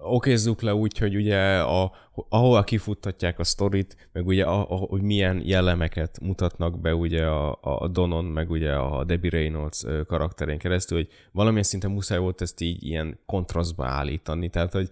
Okézzuk 0.05 0.63
le 0.63 0.75
úgy, 0.75 0.99
hogy 0.99 1.17
ugye 1.17 1.59
a, 1.59 1.93
ahol 2.29 2.65
kifuttatják 2.65 3.39
a 3.39 3.45
sztorit, 3.45 4.09
meg 4.13 4.27
ugye 4.27 4.45
a, 4.45 4.71
a, 4.71 4.77
hogy 4.77 5.03
milyen 5.03 5.43
jellemeket 5.45 6.21
mutatnak 6.21 6.81
be 6.81 6.95
ugye 6.95 7.27
a, 7.27 7.59
a 7.61 7.89
Donon, 7.89 8.25
meg 8.25 8.51
ugye 8.51 8.73
a 8.73 9.05
Debbie 9.05 9.31
Reynolds 9.31 9.85
karakterén 10.07 10.59
keresztül, 10.59 10.99
hogy 10.99 11.09
valamilyen 11.33 11.65
szinten 11.65 11.91
muszáj 11.91 12.19
volt 12.19 12.41
ezt 12.41 12.61
így 12.61 12.85
ilyen 12.85 13.19
kontrasztba 13.27 13.87
állítani, 13.87 14.49
tehát 14.49 14.73
hogy 14.73 14.89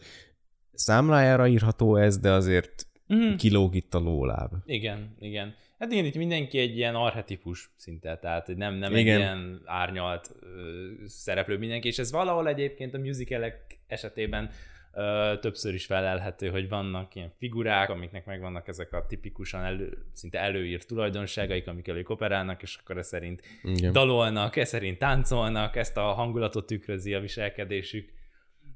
számlájára 0.72 1.46
írható 1.46 1.96
ez, 1.96 2.18
de 2.18 2.30
azért 2.30 2.86
mm. 3.14 3.34
kilóg 3.34 3.74
itt 3.74 3.94
a 3.94 3.98
lóláb. 3.98 4.52
Igen, 4.66 5.16
igen. 5.18 5.54
Hát 5.78 5.92
igen, 5.92 6.04
itt 6.04 6.14
mindenki 6.14 6.58
egy 6.58 6.76
ilyen 6.76 6.94
arhetipus 6.94 7.70
szinte, 7.76 8.18
tehát 8.18 8.46
nem, 8.56 8.74
nem 8.74 8.96
igen. 8.96 9.14
egy 9.14 9.20
ilyen 9.20 9.62
árnyalt 9.64 10.30
ö, 10.40 10.46
szereplő 11.06 11.58
mindenki, 11.58 11.88
és 11.88 11.98
ez 11.98 12.12
valahol 12.12 12.48
egyébként 12.48 12.94
a 12.94 12.98
musicalek 12.98 13.78
esetében 13.86 14.50
többször 15.40 15.74
is 15.74 15.86
felelhető, 15.86 16.48
hogy 16.48 16.68
vannak 16.68 17.14
ilyen 17.14 17.32
figurák, 17.38 17.90
amiknek 17.90 18.26
megvannak 18.26 18.68
ezek 18.68 18.92
a 18.92 19.06
tipikusan 19.06 19.64
elő, 19.64 19.98
szinte 20.12 20.38
előírt 20.38 20.86
tulajdonságaik, 20.86 21.68
amikkel 21.68 21.96
ők 21.96 22.10
operálnak, 22.10 22.62
és 22.62 22.78
akkor 22.80 22.98
ez 22.98 23.06
szerint 23.06 23.42
Igen. 23.62 23.92
dalolnak, 23.92 24.56
ez 24.56 24.68
szerint 24.68 24.98
táncolnak, 24.98 25.76
ezt 25.76 25.96
a 25.96 26.02
hangulatot 26.02 26.66
tükrözi 26.66 27.14
a 27.14 27.20
viselkedésük. 27.20 28.12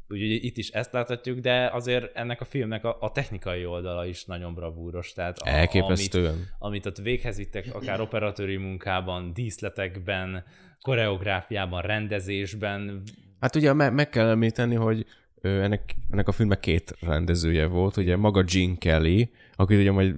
Úgyhogy 0.09 0.45
itt 0.45 0.57
is 0.57 0.69
ezt 0.69 0.93
láthatjuk, 0.93 1.39
de 1.39 1.67
azért 1.67 2.17
ennek 2.17 2.41
a 2.41 2.45
filmnek 2.45 2.85
a, 2.85 2.97
a 3.01 3.13
technikai 3.13 3.65
oldala 3.65 4.07
is 4.07 4.25
nagyon 4.25 4.55
bravúros. 4.55 5.13
Tehát 5.13 5.39
a, 5.39 5.49
Elképesztően. 5.49 6.33
Amit, 6.33 6.47
amit 6.59 6.87
ott 6.87 6.97
véghez 6.97 7.37
vittek, 7.37 7.75
akár 7.75 8.01
operatőri 8.01 8.57
munkában, 8.57 9.33
díszletekben, 9.33 10.45
koreográfiában, 10.81 11.83
rendezésben. 11.83 13.03
Hát 13.41 13.57
ugye 13.57 13.73
me- 13.73 13.93
meg 13.93 14.09
kell 14.09 14.29
említeni, 14.29 14.75
hogy 14.75 15.07
ennek, 15.47 15.95
ennek 16.11 16.29
a 16.29 16.33
filmnek 16.33 16.61
két 16.61 16.97
rendezője 17.01 17.67
volt, 17.67 17.97
ugye 17.97 18.17
maga 18.17 18.43
Gene 18.43 18.77
Kelly, 18.79 19.31
aki 19.57 19.77
ugye 19.77 19.91
majd 19.91 20.15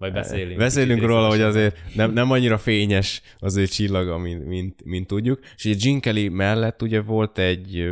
vagy 0.00 0.12
beszélünk. 0.12 0.58
Beszélünk 0.58 1.02
róla, 1.02 1.28
hogy 1.28 1.40
azért 1.40 1.76
nem, 1.94 2.12
nem 2.12 2.30
annyira 2.30 2.58
fényes 2.58 3.22
az 3.38 3.56
ő 3.56 3.66
csillaga, 3.66 4.18
mint, 4.18 4.46
mint, 4.46 4.84
mint 4.84 5.06
tudjuk. 5.06 5.40
És 5.56 5.64
ugye 5.64 5.76
Gene 5.82 6.00
Kelly 6.00 6.28
mellett 6.28 6.82
ugye 6.82 7.00
volt 7.00 7.38
egy 7.38 7.90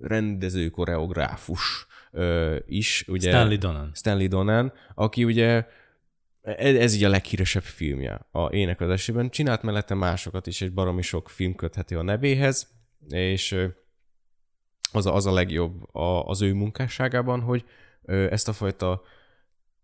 rendező 0.00 0.68
koreográfus 0.68 1.86
is, 2.66 3.04
ugye. 3.08 3.30
Stanley 3.30 3.56
Donen. 3.56 3.90
Stanley 3.94 4.28
Donen, 4.28 4.72
aki 4.94 5.24
ugye 5.24 5.66
ez, 6.42 6.74
ez 6.74 6.94
így 6.94 7.04
a 7.04 7.08
leghíresebb 7.08 7.62
filmje 7.62 8.26
a 8.30 8.52
éneklezésében. 8.52 9.30
Csinált 9.30 9.62
mellette 9.62 9.94
másokat 9.94 10.46
is, 10.46 10.60
és 10.60 10.68
baromi 10.68 11.02
sok 11.02 11.28
film 11.28 11.54
kötheti 11.54 11.94
a 11.94 12.02
nevéhez, 12.02 12.70
és 13.08 13.56
az 14.92 15.06
a, 15.06 15.14
az 15.14 15.26
a 15.26 15.32
legjobb 15.32 15.94
a, 15.94 16.26
az 16.26 16.42
ő 16.42 16.52
munkásságában, 16.52 17.40
hogy 17.40 17.64
ö, 18.02 18.30
ezt 18.30 18.48
a 18.48 18.52
fajta 18.52 19.02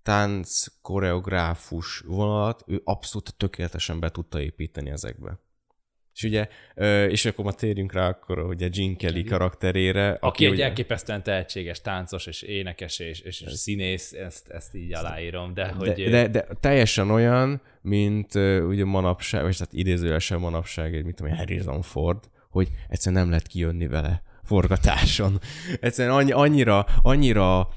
tánc, 0.02 0.64
koreográfus 0.82 1.98
vonalat 2.06 2.64
ő 2.66 2.80
abszolút 2.84 3.34
tökéletesen 3.36 4.00
be 4.00 4.10
tudta 4.10 4.40
építeni 4.40 4.90
ezekbe. 4.90 5.38
És 6.14 6.24
ugye, 6.24 6.48
és 7.08 7.24
akkor 7.24 7.44
ma 7.44 7.52
térjünk 7.52 7.92
rá 7.92 8.08
akkor, 8.08 8.38
a 8.38 8.54
Gene 8.54 8.96
Kelly 8.96 9.24
karakterére. 9.24 10.10
Aki, 10.10 10.26
aki 10.26 10.44
egy 10.44 10.52
ugye... 10.52 10.64
elképesztően 10.64 11.22
tehetséges 11.22 11.80
táncos, 11.80 12.26
és 12.26 12.42
énekes, 12.42 12.98
és, 12.98 13.20
és 13.20 13.40
ez... 13.40 13.58
színész, 13.58 14.12
ezt, 14.12 14.48
ezt 14.48 14.74
így 14.74 14.94
aláírom, 14.94 15.54
de, 15.54 15.62
de 15.62 15.72
hogy... 15.72 16.10
De, 16.10 16.28
de, 16.28 16.46
teljesen 16.60 17.10
olyan, 17.10 17.62
mint 17.80 18.34
ugye 18.68 18.84
manapság, 18.84 19.42
vagy 19.42 19.56
tehát 19.56 19.72
idézőjelesen 19.72 20.40
manapság, 20.40 20.94
egy 20.94 21.04
mit 21.04 21.14
tudom, 21.14 21.36
Harrison 21.36 21.82
Ford, 21.82 22.30
hogy 22.50 22.68
egyszerűen 22.88 23.20
nem 23.20 23.30
lehet 23.30 23.46
kijönni 23.46 23.86
vele 23.86 24.22
forgatáson. 24.48 25.40
Egyszerűen 25.80 26.14
annyi, 26.14 26.32
annyira, 26.32 26.86
annyira 27.02 27.68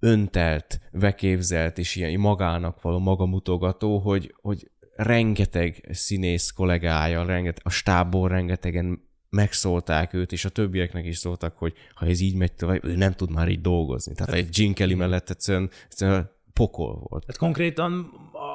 öntelt, 0.00 0.80
veképzelt 0.90 1.78
és 1.78 1.96
ilyen 1.96 2.20
magának 2.20 2.82
való 2.82 2.98
magamutogató, 2.98 3.98
hogy, 3.98 4.34
hogy 4.42 4.70
rengeteg 4.96 5.88
színész 5.90 6.50
kollégája, 6.50 7.24
rengeteg, 7.24 7.62
a 7.64 7.70
stábból 7.70 8.28
rengetegen 8.28 9.02
megszólták 9.30 10.14
őt, 10.14 10.32
és 10.32 10.44
a 10.44 10.48
többieknek 10.48 11.06
is 11.06 11.16
szóltak, 11.16 11.56
hogy 11.56 11.72
ha 11.94 12.06
ez 12.06 12.20
így 12.20 12.36
megy 12.36 12.52
tovább, 12.52 12.84
ő 12.84 12.96
nem 12.96 13.12
tud 13.12 13.30
már 13.30 13.48
így 13.48 13.60
dolgozni. 13.60 14.14
Tehát 14.14 14.34
egy 14.34 14.48
Gene 14.56 14.72
Kelly 14.72 14.94
mellett 14.94 15.30
egyszerűen, 15.30 15.70
egyszerűen 15.84 16.30
pokol 16.52 17.06
volt. 17.08 17.24
Hát 17.26 17.36
konkrétan 17.36 18.12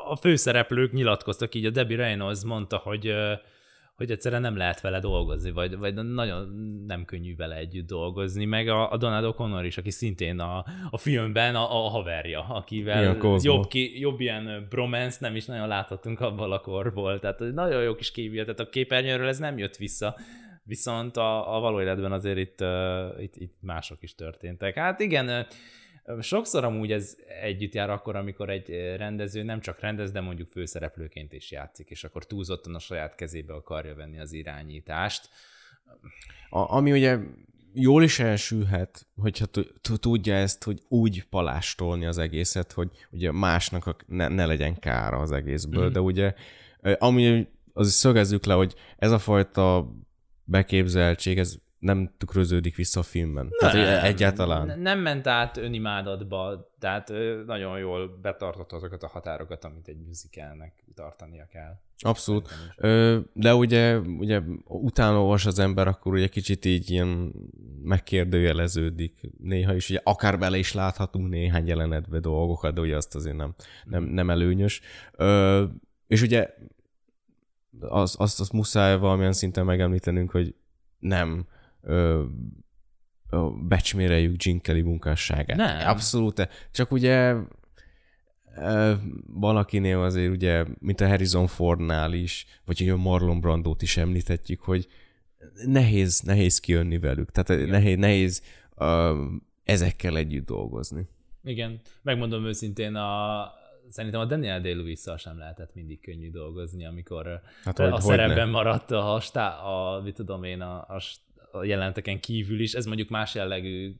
a 0.09 0.15
főszereplők 0.15 0.93
nyilatkoztak 0.93 1.55
így, 1.55 1.65
a 1.65 1.69
Debbie 1.69 1.97
Reynolds 1.97 2.43
mondta, 2.43 2.77
hogy 2.77 3.13
hogy 3.99 4.11
egyszerűen 4.11 4.41
nem 4.41 4.57
lehet 4.57 4.81
vele 4.81 4.99
dolgozni, 4.99 5.51
vagy, 5.51 5.77
vagy 5.77 5.93
nagyon 5.93 6.47
nem 6.87 7.05
könnyű 7.05 7.35
vele 7.35 7.55
együtt 7.55 7.87
dolgozni, 7.87 8.45
meg 8.45 8.67
a, 8.67 8.91
a 8.91 8.97
Donald 8.97 9.35
O'Connor 9.35 9.61
is, 9.65 9.77
aki 9.77 9.91
szintén 9.91 10.39
a, 10.39 10.65
a 10.89 10.97
filmben 10.97 11.55
a, 11.55 11.85
a 11.85 11.89
haverja, 11.89 12.45
akivel 12.49 13.17
jobb, 13.41 13.67
ki, 13.67 13.99
jobb 13.99 14.19
ilyen 14.19 14.65
bromance 14.69 15.17
nem 15.19 15.35
is 15.35 15.45
nagyon 15.45 15.67
láthatunk 15.67 16.19
abban 16.19 16.51
a 16.51 16.59
korból, 16.59 17.19
tehát 17.19 17.39
nagyon 17.39 17.83
jó 17.83 17.95
kis 17.95 18.11
képviel, 18.11 18.45
tehát 18.45 18.59
a 18.59 18.69
képernyőről 18.69 19.27
ez 19.27 19.39
nem 19.39 19.57
jött 19.57 19.75
vissza, 19.75 20.15
viszont 20.63 21.17
a, 21.17 21.55
a 21.55 21.59
való 21.59 21.81
életben 21.81 22.11
azért 22.11 22.37
itt, 22.37 22.61
uh, 22.61 23.21
itt, 23.21 23.35
itt 23.35 23.55
mások 23.61 24.03
is 24.03 24.15
történtek. 24.15 24.75
Hát 24.75 24.99
igen, 24.99 25.45
Sokszor 26.21 26.63
amúgy 26.63 26.91
ez 26.91 27.17
együtt 27.41 27.73
jár 27.73 27.89
akkor, 27.89 28.15
amikor 28.15 28.49
egy 28.49 28.69
rendező 28.97 29.43
nem 29.43 29.59
csak 29.59 29.79
rendez, 29.79 30.11
de 30.11 30.21
mondjuk 30.21 30.47
főszereplőként 30.47 31.33
is 31.33 31.51
játszik, 31.51 31.89
és 31.89 32.03
akkor 32.03 32.25
túlzottan 32.25 32.75
a 32.75 32.79
saját 32.79 33.15
kezébe 33.15 33.53
akarja 33.53 33.95
venni 33.95 34.19
az 34.19 34.33
irányítást. 34.33 35.29
A, 36.49 36.75
ami 36.75 36.91
ugye 36.91 37.17
jól 37.73 38.03
is 38.03 38.19
elsülhet, 38.19 39.07
hogyha 39.15 39.45
tudja 39.99 40.35
ezt, 40.35 40.63
hogy 40.63 40.81
úgy 40.87 41.23
palástolni 41.23 42.05
az 42.05 42.17
egészet, 42.17 42.71
hogy 42.71 42.89
ugye 43.11 43.31
másnak 43.31 44.05
ne, 44.07 44.27
ne 44.27 44.45
legyen 44.45 44.79
kára 44.79 45.17
az 45.17 45.31
egészből, 45.31 45.89
mm. 45.89 45.91
de 45.91 46.01
ugye 46.01 46.33
ami 46.97 47.47
az 47.73 47.91
szögezzük 47.91 48.45
le, 48.45 48.53
hogy 48.53 48.75
ez 48.97 49.11
a 49.11 49.19
fajta 49.19 49.91
beképzeltség, 50.43 51.37
ez 51.37 51.55
nem 51.79 52.13
tükröződik 52.17 52.75
vissza 52.75 52.99
a 52.99 53.03
filmben. 53.03 53.47
Nem, 53.59 53.71
tehát 53.71 54.03
egyáltalán. 54.03 54.79
Nem 54.79 54.99
ment 54.99 55.27
át 55.27 55.57
önimádatba, 55.57 56.71
tehát 56.79 57.11
nagyon 57.45 57.79
jól 57.79 58.17
betartott 58.21 58.71
azokat 58.71 59.03
a 59.03 59.07
határokat, 59.07 59.63
amit 59.63 59.87
egy 59.87 59.99
musicalnek 60.07 60.83
tartania 60.95 61.47
kell. 61.51 61.79
Abszolút. 61.97 62.49
De 63.33 63.55
ugye, 63.55 63.97
ugye 63.97 64.41
utána 64.65 65.21
olvas 65.21 65.45
az 65.45 65.59
ember, 65.59 65.87
akkor 65.87 66.13
ugye 66.13 66.27
kicsit 66.27 66.65
így 66.65 66.89
ilyen 66.89 67.33
megkérdőjeleződik. 67.83 69.29
Néha 69.37 69.73
is, 69.73 69.89
ugye 69.89 69.99
akár 70.03 70.39
bele 70.39 70.57
is 70.57 70.73
láthatunk 70.73 71.29
néhány 71.29 71.67
jelenetbe 71.67 72.19
dolgokat, 72.19 72.73
de 72.73 72.81
ugye 72.81 72.95
azt 72.95 73.15
azért 73.15 73.35
nem, 73.35 73.55
nem, 73.85 74.03
nem 74.03 74.29
előnyös. 74.29 74.81
És 76.07 76.21
ugye 76.21 76.53
az, 77.79 78.15
azt, 78.17 78.39
azt 78.39 78.51
muszáj 78.51 78.97
valamilyen 78.97 79.33
szinten 79.33 79.65
megemlítenünk, 79.65 80.31
hogy 80.31 80.55
nem 80.99 81.47
ö, 81.81 82.23
ö, 83.29 83.49
becsméreljük 83.67 84.43
Gene 84.43 84.59
Kelly 84.59 84.81
munkásságát. 84.81 85.57
Nem. 85.57 85.87
Abszolút. 85.87 86.49
Csak 86.71 86.91
ugye 86.91 87.35
ö, 88.55 88.93
valakinél 89.27 89.99
azért 89.99 90.31
ugye, 90.31 90.65
mint 90.79 91.01
a 91.01 91.07
Harrison 91.07 91.47
Fordnál 91.47 92.13
is, 92.13 92.45
vagy 92.65 92.81
ugye 92.81 92.91
a 92.91 92.97
Marlon 92.97 93.39
Brandót 93.39 93.81
is 93.81 93.97
említhetjük, 93.97 94.61
hogy 94.61 94.87
nehéz, 95.65 96.19
nehéz 96.19 96.59
kijönni 96.59 96.99
velük. 96.99 97.31
Tehát 97.31 97.61
Igen. 97.61 97.69
nehéz, 97.69 97.97
nehéz 97.97 98.43
ö, 98.75 99.23
ezekkel 99.63 100.17
együtt 100.17 100.45
dolgozni. 100.45 101.07
Igen, 101.43 101.79
megmondom 102.01 102.45
őszintén, 102.45 102.95
a, 102.95 103.51
szerintem 103.89 104.19
a 104.19 104.25
Daniel 104.25 104.61
day 104.61 104.73
lewis 104.73 104.99
sem 105.17 105.37
lehetett 105.37 105.73
mindig 105.73 106.01
könnyű 106.01 106.31
dolgozni, 106.31 106.85
amikor 106.85 107.41
hát, 107.63 107.79
a 107.79 107.91
hogy, 107.91 108.01
szerepben 108.01 108.43
hogy 108.43 108.51
maradt 108.51 108.91
a, 108.91 109.15
a, 109.15 109.95
a, 109.95 110.01
mit 110.01 110.15
tudom 110.15 110.43
én, 110.43 110.61
a, 110.61 110.75
a 110.77 111.01
a 111.51 111.63
jelenteken 111.63 112.19
kívül 112.19 112.59
is, 112.59 112.73
ez 112.73 112.85
mondjuk 112.85 113.09
más 113.09 113.35
jellegű 113.35 113.95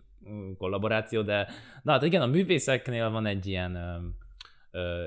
kollaboráció, 0.58 1.22
de 1.22 1.48
na 1.84 1.92
hát 1.92 2.04
igen, 2.04 2.22
a 2.22 2.26
művészeknél 2.26 3.10
van 3.10 3.26
egy 3.26 3.48
ilyen 3.48 3.78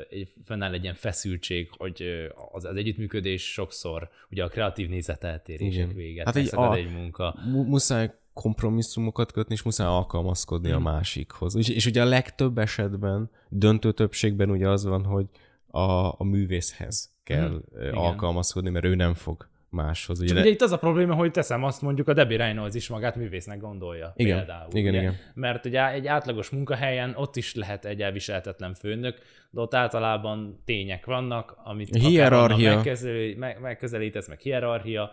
egy, 0.09 0.29
fennáll 0.45 0.73
egy 0.73 0.83
ilyen 0.83 0.95
feszültség, 0.95 1.71
hogy 1.77 2.29
az, 2.53 2.65
az 2.65 2.77
együttműködés 2.77 3.53
sokszor 3.53 4.09
ugye 4.31 4.45
a 4.45 4.49
kreatív 4.49 4.89
nézeteltérések 4.89 5.93
véget 5.93 6.27
hát 6.27 6.37
egy, 6.37 6.55
a, 6.55 6.75
egy 6.75 6.93
munka. 6.93 7.35
Muszáj 7.67 8.11
kompromisszumokat 8.33 9.33
kötni, 9.33 9.55
és 9.55 9.63
muszáj 9.63 9.87
alkalmazkodni 9.87 10.71
hmm. 10.71 10.87
a 10.87 10.91
másikhoz. 10.91 11.55
És, 11.55 11.69
és 11.69 11.87
ugye 11.87 12.03
a 12.03 12.05
legtöbb 12.05 12.59
esetben, 12.59 13.31
döntő 13.49 13.93
többségben 13.93 14.51
ugye 14.51 14.69
az 14.69 14.85
van, 14.85 15.05
hogy 15.05 15.27
a, 15.67 16.21
a 16.21 16.25
művészhez 16.25 17.13
kell 17.25 17.63
hmm. 17.73 17.97
alkalmazkodni, 17.99 18.71
mert 18.71 18.85
ő 18.85 18.95
nem 18.95 19.15
fog 19.15 19.49
máshoz. 19.73 20.21
Ugye, 20.21 20.41
ugye 20.41 20.51
itt 20.51 20.61
az 20.61 20.73
a 20.73 20.79
probléma, 20.79 21.15
hogy 21.15 21.31
teszem 21.31 21.65
azt 21.65 21.83
mondjuk 21.83 22.09
a 22.09 22.13
Debbie 22.13 22.37
Reynolds 22.37 22.75
is 22.75 22.89
magát 22.89 23.17
művésznek 23.17 23.61
gondolja. 23.61 24.13
Igen, 24.17 24.37
például, 24.37 24.69
igen, 24.73 24.93
ugye? 24.93 25.01
igen. 25.01 25.17
Mert 25.35 25.65
ugye 25.65 25.91
egy 25.91 26.07
átlagos 26.07 26.51
munkahelyen 26.51 27.13
ott 27.17 27.37
is 27.37 27.55
lehet 27.55 27.85
egy 27.85 28.03
elviselhetetlen 28.03 28.75
főnök, 28.75 29.19
de 29.51 29.61
ott 29.61 29.75
általában 29.75 30.63
tények 30.65 31.07
vannak, 31.07 31.57
amit 31.65 31.97
hierarchia. 31.97 32.75
Megközelítesz, 32.75 33.39
meg, 33.39 33.61
megközelítesz, 33.61 34.29
meg 34.29 34.39
hierarchia. 34.39 35.11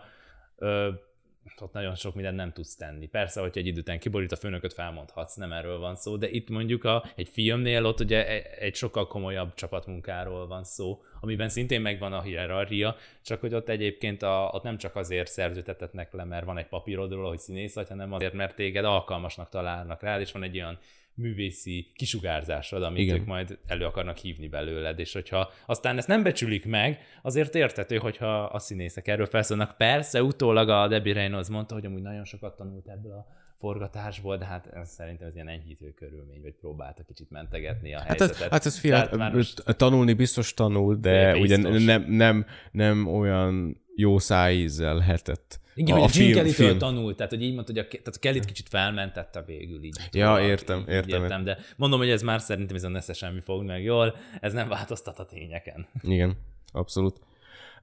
Ott 1.60 1.72
nagyon 1.72 1.94
sok 1.94 2.14
mindent 2.14 2.36
nem 2.36 2.52
tudsz 2.52 2.76
tenni. 2.76 3.06
Persze, 3.06 3.40
hogyha 3.40 3.60
egy 3.60 3.66
idő 3.66 3.80
után 3.80 3.98
kiborít 3.98 4.32
a 4.32 4.36
főnököt, 4.36 4.72
felmondhatsz, 4.72 5.34
nem 5.34 5.52
erről 5.52 5.78
van 5.78 5.96
szó, 5.96 6.16
de 6.16 6.28
itt 6.28 6.48
mondjuk 6.48 6.84
a, 6.84 7.04
egy 7.16 7.28
filmnél 7.28 7.84
ott 7.84 8.00
ugye 8.00 8.26
e, 8.26 8.56
egy 8.58 8.74
sokkal 8.74 9.06
komolyabb 9.06 9.54
csapatmunkáról 9.54 10.46
van 10.46 10.64
szó, 10.64 11.02
amiben 11.20 11.48
szintén 11.48 11.80
megvan 11.80 12.12
a 12.12 12.22
hierarchia, 12.22 12.96
csak 13.22 13.40
hogy 13.40 13.54
ott 13.54 13.68
egyébként 13.68 14.22
a, 14.22 14.50
ott 14.52 14.62
nem 14.62 14.78
csak 14.78 14.96
azért 14.96 15.30
szerzőtetetnek 15.30 16.12
le, 16.12 16.24
mert 16.24 16.44
van 16.44 16.58
egy 16.58 16.68
papírodról, 16.68 17.28
hogy 17.28 17.38
színész 17.38 17.74
vagy, 17.74 17.88
hanem 17.88 18.12
azért, 18.12 18.32
mert 18.32 18.56
téged 18.56 18.84
alkalmasnak 18.84 19.48
találnak 19.48 20.02
rád, 20.02 20.20
és 20.20 20.32
van 20.32 20.42
egy 20.42 20.56
olyan 20.56 20.78
művészi 21.14 21.90
kisugárzásod, 21.94 22.82
amit 22.82 23.00
Igen. 23.00 23.16
ők 23.16 23.26
majd 23.26 23.58
elő 23.66 23.84
akarnak 23.84 24.16
hívni 24.16 24.48
belőled, 24.48 24.98
és 24.98 25.12
hogyha 25.12 25.50
aztán 25.66 25.98
ezt 25.98 26.08
nem 26.08 26.22
becsülik 26.22 26.66
meg, 26.66 26.98
azért 27.22 27.54
értető, 27.54 27.96
hogyha 27.96 28.42
a 28.42 28.58
színészek 28.58 29.08
erről 29.08 29.26
felszólnak. 29.26 29.76
Persze, 29.76 30.22
utólag 30.22 30.68
a 30.68 30.88
Debbie 30.88 31.14
Reynolds 31.14 31.48
mondta, 31.48 31.74
hogy 31.74 31.84
amúgy 31.84 32.02
nagyon 32.02 32.24
sokat 32.24 32.56
tanult 32.56 32.88
ebből 32.88 33.12
a 33.12 33.26
forgatásból, 33.60 34.36
de 34.36 34.44
hát 34.44 34.66
ez 34.66 34.90
szerintem 34.90 35.28
ez 35.28 35.34
ilyen 35.34 35.48
enyhítő 35.48 35.92
körülmény, 35.94 36.40
vagy 36.42 36.54
próbálta 36.60 37.02
kicsit 37.02 37.30
mentegetni 37.30 37.94
a 37.94 37.98
hát 37.98 38.08
helyzetet. 38.08 38.40
Ez, 38.40 38.48
hát 38.48 38.66
ez 38.66 38.78
fiat, 38.78 39.16
most... 39.32 39.64
tanulni 39.76 40.12
biztos 40.12 40.54
tanul, 40.54 40.96
de 40.96 41.32
biztos. 41.32 41.58
ugye 41.58 41.84
nem, 41.84 42.04
nem, 42.08 42.46
nem 42.70 43.06
olyan 43.06 43.80
jó 44.00 44.18
szájízzel 44.18 44.94
lehetett 44.94 45.60
igen, 45.74 45.96
a, 45.96 46.02
a 46.02 46.08
film, 46.08 46.32
Kelly 46.32 46.50
film. 46.50 46.78
tanult, 46.78 47.16
tehát 47.16 47.32
hogy 47.32 47.42
így 47.42 47.54
mondta, 47.54 47.72
hogy 47.72 47.80
a, 47.80 47.88
tehát 47.88 48.06
a 48.06 48.18
Kelly-t 48.18 48.44
kicsit 48.44 48.68
felmentette 48.68 49.42
végül 49.42 49.82
így. 49.82 49.96
Ja, 50.12 50.34
tudod, 50.34 50.48
értem, 50.48 50.80
így, 50.80 50.88
értem. 50.88 51.22
értem. 51.22 51.44
De 51.44 51.58
mondom, 51.76 51.98
hogy 51.98 52.10
ez 52.10 52.22
már 52.22 52.40
szerintem 52.40 52.76
ez 52.76 52.84
a 52.84 52.88
nesze 52.88 53.12
semmi 53.12 53.40
fog 53.40 53.64
meg 53.64 53.82
jól, 53.82 54.16
ez 54.40 54.52
nem 54.52 54.68
változtat 54.68 55.18
a 55.18 55.24
tényeken. 55.24 55.86
Igen, 56.02 56.36
abszolút. 56.72 57.20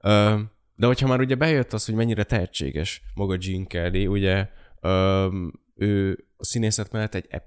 Uh, 0.01 0.39
de 0.75 0.85
hogyha 0.85 1.07
már 1.07 1.19
ugye 1.19 1.35
bejött 1.35 1.73
az, 1.73 1.85
hogy 1.85 1.95
mennyire 1.95 2.23
tehetséges 2.23 3.01
maga 3.13 3.37
Gene 3.37 3.65
Kelly, 3.65 4.07
ugye 4.07 4.49
um, 4.81 5.51
ő 5.75 6.26
a 6.37 6.45
színészet 6.45 6.91
mellett 6.91 7.15
egy 7.15 7.41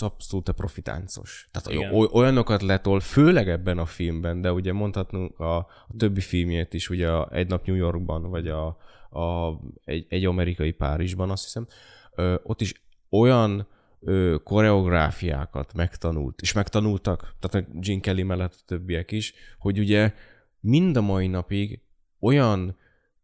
abszolút 0.00 0.50
profitáncos. 0.50 1.48
Tehát 1.50 1.80
Igen. 1.80 1.94
olyanokat 2.12 2.62
letol, 2.62 3.00
főleg 3.00 3.48
ebben 3.48 3.78
a 3.78 3.84
filmben, 3.84 4.40
de 4.40 4.52
ugye 4.52 4.72
mondhatnunk 4.72 5.38
a, 5.38 5.56
a 5.56 5.94
többi 5.96 6.20
filmjét 6.20 6.74
is, 6.74 6.90
ugye 6.90 7.10
a 7.10 7.28
Egy 7.32 7.48
nap 7.48 7.66
New 7.66 7.76
Yorkban, 7.76 8.30
vagy 8.30 8.48
a, 8.48 8.66
a, 9.10 9.58
egy, 9.84 10.06
egy 10.08 10.24
amerikai 10.24 10.70
Párizsban, 10.70 11.30
azt 11.30 11.44
hiszem, 11.44 11.66
ö, 12.14 12.34
ott 12.42 12.60
is 12.60 12.82
olyan 13.10 13.66
ö, 14.00 14.36
koreográfiákat 14.44 15.72
megtanult, 15.74 16.40
és 16.40 16.52
megtanultak, 16.52 17.34
tehát 17.38 17.66
a 17.66 17.72
Gene 17.72 18.00
Kelly 18.00 18.22
mellett 18.22 18.52
a 18.52 18.64
többiek 18.66 19.10
is, 19.10 19.34
hogy 19.58 19.78
ugye 19.78 20.12
mind 20.60 20.96
a 20.96 21.00
mai 21.00 21.26
napig 21.26 21.80
olyan 22.20 22.76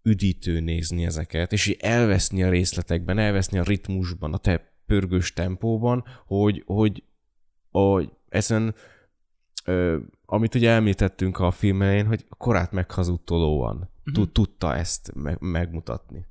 üdítő 0.02 0.60
nézni 0.60 1.04
ezeket, 1.04 1.52
és 1.52 1.76
elveszni 1.80 2.42
a 2.42 2.50
részletekben, 2.50 3.18
elveszni 3.18 3.58
a 3.58 3.62
ritmusban, 3.62 4.32
a 4.32 4.38
te 4.38 4.75
pörgős 4.86 5.32
tempóban, 5.32 6.04
hogy, 6.26 6.62
hogy, 6.66 7.02
hogy 7.70 8.10
ezen, 8.28 8.74
ö, 9.64 9.98
amit 10.26 10.54
ugye 10.54 10.70
említettünk 10.70 11.38
a 11.38 11.50
film 11.50 11.82
elején, 11.82 12.06
hogy 12.06 12.24
korát 12.38 12.72
meghazudtolóan 12.72 13.90
uh-huh. 14.06 14.26
tudta 14.32 14.74
ezt 14.74 15.14
me- 15.14 15.40
megmutatni. 15.40 16.26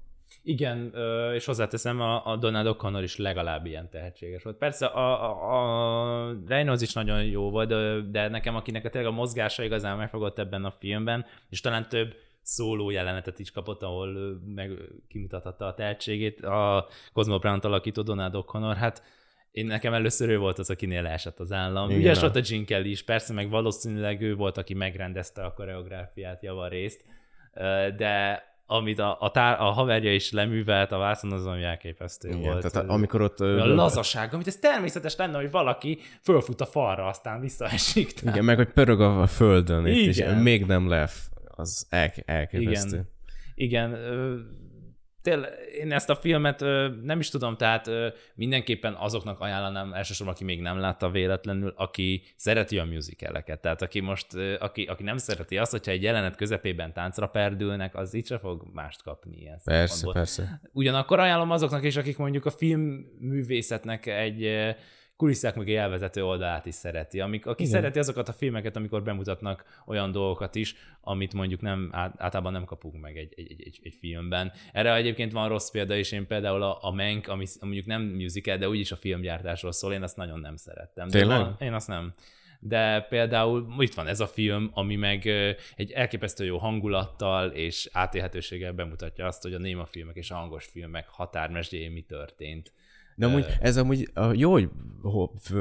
Igen, 0.47 0.93
és 1.33 1.45
hozzáteszem, 1.45 2.01
a, 2.01 2.25
a 2.25 2.35
Donald 2.35 2.75
O'Connor 2.77 2.99
is 3.03 3.17
legalább 3.17 3.65
ilyen 3.65 3.89
tehetséges 3.89 4.43
volt. 4.43 4.57
Persze 4.57 4.85
a, 4.85 5.31
a, 5.31 6.27
a 6.29 6.35
Reynolds 6.47 6.81
is 6.81 6.93
nagyon 6.93 7.23
jó 7.23 7.49
volt, 7.49 7.69
de 8.11 8.27
nekem, 8.27 8.55
akinek 8.55 8.85
a 8.85 8.89
tényleg 8.89 9.11
a 9.11 9.15
mozgása 9.15 9.63
igazán 9.63 9.97
megfogott 9.97 10.39
ebben 10.39 10.65
a 10.65 10.71
filmben, 10.71 11.25
és 11.49 11.61
talán 11.61 11.89
több 11.89 12.15
szóló 12.45 12.89
jelenetet 12.89 13.39
is 13.39 13.51
kapott, 13.51 13.83
ahol 13.83 14.39
meg 14.45 14.71
kimutathatta 15.07 15.65
a 15.65 15.73
tehetségét. 15.73 16.41
A 16.41 16.87
Cosmo 17.13 17.39
Brown 17.39 17.59
alakító 17.59 18.01
Donald 18.01 18.33
O'Connor, 18.35 18.75
hát 18.77 19.03
én 19.51 19.65
nekem 19.65 19.93
először 19.93 20.29
ő 20.29 20.37
volt 20.37 20.59
az, 20.59 20.69
akinél 20.69 21.01
leesett 21.01 21.39
az 21.39 21.51
állam. 21.51 21.89
Igen. 21.89 22.01
Ügyes 22.01 22.19
volt 22.19 22.35
a 22.35 22.41
Gene 22.41 22.63
Kelly 22.63 22.89
is, 22.89 23.03
persze, 23.03 23.33
meg 23.33 23.49
valószínűleg 23.49 24.21
ő 24.21 24.35
volt, 24.35 24.57
aki 24.57 24.73
megrendezte 24.73 25.43
a 25.43 25.53
koreográfiát 25.53 26.43
javarészt, 26.43 27.05
de 27.95 28.43
amit 28.67 28.99
a, 28.99 29.17
a, 29.19 29.31
tár, 29.31 29.61
a 29.61 29.71
haverja 29.71 30.13
is 30.13 30.31
leművelt 30.31 30.91
a 30.91 30.97
vászon, 30.97 31.31
az 31.31 31.45
ami 31.45 31.63
elképesztő 31.63 32.27
Igen, 32.27 32.41
volt. 32.41 32.71
Tehát 32.71 32.89
amikor 32.89 33.21
ott... 33.21 33.39
A 33.39 33.65
lazaság, 33.65 34.33
amit 34.33 34.47
ez 34.47 34.55
természetes 34.55 35.15
lenne, 35.15 35.37
hogy 35.37 35.51
valaki 35.51 35.99
fölfut 36.21 36.61
a 36.61 36.65
falra, 36.65 37.07
aztán 37.07 37.39
visszaesik. 37.39 38.11
Tehát... 38.11 38.35
Igen, 38.35 38.45
meg 38.45 38.55
hogy 38.57 38.71
pörög 38.71 39.01
a 39.01 39.27
földön, 39.27 39.85
itt, 39.85 40.07
és 40.07 40.23
még 40.41 40.65
nem 40.65 40.89
lef, 40.89 41.27
az 41.59 41.87
el, 41.89 42.11
elképesztő. 42.25 43.09
Igen, 43.55 43.91
Igen 43.91 44.43
tényleg, 45.25 45.51
én 45.79 45.91
ezt 45.91 46.09
a 46.09 46.15
filmet 46.15 46.61
ö, 46.61 46.89
nem 47.03 47.19
is 47.19 47.29
tudom, 47.29 47.57
tehát 47.57 47.87
ö, 47.87 48.07
mindenképpen 48.35 48.93
azoknak 48.93 49.39
ajánlanám 49.39 49.93
elsősorban, 49.93 50.35
aki 50.35 50.43
még 50.43 50.61
nem 50.61 50.79
látta 50.79 51.09
véletlenül, 51.09 51.73
aki 51.75 52.23
szereti 52.35 52.77
a 52.77 52.83
musicaleket. 52.83 53.61
Tehát 53.61 53.81
aki 53.81 53.99
most, 53.99 54.33
ö, 54.33 54.55
aki, 54.59 54.83
aki 54.83 55.03
nem 55.03 55.17
szereti 55.17 55.57
azt, 55.57 55.71
hogyha 55.71 55.91
egy 55.91 56.03
jelenet 56.03 56.35
közepében 56.35 56.93
táncra 56.93 57.27
perdülnek, 57.27 57.95
az 57.95 58.13
így 58.13 58.25
se 58.25 58.37
fog 58.37 58.63
mást 58.73 59.03
kapni 59.03 59.37
ilyen 59.37 59.59
Persze, 59.63 59.95
szempontból. 59.95 60.13
persze. 60.13 60.61
Ugyanakkor 60.71 61.19
ajánlom 61.19 61.51
azoknak 61.51 61.83
is, 61.83 61.95
akik 61.95 62.17
mondjuk 62.17 62.45
a 62.45 62.51
filmművészetnek 62.51 64.05
egy 64.05 64.49
kulisszák 65.17 65.55
mögé 65.55 65.75
elvezető 65.75 66.25
oldalát 66.25 66.65
is 66.65 66.75
szereti. 66.75 67.19
Amik, 67.19 67.45
aki 67.45 67.63
Igen. 67.63 67.73
szereti 67.73 67.99
azokat 67.99 68.27
a 68.27 68.33
filmeket, 68.33 68.75
amikor 68.75 69.03
bemutatnak 69.03 69.83
olyan 69.85 70.11
dolgokat 70.11 70.55
is, 70.55 70.75
amit 71.01 71.33
mondjuk 71.33 71.61
nem, 71.61 71.89
általában 71.93 72.51
nem 72.51 72.65
kapunk 72.65 73.01
meg 73.01 73.17
egy, 73.17 73.33
egy, 73.35 73.51
egy, 73.51 73.79
egy 73.83 73.95
filmben. 73.99 74.51
Erre 74.71 74.95
egyébként 74.95 75.31
van 75.31 75.49
rossz 75.49 75.69
példa 75.69 75.95
is, 75.95 76.11
én 76.11 76.27
például 76.27 76.61
a, 76.61 76.77
a 76.81 76.91
Menk, 76.91 77.27
ami 77.27 77.45
mondjuk 77.61 77.85
nem 77.85 78.01
musical, 78.01 78.57
de 78.57 78.69
úgyis 78.69 78.91
a 78.91 78.95
filmgyártásról 78.95 79.71
szól, 79.71 79.93
én 79.93 80.03
azt 80.03 80.17
nagyon 80.17 80.39
nem 80.39 80.55
szerettem. 80.55 81.09
Tényleg? 81.09 81.39
Van, 81.39 81.55
én 81.59 81.73
azt 81.73 81.87
nem 81.87 82.13
de 82.59 83.01
például 83.01 83.73
itt 83.77 83.93
van 83.93 84.07
ez 84.07 84.19
a 84.19 84.27
film, 84.27 84.69
ami 84.73 84.95
meg 84.95 85.25
egy 85.75 85.91
elképesztő 85.91 86.45
jó 86.45 86.57
hangulattal 86.57 87.49
és 87.49 87.89
átélhetőséggel 87.91 88.73
bemutatja 88.73 89.25
azt, 89.25 89.41
hogy 89.41 89.53
a 89.53 89.57
néma 89.57 89.85
filmek 89.85 90.15
és 90.15 90.31
a 90.31 90.35
hangos 90.35 90.65
filmek 90.65 91.07
határmesdjén 91.07 91.91
mi 91.91 92.01
történt. 92.01 92.73
De 93.15 93.25
amúgy 93.25 93.45
ez 93.59 93.77
amúgy 93.77 94.11
jó, 94.33 94.51
hogy 94.51 94.69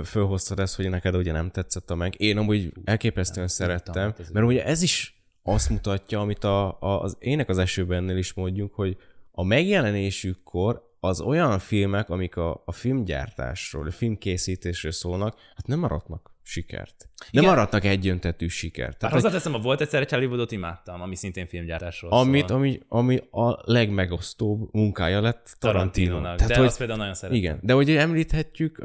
fölhoztad 0.05 0.59
ezt, 0.59 0.77
hogy 0.77 0.91
neked 0.91 1.17
ugye 1.17 1.33
nem 1.33 1.51
tetszett 1.51 1.91
a 1.91 1.95
meg. 1.95 2.21
Én 2.21 2.39
amúgy 2.39 2.73
elképesztően 2.85 3.49
szerettem, 3.49 4.15
nem, 4.17 4.27
mert 4.33 4.47
ugye 4.47 4.65
ez 4.65 4.83
is 4.83 5.23
azt 5.43 5.71
mutatja, 5.71 6.21
amit 6.21 6.45
a, 6.45 6.81
a, 6.81 7.03
az 7.03 7.17
ének 7.19 7.49
az 7.49 7.59
esőbennél 7.59 8.17
is 8.17 8.33
mondjuk, 8.33 8.75
hogy 8.75 8.97
a 9.33 9.45
megjelenésükkor 9.45 10.93
az 11.01 11.21
olyan 11.21 11.59
filmek, 11.59 12.11
amik 12.11 12.37
a, 12.37 12.63
a 12.65 12.73
filmgyártásról, 12.73 13.87
a 13.87 13.91
filmkészítésről 13.91 14.93
szólnak, 14.93 15.39
hát 15.55 15.67
nem 15.67 15.79
maradnak 15.79 16.34
sikert. 16.45 17.09
Nem 17.31 17.45
maradtak 17.45 17.85
egyöntetű 17.85 18.47
sikert. 18.47 18.99
Tehát, 18.99 19.15
hozzáteszem, 19.15 19.55
a 19.55 19.59
volt 19.59 19.81
egyszer 19.81 20.01
egy 20.01 20.11
Hollywoodot 20.11 20.53
imádtam, 20.53 21.01
ami 21.01 21.17
szintén 21.17 21.47
filmgyártásról 21.47 22.11
amit, 22.11 22.49
szól. 22.49 22.57
Ami, 22.57 22.81
ami 22.89 23.21
a 23.31 23.73
legmegosztóbb 23.73 24.69
munkája 24.73 25.21
lett 25.21 25.57
Tarantino. 25.59 26.21
Tehát, 26.21 26.47
de 26.47 26.57
hogy, 26.57 26.67
azt 26.67 26.79
például 26.79 26.99
nagyon 26.99 27.15
szeretem. 27.15 27.43
Igen, 27.43 27.59
de 27.63 27.73
hogy 27.73 27.91
említhetjük 27.91 28.79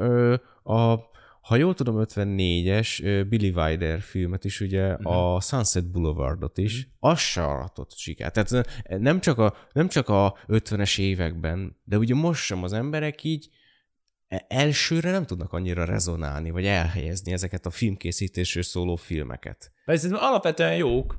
a 0.64 1.08
ha 1.40 1.56
jól 1.56 1.74
tudom, 1.74 1.96
54-es 1.98 3.24
Billy 3.28 3.50
Wilder 3.50 4.00
filmet 4.00 4.44
is, 4.44 4.60
ugye 4.60 4.92
uh-huh. 4.92 5.34
a 5.34 5.40
Sunset 5.40 5.90
Boulevardot 5.90 6.58
is, 6.58 6.78
uh-huh. 6.78 7.10
az 7.10 7.18
se 7.18 7.44
aratott 7.44 7.96
sikert. 7.96 8.32
Tehát 8.32 8.68
nem 9.00 9.20
csak, 9.20 9.38
a, 9.38 9.54
nem 9.72 9.88
csak 9.88 10.08
a 10.08 10.38
50-es 10.48 10.98
években, 10.98 11.76
de 11.84 11.98
ugye 11.98 12.14
most 12.14 12.42
sem 12.42 12.62
az 12.62 12.72
emberek 12.72 13.24
így 13.24 13.48
elsőre 14.48 15.10
nem 15.10 15.26
tudnak 15.26 15.52
annyira 15.52 15.84
rezonálni, 15.84 16.50
vagy 16.50 16.66
elhelyezni 16.66 17.32
ezeket 17.32 17.66
a 17.66 17.70
filmkészítésről 17.70 18.62
szóló 18.62 18.96
filmeket. 18.96 19.72
Persze 19.84 20.16
alapvetően 20.16 20.76
jók, 20.76 21.18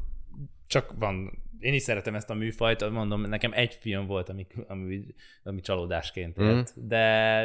csak 0.68 0.94
van 1.00 1.40
én 1.60 1.74
is 1.74 1.82
szeretem 1.82 2.16
ezt 2.16 2.30
a 2.30 2.34
műfajt, 2.34 2.90
mondom, 2.90 3.22
nekem 3.22 3.52
egy 3.54 3.74
film 3.74 4.06
volt, 4.06 4.30
ami, 4.30 4.48
ami, 4.68 5.06
ami 5.44 5.62
csalódásként 5.62 6.38
élt, 6.38 6.74
mm. 6.80 6.88
de 6.88 7.44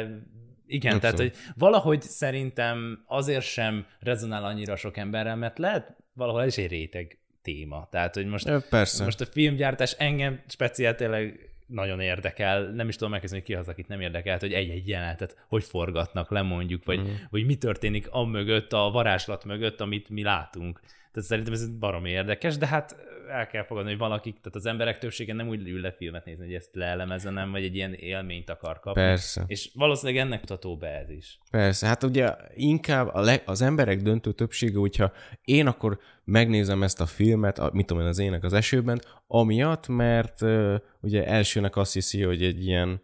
igen, 0.67 0.95
Abszolút. 0.95 1.01
tehát 1.01 1.17
hogy 1.17 1.53
valahogy 1.55 2.01
szerintem 2.01 3.03
azért 3.07 3.45
sem 3.45 3.85
rezonál 3.99 4.43
annyira 4.43 4.75
sok 4.75 4.97
emberrel, 4.97 5.35
mert 5.35 5.57
lehet 5.57 5.95
valahol 6.13 6.41
ez 6.41 6.47
is 6.47 6.63
egy 6.63 6.69
réteg 6.69 7.19
téma. 7.41 7.87
Tehát, 7.91 8.13
hogy 8.13 8.25
most, 8.25 8.67
Persze. 8.69 9.03
most 9.03 9.21
a 9.21 9.25
filmgyártás 9.25 9.91
engem 9.91 10.41
speciál 10.47 10.95
tényleg 10.95 11.49
nagyon 11.67 11.99
érdekel, 11.99 12.63
nem 12.63 12.87
is 12.87 12.95
tudom 12.95 13.11
megkezdeni, 13.11 13.43
ki 13.43 13.55
az, 13.55 13.67
akit 13.67 13.87
nem 13.87 14.01
érdekelt, 14.01 14.41
hogy 14.41 14.53
egy-egy 14.53 14.87
jelenetet 14.87 15.45
hogy 15.47 15.63
forgatnak 15.63 16.31
le 16.31 16.41
mondjuk, 16.41 16.85
vagy, 16.85 16.99
mm. 16.99 17.13
vagy 17.29 17.45
mi 17.45 17.55
történik 17.55 18.07
a 18.09 18.25
mögött, 18.25 18.73
a 18.73 18.89
varázslat 18.91 19.45
mögött, 19.45 19.81
amit 19.81 20.09
mi 20.09 20.23
látunk. 20.23 20.79
Tehát 21.17 21.31
szerintem 21.31 21.53
ez 21.53 21.69
baromi 21.79 22.09
érdekes, 22.09 22.57
de 22.57 22.67
hát 22.67 22.95
el 23.29 23.47
kell 23.47 23.63
fogadni, 23.63 23.89
hogy 23.89 23.99
valakik, 23.99 24.33
tehát 24.33 24.55
az 24.55 24.65
emberek 24.65 24.97
többsége 24.97 25.33
nem 25.33 25.47
úgy 25.47 25.67
ül 25.67 25.81
le 25.81 25.91
filmet 25.91 26.25
nézni, 26.25 26.45
hogy 26.45 26.53
ezt 26.53 26.69
leelemezzenem, 26.73 27.51
vagy 27.51 27.63
egy 27.63 27.75
ilyen 27.75 27.93
élményt 27.93 28.49
akar 28.49 28.79
kapni. 28.79 29.01
Persze. 29.01 29.43
És 29.47 29.69
valószínűleg 29.73 30.21
ennek 30.25 30.39
mutató 30.39 30.77
be 30.77 30.87
ez 30.87 31.09
is. 31.09 31.39
Persze, 31.51 31.87
hát 31.87 32.03
ugye 32.03 32.35
inkább 32.53 33.09
a 33.13 33.21
leg, 33.21 33.41
az 33.45 33.61
emberek 33.61 34.01
döntő 34.01 34.31
többsége, 34.31 34.77
hogyha 34.77 35.11
én 35.41 35.67
akkor 35.67 35.99
megnézem 36.23 36.83
ezt 36.83 37.01
a 37.01 37.05
filmet, 37.05 37.71
mit 37.71 37.85
tudom 37.85 38.03
én, 38.03 38.09
az 38.09 38.19
ének 38.19 38.43
az 38.43 38.53
esőben, 38.53 39.01
amiatt, 39.27 39.87
mert 39.87 40.41
uh, 40.41 40.75
ugye 41.01 41.25
elsőnek 41.25 41.75
azt 41.75 41.93
hiszi, 41.93 42.21
hogy 42.23 42.43
egy 42.43 42.65
ilyen 42.65 43.01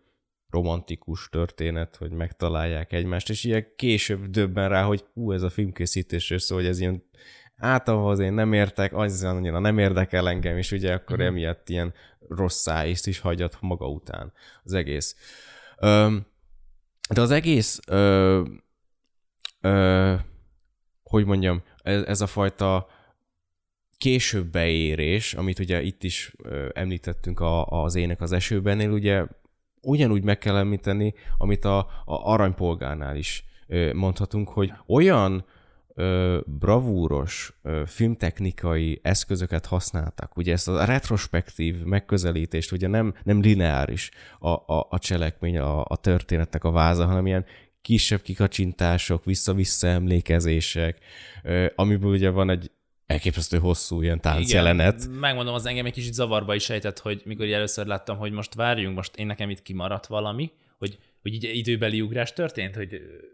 romantikus 0.49 1.29
történet, 1.29 1.95
hogy 1.95 2.11
megtalálják 2.11 2.91
egymást, 2.91 3.29
és 3.29 3.43
ilyen 3.43 3.65
később 3.75 4.25
döbben 4.25 4.69
rá, 4.69 4.83
hogy 4.83 5.03
hú, 5.13 5.31
ez 5.31 5.41
a 5.41 5.49
filmkészítésről 5.49 6.39
szól, 6.39 6.57
hogy 6.57 6.67
ez 6.67 6.79
ilyen 6.79 7.03
át, 7.63 7.87
ahhoz 7.87 8.19
én 8.19 8.33
nem 8.33 8.53
értek, 8.53 8.93
az 8.93 9.23
annyira 9.23 9.59
nem 9.59 9.77
érdekel 9.77 10.29
engem, 10.29 10.57
és 10.57 10.71
ugye 10.71 10.93
akkor 10.93 11.15
uh-huh. 11.15 11.27
emiatt 11.27 11.69
ilyen 11.69 11.93
rossz 12.29 12.61
szájészt 12.61 13.07
is 13.07 13.19
hagyat 13.19 13.57
maga 13.59 13.87
után 13.87 14.33
az 14.63 14.73
egész. 14.73 15.15
De 17.09 17.21
az 17.21 17.31
egész, 17.31 17.79
ö, 17.87 18.41
ö, 19.61 20.13
hogy 21.03 21.25
mondjam, 21.25 21.63
ez, 21.83 22.03
ez 22.03 22.21
a 22.21 22.27
fajta 22.27 22.87
később 23.97 24.51
beérés, 24.51 25.33
amit 25.33 25.59
ugye 25.59 25.81
itt 25.81 26.03
is 26.03 26.33
ö, 26.43 26.69
említettünk 26.73 27.39
a, 27.39 27.65
az 27.65 27.95
ének 27.95 28.21
az 28.21 28.31
esőbennél, 28.31 28.91
ugye 28.91 29.25
ugyanúgy 29.81 30.23
meg 30.23 30.37
kell 30.37 30.55
említeni, 30.55 31.13
amit 31.37 31.65
a, 31.65 31.77
a 32.05 32.31
aranypolgárnál 32.31 33.15
is 33.15 33.45
ö, 33.67 33.93
mondhatunk, 33.93 34.49
hogy 34.49 34.73
olyan 34.87 35.45
ö, 35.95 36.39
bravúros 36.45 37.53
ö, 37.63 37.83
filmtechnikai 37.85 38.99
eszközöket 39.03 39.65
használtak. 39.65 40.37
Ugye 40.37 40.51
ezt 40.51 40.67
a 40.67 40.85
retrospektív 40.85 41.83
megközelítést, 41.83 42.71
ugye 42.71 42.87
nem, 42.87 43.13
nem 43.23 43.41
lineáris 43.41 44.11
a, 44.39 44.49
a, 44.49 44.87
a 44.89 44.99
cselekmény, 44.99 45.57
a, 45.57 45.85
a 45.85 45.95
történetnek 45.95 46.63
a 46.63 46.71
váza, 46.71 47.05
hanem 47.05 47.27
ilyen 47.27 47.45
kisebb 47.81 48.21
kikacsintások, 48.21 49.25
vissza-vissza 49.25 49.87
emlékezések, 49.87 50.97
ö, 51.43 51.65
amiből 51.75 52.11
ugye 52.11 52.29
van 52.29 52.49
egy 52.49 52.71
elképesztő 53.05 53.57
hosszú 53.57 54.01
ilyen 54.01 54.21
táncjelenet. 54.21 55.07
Megmondom, 55.19 55.53
az 55.53 55.65
engem 55.65 55.85
egy 55.85 55.93
kicsit 55.93 56.13
zavarba 56.13 56.55
is 56.55 56.63
sejtett, 56.63 56.99
hogy 56.99 57.21
mikor 57.25 57.49
először 57.49 57.85
láttam, 57.85 58.17
hogy 58.17 58.31
most 58.31 58.53
várjunk, 58.53 58.95
most 58.95 59.15
én 59.15 59.25
nekem 59.25 59.49
itt 59.49 59.61
kimaradt 59.61 60.05
valami, 60.05 60.51
hogy, 60.77 60.97
hogy 61.21 61.33
így 61.33 61.49
időbeli 61.53 62.01
ugrás 62.01 62.33
történt, 62.33 62.75
hogy, 62.75 62.89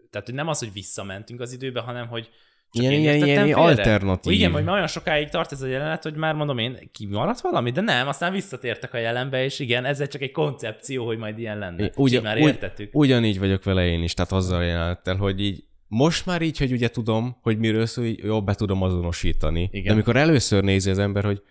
tehát 0.09 0.27
hogy 0.27 0.35
nem 0.35 0.47
az, 0.47 0.59
hogy 0.59 0.73
visszamentünk 0.73 1.39
az 1.39 1.53
időbe, 1.53 1.79
hanem 1.79 2.07
hogy 2.07 2.29
csak 2.71 2.83
ilyen, 2.83 2.93
ilyen, 2.93 3.27
ilyen 3.27 3.53
alternatív. 3.53 4.33
Igen, 4.33 4.51
hogy 4.51 4.63
már 4.63 4.75
olyan 4.75 4.87
sokáig 4.87 5.29
tart 5.29 5.51
ez 5.51 5.61
a 5.61 5.67
jelenet, 5.67 6.03
hogy 6.03 6.15
már 6.15 6.35
mondom 6.35 6.57
én, 6.57 6.77
kimaradt 6.91 7.41
valami, 7.41 7.71
de 7.71 7.81
nem, 7.81 8.07
aztán 8.07 8.31
visszatértek 8.31 8.93
a 8.93 8.97
jelenbe, 8.97 9.43
és 9.43 9.59
igen, 9.59 9.85
ez 9.85 10.07
csak 10.07 10.21
egy 10.21 10.31
koncepció, 10.31 11.05
hogy 11.05 11.17
majd 11.17 11.39
ilyen 11.39 11.57
lenne. 11.57 11.91
Ugyan, 11.95 12.23
már 12.23 12.37
értettük. 12.37 12.95
Ugy, 12.95 13.07
ugyanígy 13.07 13.39
vagyok 13.39 13.63
vele 13.63 13.87
én 13.87 14.03
is, 14.03 14.13
tehát 14.13 14.31
azzal 14.31 14.63
jelenettel, 14.63 15.15
hogy 15.15 15.41
így 15.41 15.63
most 15.87 16.25
már 16.25 16.41
így, 16.41 16.57
hogy 16.57 16.71
ugye 16.71 16.89
tudom, 16.89 17.37
hogy 17.41 17.57
miről 17.57 17.85
szól, 17.85 18.05
jobb 18.05 18.45
be 18.45 18.53
tudom 18.53 18.81
azonosítani. 18.81 19.69
Igen. 19.71 19.83
De 19.83 19.91
amikor 19.91 20.15
először 20.15 20.63
nézi 20.63 20.89
az 20.89 20.99
ember, 20.99 21.23
hogy 21.23 21.41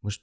most 0.00 0.20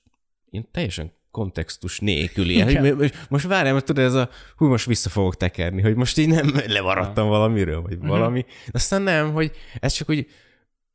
én 0.50 0.68
teljesen 0.72 1.12
kontextus 1.32 2.00
nélkül 2.00 2.50
ilyen. 2.50 2.96
Hogy 2.96 3.14
most 3.30 3.48
várjál, 3.48 3.74
mert 3.74 3.86
tudod, 3.86 4.04
ez 4.04 4.14
a, 4.14 4.30
hú, 4.56 4.68
most 4.68 4.86
vissza 4.86 5.10
fogok 5.10 5.36
tekerni, 5.36 5.82
hogy 5.82 5.96
most 5.96 6.18
így 6.18 6.28
nem 6.28 6.52
levaradtam 6.68 7.28
valamiről, 7.28 7.82
vagy 7.82 7.94
uh-huh. 7.94 8.10
valami. 8.10 8.46
Aztán 8.72 9.02
nem, 9.02 9.34
hogy 9.34 9.52
ez 9.80 9.94
csak, 9.94 10.08
hogy 10.08 10.28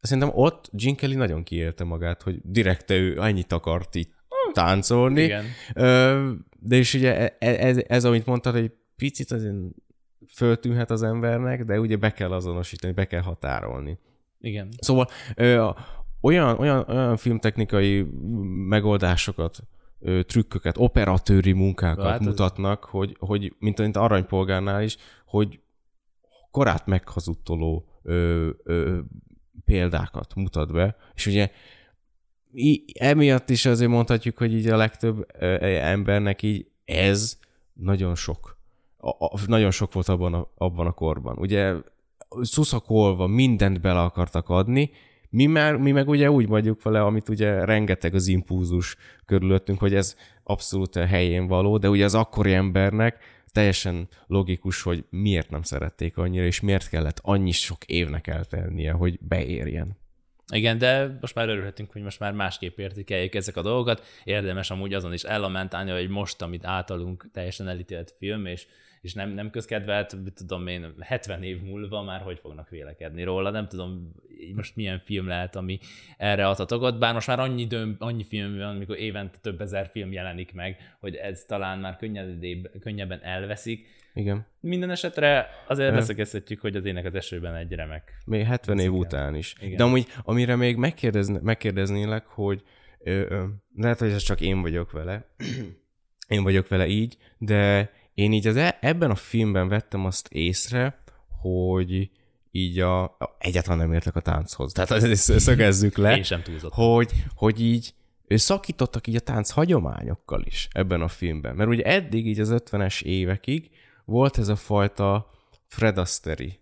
szerintem 0.01 0.31
ott 0.35 0.69
Gene 0.73 0.97
Kelly 0.97 1.15
nagyon 1.15 1.43
kiélte 1.43 1.85
magát, 1.85 2.23
hogy 2.23 2.41
direkte 2.43 2.95
ő 2.95 3.19
annyit 3.19 3.53
akart 3.53 3.95
így 3.95 4.09
táncolni. 4.53 5.23
Igen. 5.23 5.45
De 6.59 6.77
és 6.77 6.95
ugye 6.95 7.19
e, 7.19 7.37
e, 7.39 7.67
ez, 7.67 7.81
ez, 7.87 8.05
amit 8.05 8.27
mondtad, 8.27 8.55
hogy 8.55 8.71
picit 8.97 9.31
azért 9.31 9.55
föltűnhet 10.29 10.91
az 10.91 11.03
embernek, 11.03 11.65
de 11.65 11.81
ugye 11.81 11.97
be 11.97 12.13
kell 12.13 12.33
azonosítani, 12.33 12.93
be 12.93 13.05
kell 13.05 13.21
határolni. 13.21 13.99
Igen. 14.41 14.69
Szóval 14.79 15.09
ö, 15.35 15.69
olyan, 16.21 16.59
olyan, 16.59 16.85
olyan 16.89 17.17
filmtechnikai 17.17 18.07
megoldásokat 18.69 19.59
trükköket, 20.27 20.79
operatőri 20.79 21.53
munkákat 21.53 22.07
hát 22.07 22.21
mutatnak, 22.21 22.83
ez... 22.85 22.91
hogy, 22.91 23.17
hogy 23.19 23.55
mint, 23.59 23.79
mint 23.79 23.97
aranypolgárnál 23.97 24.83
is, 24.83 24.97
hogy 25.27 25.61
korát 26.51 26.87
meghazudtoló 26.87 27.89
ö, 28.03 28.49
ö, 28.65 28.99
példákat 29.65 30.35
mutat 30.35 30.73
be, 30.73 30.97
és 31.15 31.27
ugye 31.27 31.51
emiatt 32.95 33.51
is 33.51 33.67
azért 33.67 33.91
mondhatjuk, 33.91 34.39
hogy 34.39 34.55
így 34.55 34.67
a 34.67 34.77
legtöbb 34.77 35.27
embernek 35.63 36.43
így 36.43 36.67
ez 36.85 37.39
nagyon 37.73 38.15
sok. 38.15 38.59
A, 38.97 39.09
a, 39.09 39.39
nagyon 39.47 39.71
sok 39.71 39.93
volt 39.93 40.09
abban 40.09 40.35
a, 40.35 40.51
abban 40.55 40.87
a 40.87 40.93
korban. 40.93 41.37
Ugye 41.39 41.75
szuszakolva 42.41 43.27
mindent 43.27 43.81
bele 43.81 44.01
akartak 44.01 44.49
adni, 44.49 44.91
mi, 45.33 45.47
már, 45.47 45.77
mi 45.77 45.93
meg 45.93 46.09
ugye 46.09 46.31
úgy 46.31 46.47
vagyunk 46.47 46.83
vele, 46.83 47.03
amit 47.03 47.29
ugye 47.29 47.65
rengeteg 47.65 48.15
az 48.15 48.27
impulzus 48.27 48.97
körülöttünk, 49.27 49.79
hogy 49.79 49.95
ez 49.95 50.17
abszolút 50.43 50.95
helyén 50.95 51.47
való, 51.47 51.79
de 51.79 51.89
ugye 51.89 52.05
az 52.05 52.15
akkori 52.15 52.53
embernek 52.53 53.19
teljesen 53.53 54.09
logikus, 54.27 54.83
hogy 54.83 55.05
miért 55.11 55.51
nem 55.51 55.63
szerették 55.63 56.17
annyira, 56.17 56.45
és 56.45 56.61
miért 56.61 56.89
kellett 56.89 57.21
annyi 57.23 57.51
sok 57.51 57.85
évnek 57.85 58.27
eltelnie, 58.27 58.93
hogy 58.93 59.19
beérjen. 59.21 59.97
Igen, 60.53 60.79
de 60.79 61.19
most 61.21 61.35
már 61.35 61.49
örülhetünk, 61.49 61.93
hogy 61.93 62.03
most 62.03 62.21
már 62.21 62.33
másképp 62.33 62.79
értékeljük 62.79 63.35
ezek 63.35 63.57
a 63.57 63.63
dolgokat. 63.63 64.03
Érdemes 64.25 64.71
amúgy 64.71 64.95
azon 64.95 65.13
is 65.13 65.23
ellamentálni, 65.23 65.91
hogy 65.91 66.09
most, 66.09 66.43
amit 66.43 66.65
általunk 66.65 67.31
teljesen 67.33 67.69
elítélt 67.69 68.15
film, 68.19 68.47
és 68.47 68.67
és 69.03 69.15
nem, 69.15 69.31
nem 69.31 69.51
közkedvelt, 69.51 70.17
tudom 70.35 70.67
én, 70.67 70.95
70 71.01 71.43
év 71.43 71.61
múlva 71.63 72.03
már 72.03 72.21
hogy 72.21 72.39
fognak 72.39 72.69
vélekedni 72.69 73.23
róla, 73.23 73.51
nem 73.51 73.69
tudom 73.69 74.13
most 74.55 74.77
milyen 74.77 75.03
film 75.05 75.27
lehet, 75.27 75.57
ami 75.57 75.79
erre 76.17 76.49
adhatok 76.49 76.99
bár 76.99 77.15
most 77.15 77.27
már 77.27 77.41
annyi, 77.41 77.67
döm, 77.67 77.97
annyi 77.99 78.25
film 78.25 78.57
van, 78.57 78.75
amikor 78.75 78.99
évente 78.99 79.39
több 79.41 79.61
ezer 79.61 79.87
film 79.87 80.13
jelenik 80.13 80.53
meg, 80.53 80.77
hogy 81.01 81.15
ez 81.15 81.45
talán 81.45 81.79
már 81.79 81.97
könnyebben 82.81 83.23
elveszik. 83.23 83.87
Igen. 84.15 84.47
Minden 84.61 84.91
esetre 84.91 85.49
azért 85.69 85.95
beszélgethetjük, 85.95 86.61
hogy 86.61 86.77
az 86.77 86.85
ének 86.85 87.05
az 87.05 87.15
esőben 87.15 87.55
egy 87.55 87.73
remek. 87.73 88.23
Még 88.25 88.45
70 88.45 88.79
év 88.79 88.93
után 88.93 89.35
is. 89.35 89.55
Igen. 89.61 89.77
De 89.77 89.85
amúgy, 89.85 90.07
amire 90.23 90.57
még 90.57 90.77
megkérdezni, 90.77 91.39
megkérdeznélek, 91.43 92.27
hogy 92.27 92.63
ö, 92.99 93.11
ö, 93.11 93.45
lehet, 93.77 93.99
hogy 93.99 94.11
ez 94.11 94.23
csak 94.23 94.41
én 94.41 94.61
vagyok 94.61 94.91
vele, 94.91 95.27
én 96.29 96.43
vagyok 96.43 96.69
vele 96.69 96.87
így, 96.87 97.17
de 97.39 97.91
én 98.15 98.33
így 98.33 98.47
az 98.47 98.57
e, 98.57 98.79
ebben 98.81 99.11
a 99.11 99.15
filmben 99.15 99.69
vettem 99.69 100.05
azt 100.05 100.29
észre, 100.29 101.03
hogy 101.41 102.11
így 102.51 102.79
a, 102.79 103.03
a 103.03 103.37
egyáltalán 103.39 103.79
nem 103.79 103.93
értek 103.93 104.17
a 104.17 104.21
tánchoz. 104.21 104.73
Tehát 104.73 104.91
ezt 104.91 105.41
szögezzük 105.41 105.97
le. 105.97 106.17
Én 106.17 106.23
sem 106.23 106.43
túlzott. 106.43 106.73
Hogy, 106.73 107.13
hogy 107.35 107.61
így 107.61 107.95
szakítottak 108.29 109.07
így 109.07 109.17
a 109.17 109.21
tánc 109.21 109.51
hagyományokkal 109.51 110.43
is 110.45 110.69
ebben 110.73 111.01
a 111.01 111.09
filmben. 111.09 111.55
Mert 111.55 111.71
ugye 111.71 111.83
eddig, 111.83 112.27
így 112.27 112.41
az 112.41 112.55
50-es 112.55 113.03
évekig 113.03 113.71
volt 114.05 114.39
ez 114.39 114.49
a 114.49 114.57
fajta 114.57 115.31
Fred 115.67 115.99
Astaire 115.99 116.61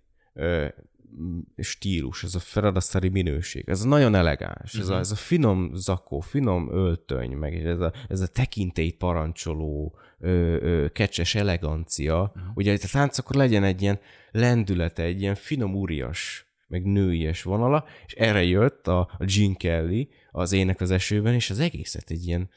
stílus, 1.56 2.24
ez 2.24 2.34
a 2.34 2.38
feladasztari 2.38 3.08
minőség, 3.08 3.68
ez 3.68 3.82
nagyon 3.82 4.14
elegáns, 4.14 4.74
uh-huh. 4.74 4.80
ez, 4.80 4.88
a, 4.88 4.92
mhm. 4.92 5.00
ez 5.00 5.11
a 5.11 5.14
finom 5.14 5.70
zakó, 5.74 6.20
finom 6.20 6.72
öltöny, 6.72 7.30
meg 7.30 7.66
ez 7.66 7.80
a, 7.80 7.92
ez 8.08 8.20
a 8.20 8.26
tekintélyt 8.26 8.96
parancsoló, 8.96 9.98
ö, 10.18 10.28
ö, 10.62 10.88
kecses 10.88 11.34
elegancia. 11.34 12.22
Uh-huh. 12.22 12.50
Ugye 12.54 12.72
itt 12.72 12.82
a 12.82 12.88
tánc 12.92 13.18
akkor 13.18 13.36
legyen 13.36 13.64
egy 13.64 13.82
ilyen 13.82 13.98
lendülete, 14.30 15.02
egy 15.02 15.20
ilyen 15.20 15.34
finom 15.34 15.74
úrias, 15.74 16.44
meg 16.66 16.84
nőies 16.84 17.42
vonala, 17.42 17.84
és 18.06 18.12
erre 18.12 18.44
jött 18.44 18.86
a, 18.86 18.98
a 19.18 19.24
Gene 19.24 19.54
Kelly 19.54 20.08
az 20.30 20.52
ének 20.52 20.80
az 20.80 20.90
esőben, 20.90 21.34
és 21.34 21.50
az 21.50 21.58
egészet 21.58 22.11
egy 22.11 22.26
ilyen 22.26 22.48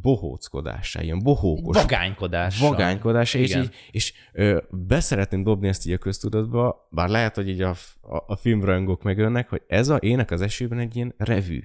bohóckodásá, 0.00 1.02
ilyen 1.02 1.22
bohókos. 1.22 1.76
Vagánykodás. 1.76 2.60
Vagánykodás, 2.60 3.34
és, 3.34 3.54
így, 3.54 3.70
és 3.90 4.12
ö, 4.32 4.60
beszeretném 4.70 5.42
dobni 5.42 5.68
ezt 5.68 5.86
így 5.86 5.92
a 5.92 5.98
köztudatba, 5.98 6.88
bár 6.90 7.08
lehet, 7.08 7.34
hogy 7.34 7.48
így 7.48 7.60
a, 7.60 7.74
a, 8.00 8.24
a 8.26 8.36
filmrajongók 8.36 9.02
megönnek, 9.02 9.48
hogy 9.48 9.62
ez 9.66 9.88
a 9.88 9.96
Ének 9.96 10.30
az 10.30 10.40
esőben 10.40 10.78
egy 10.78 10.96
ilyen 10.96 11.14
revű. 11.16 11.62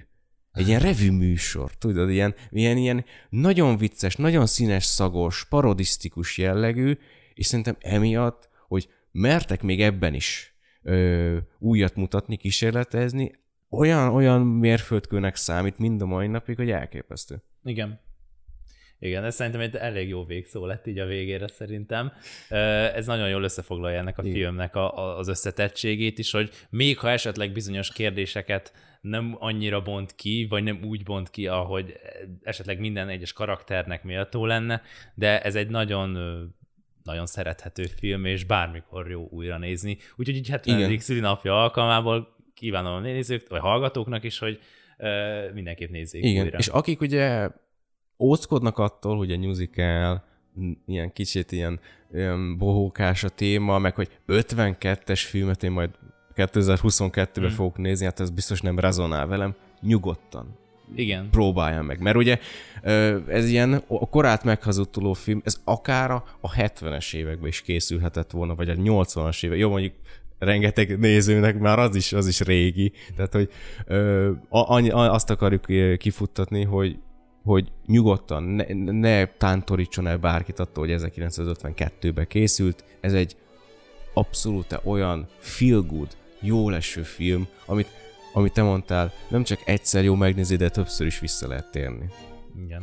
Egy 0.52 0.68
ilyen 0.68 0.80
revű 0.80 1.10
műsor, 1.10 1.74
tudod, 1.74 2.10
ilyen, 2.10 2.34
ilyen, 2.50 2.76
ilyen 2.76 3.04
nagyon 3.28 3.76
vicces, 3.76 4.16
nagyon 4.16 4.46
színes, 4.46 4.84
szagos, 4.84 5.44
parodisztikus 5.44 6.38
jellegű, 6.38 6.98
és 7.34 7.46
szerintem 7.46 7.76
emiatt, 7.80 8.48
hogy 8.68 8.88
mertek 9.10 9.62
még 9.62 9.82
ebben 9.82 10.14
is 10.14 10.56
ö, 10.82 11.36
újat 11.58 11.96
mutatni, 11.96 12.36
kísérletezni, 12.36 13.32
olyan, 13.70 14.14
olyan 14.14 14.40
mérföldkőnek 14.40 15.36
számít 15.36 15.78
mind 15.78 16.02
a 16.02 16.06
mai 16.06 16.26
napig, 16.26 16.56
hogy 16.56 16.70
elképesztő. 16.70 17.42
Igen. 17.64 18.00
Igen, 18.98 19.24
ez 19.24 19.34
szerintem 19.34 19.60
egy 19.60 19.76
elég 19.76 20.08
jó 20.08 20.24
végszó 20.24 20.66
lett 20.66 20.86
így 20.86 20.98
a 20.98 21.06
végére 21.06 21.48
szerintem. 21.48 22.12
Ez 22.94 23.06
nagyon 23.06 23.28
jól 23.28 23.42
összefoglalja 23.42 23.98
ennek 23.98 24.18
a 24.18 24.22
Igen. 24.22 24.34
filmnek 24.34 24.76
a, 24.76 24.98
a, 24.98 25.18
az 25.18 25.28
összetettségét 25.28 26.18
is, 26.18 26.30
hogy 26.30 26.50
még 26.70 26.98
ha 26.98 27.10
esetleg 27.10 27.52
bizonyos 27.52 27.92
kérdéseket 27.92 28.72
nem 29.00 29.36
annyira 29.38 29.82
bont 29.82 30.14
ki, 30.14 30.46
vagy 30.50 30.62
nem 30.62 30.80
úgy 30.84 31.02
bont 31.02 31.30
ki, 31.30 31.46
ahogy 31.46 31.94
esetleg 32.42 32.78
minden 32.78 33.08
egyes 33.08 33.32
karakternek 33.32 34.04
méltó 34.04 34.46
lenne, 34.46 34.82
de 35.14 35.42
ez 35.42 35.54
egy 35.54 35.68
nagyon 35.68 36.18
nagyon 37.02 37.26
szerethető 37.26 37.82
film, 37.82 38.24
és 38.24 38.44
bármikor 38.44 39.10
jó 39.10 39.28
újra 39.30 39.58
nézni. 39.58 39.98
Úgyhogy 40.16 40.36
így 40.36 40.48
70. 40.48 40.98
szülinapja 40.98 41.62
alkalmából 41.62 42.36
kívánom 42.54 42.92
a 42.92 43.00
nézők, 43.00 43.48
vagy 43.48 43.60
hallgatóknak 43.60 44.24
is, 44.24 44.38
hogy 44.38 44.60
uh, 44.98 45.52
mindenképp 45.52 45.90
nézzék 45.90 46.24
Igen, 46.24 46.44
újra. 46.44 46.58
és 46.58 46.68
akik 46.68 47.00
ugye 47.00 47.48
óckodnak 48.18 48.78
attól, 48.78 49.16
hogy 49.16 49.32
a 49.32 49.38
musical 49.38 50.24
ilyen 50.86 51.12
kicsit 51.12 51.52
ilyen, 51.52 51.80
ilyen 52.12 52.58
bohókás 52.58 53.24
a 53.24 53.28
téma, 53.28 53.78
meg 53.78 53.94
hogy 53.94 54.08
52-es 54.28 55.22
filmet 55.28 55.62
én 55.62 55.70
majd 55.70 55.90
2022-ben 56.36 57.44
hmm. 57.44 57.48
fogok 57.48 57.76
nézni, 57.76 58.04
hát 58.04 58.20
ez 58.20 58.30
biztos 58.30 58.60
nem 58.60 58.78
rezonál 58.78 59.26
velem, 59.26 59.54
nyugodtan. 59.80 60.56
Igen. 60.94 61.30
Próbálja 61.30 61.82
meg. 61.82 62.00
Mert 62.00 62.16
ugye 62.16 62.38
ez 63.28 63.48
ilyen 63.48 63.82
a 63.86 64.08
korát 64.08 64.44
meghazudtuló 64.44 65.12
film, 65.12 65.40
ez 65.44 65.60
akár 65.64 66.10
a 66.10 66.50
70-es 66.56 67.14
években 67.14 67.48
is 67.48 67.62
készülhetett 67.62 68.30
volna, 68.30 68.54
vagy 68.54 68.68
a 68.68 68.74
80-as 68.74 69.44
évek. 69.44 69.58
Jó, 69.58 69.70
mondjuk 69.70 69.92
rengeteg 70.38 70.98
nézőnek 70.98 71.58
már 71.58 71.78
az 71.78 71.96
is, 71.96 72.12
az 72.12 72.26
is 72.26 72.40
régi. 72.40 72.92
Tehát, 73.16 73.32
hogy 73.32 73.50
ö, 73.86 74.30
annyi, 74.48 74.90
azt 74.90 75.30
akarjuk 75.30 75.64
kifuttatni, 75.98 76.64
hogy 76.64 76.98
hogy 77.46 77.72
nyugodtan 77.86 78.42
ne, 78.42 78.64
ne 78.92 79.26
tántorítson 79.26 80.06
el 80.06 80.18
bárkit 80.18 80.58
attól, 80.58 80.86
hogy 80.86 80.96
1952-ben 81.00 82.26
készült. 82.26 82.84
Ez 83.00 83.12
egy 83.12 83.36
abszolút 84.14 84.80
olyan 84.84 85.28
feel 85.38 85.80
good, 85.80 86.16
jó 86.40 86.70
leső 86.70 87.02
film, 87.02 87.46
amit, 87.66 87.88
amit 88.32 88.52
te 88.52 88.62
mondtál, 88.62 89.12
nem 89.28 89.42
csak 89.42 89.62
egyszer 89.64 90.04
jó 90.04 90.14
megnézni, 90.14 90.56
de 90.56 90.68
többször 90.68 91.06
is 91.06 91.20
vissza 91.20 91.48
lehet 91.48 91.70
térni. 91.70 92.08
Igen. 92.64 92.82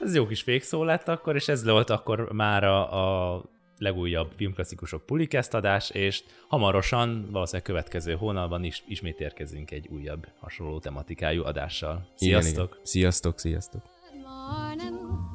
Ez 0.00 0.14
jó 0.14 0.26
kis 0.26 0.44
végszó 0.44 0.84
lett 0.84 1.08
akkor, 1.08 1.34
és 1.34 1.48
ez 1.48 1.64
volt 1.64 1.90
akkor 1.90 2.32
már 2.32 2.64
a, 2.64 3.34
a 3.34 3.44
legújabb 3.78 4.32
filmklasszikusok 4.36 5.06
pulikest 5.06 5.54
adás, 5.54 5.90
és 5.90 6.22
hamarosan, 6.48 7.28
valószínűleg 7.30 7.66
következő 7.66 8.14
hónapban 8.14 8.64
is 8.64 8.82
ismét 8.86 9.20
érkezünk 9.20 9.70
egy 9.70 9.88
újabb 9.88 10.26
hasonló 10.40 10.78
tematikájú 10.78 11.44
adással. 11.44 12.08
Sziasztok! 12.14 12.52
Igen, 12.52 12.66
igen. 12.66 12.84
Sziasztok, 12.84 13.38
sziasztok! 13.38 13.82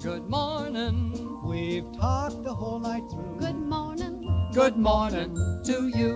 Good 0.02 0.30
morning. 0.30 1.12
We've 1.44 1.92
talked 2.00 2.44
the 2.44 2.54
whole 2.54 2.80
night 2.80 3.04
through. 3.10 3.38
Good 3.38 3.58
morning. 3.58 4.22
Good 4.54 4.78
morning 4.78 5.36
to 5.66 5.90
you. 5.90 6.16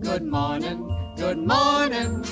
Good 0.00 0.22
morning. 0.22 0.88
Good 1.16 1.38
morning. 1.38 2.24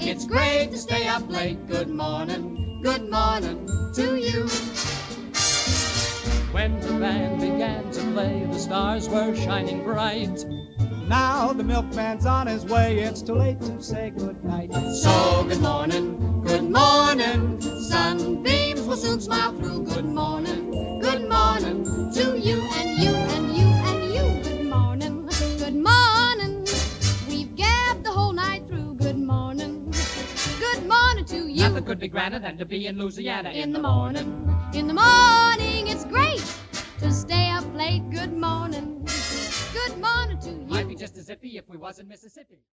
It's 0.00 0.24
great 0.24 0.70
to 0.70 0.78
stay 0.78 1.06
up 1.06 1.28
late. 1.28 1.66
Good 1.66 1.90
morning. 1.90 2.80
Good 2.82 3.10
morning 3.10 3.66
to 3.96 4.16
you. 4.16 4.48
When 6.50 6.80
the 6.80 6.94
band 6.94 7.40
began 7.42 7.90
to 7.90 8.00
play, 8.12 8.46
the 8.50 8.58
stars 8.58 9.06
were 9.06 9.36
shining 9.36 9.84
bright. 9.84 10.46
Now 11.06 11.52
the 11.52 11.62
milkman's 11.62 12.24
on 12.24 12.46
his 12.46 12.64
way, 12.64 13.00
it's 13.00 13.20
too 13.20 13.34
late 13.34 13.60
to 13.60 13.82
say 13.82 14.10
goodnight. 14.16 14.72
So 14.72 15.44
good 15.46 15.60
morning, 15.60 16.42
good 16.46 16.70
morning, 16.70 17.60
sunbeams 17.60 18.80
will 18.80 18.96
soon 18.96 19.20
smile 19.20 19.52
through. 19.58 19.84
Good 19.84 20.06
morning, 20.06 21.00
good 21.00 21.28
morning 21.28 21.84
to 22.14 22.38
you 22.38 22.62
and 22.76 22.97
you 22.97 22.97
Nothing 31.78 31.90
could 31.90 32.00
be 32.00 32.08
grander 32.08 32.40
than 32.40 32.58
to 32.58 32.64
be 32.64 32.88
in 32.88 32.98
Louisiana 32.98 33.50
in, 33.50 33.62
in 33.62 33.72
the 33.72 33.78
morning. 33.78 34.44
morning. 34.44 34.74
In 34.74 34.88
the 34.88 34.94
morning, 34.94 35.86
it's 35.86 36.04
great 36.04 36.42
to 36.98 37.12
stay 37.12 37.50
up 37.50 37.72
late. 37.72 38.02
Good 38.10 38.32
morning. 38.32 39.06
Good 39.72 39.96
morning 40.00 40.40
to 40.40 40.50
you. 40.50 40.66
Might 40.66 40.88
be 40.88 40.96
just 40.96 41.16
as 41.16 41.26
zippy 41.26 41.56
if 41.56 41.68
we 41.68 41.76
was 41.76 42.00
in 42.00 42.08
Mississippi. 42.08 42.58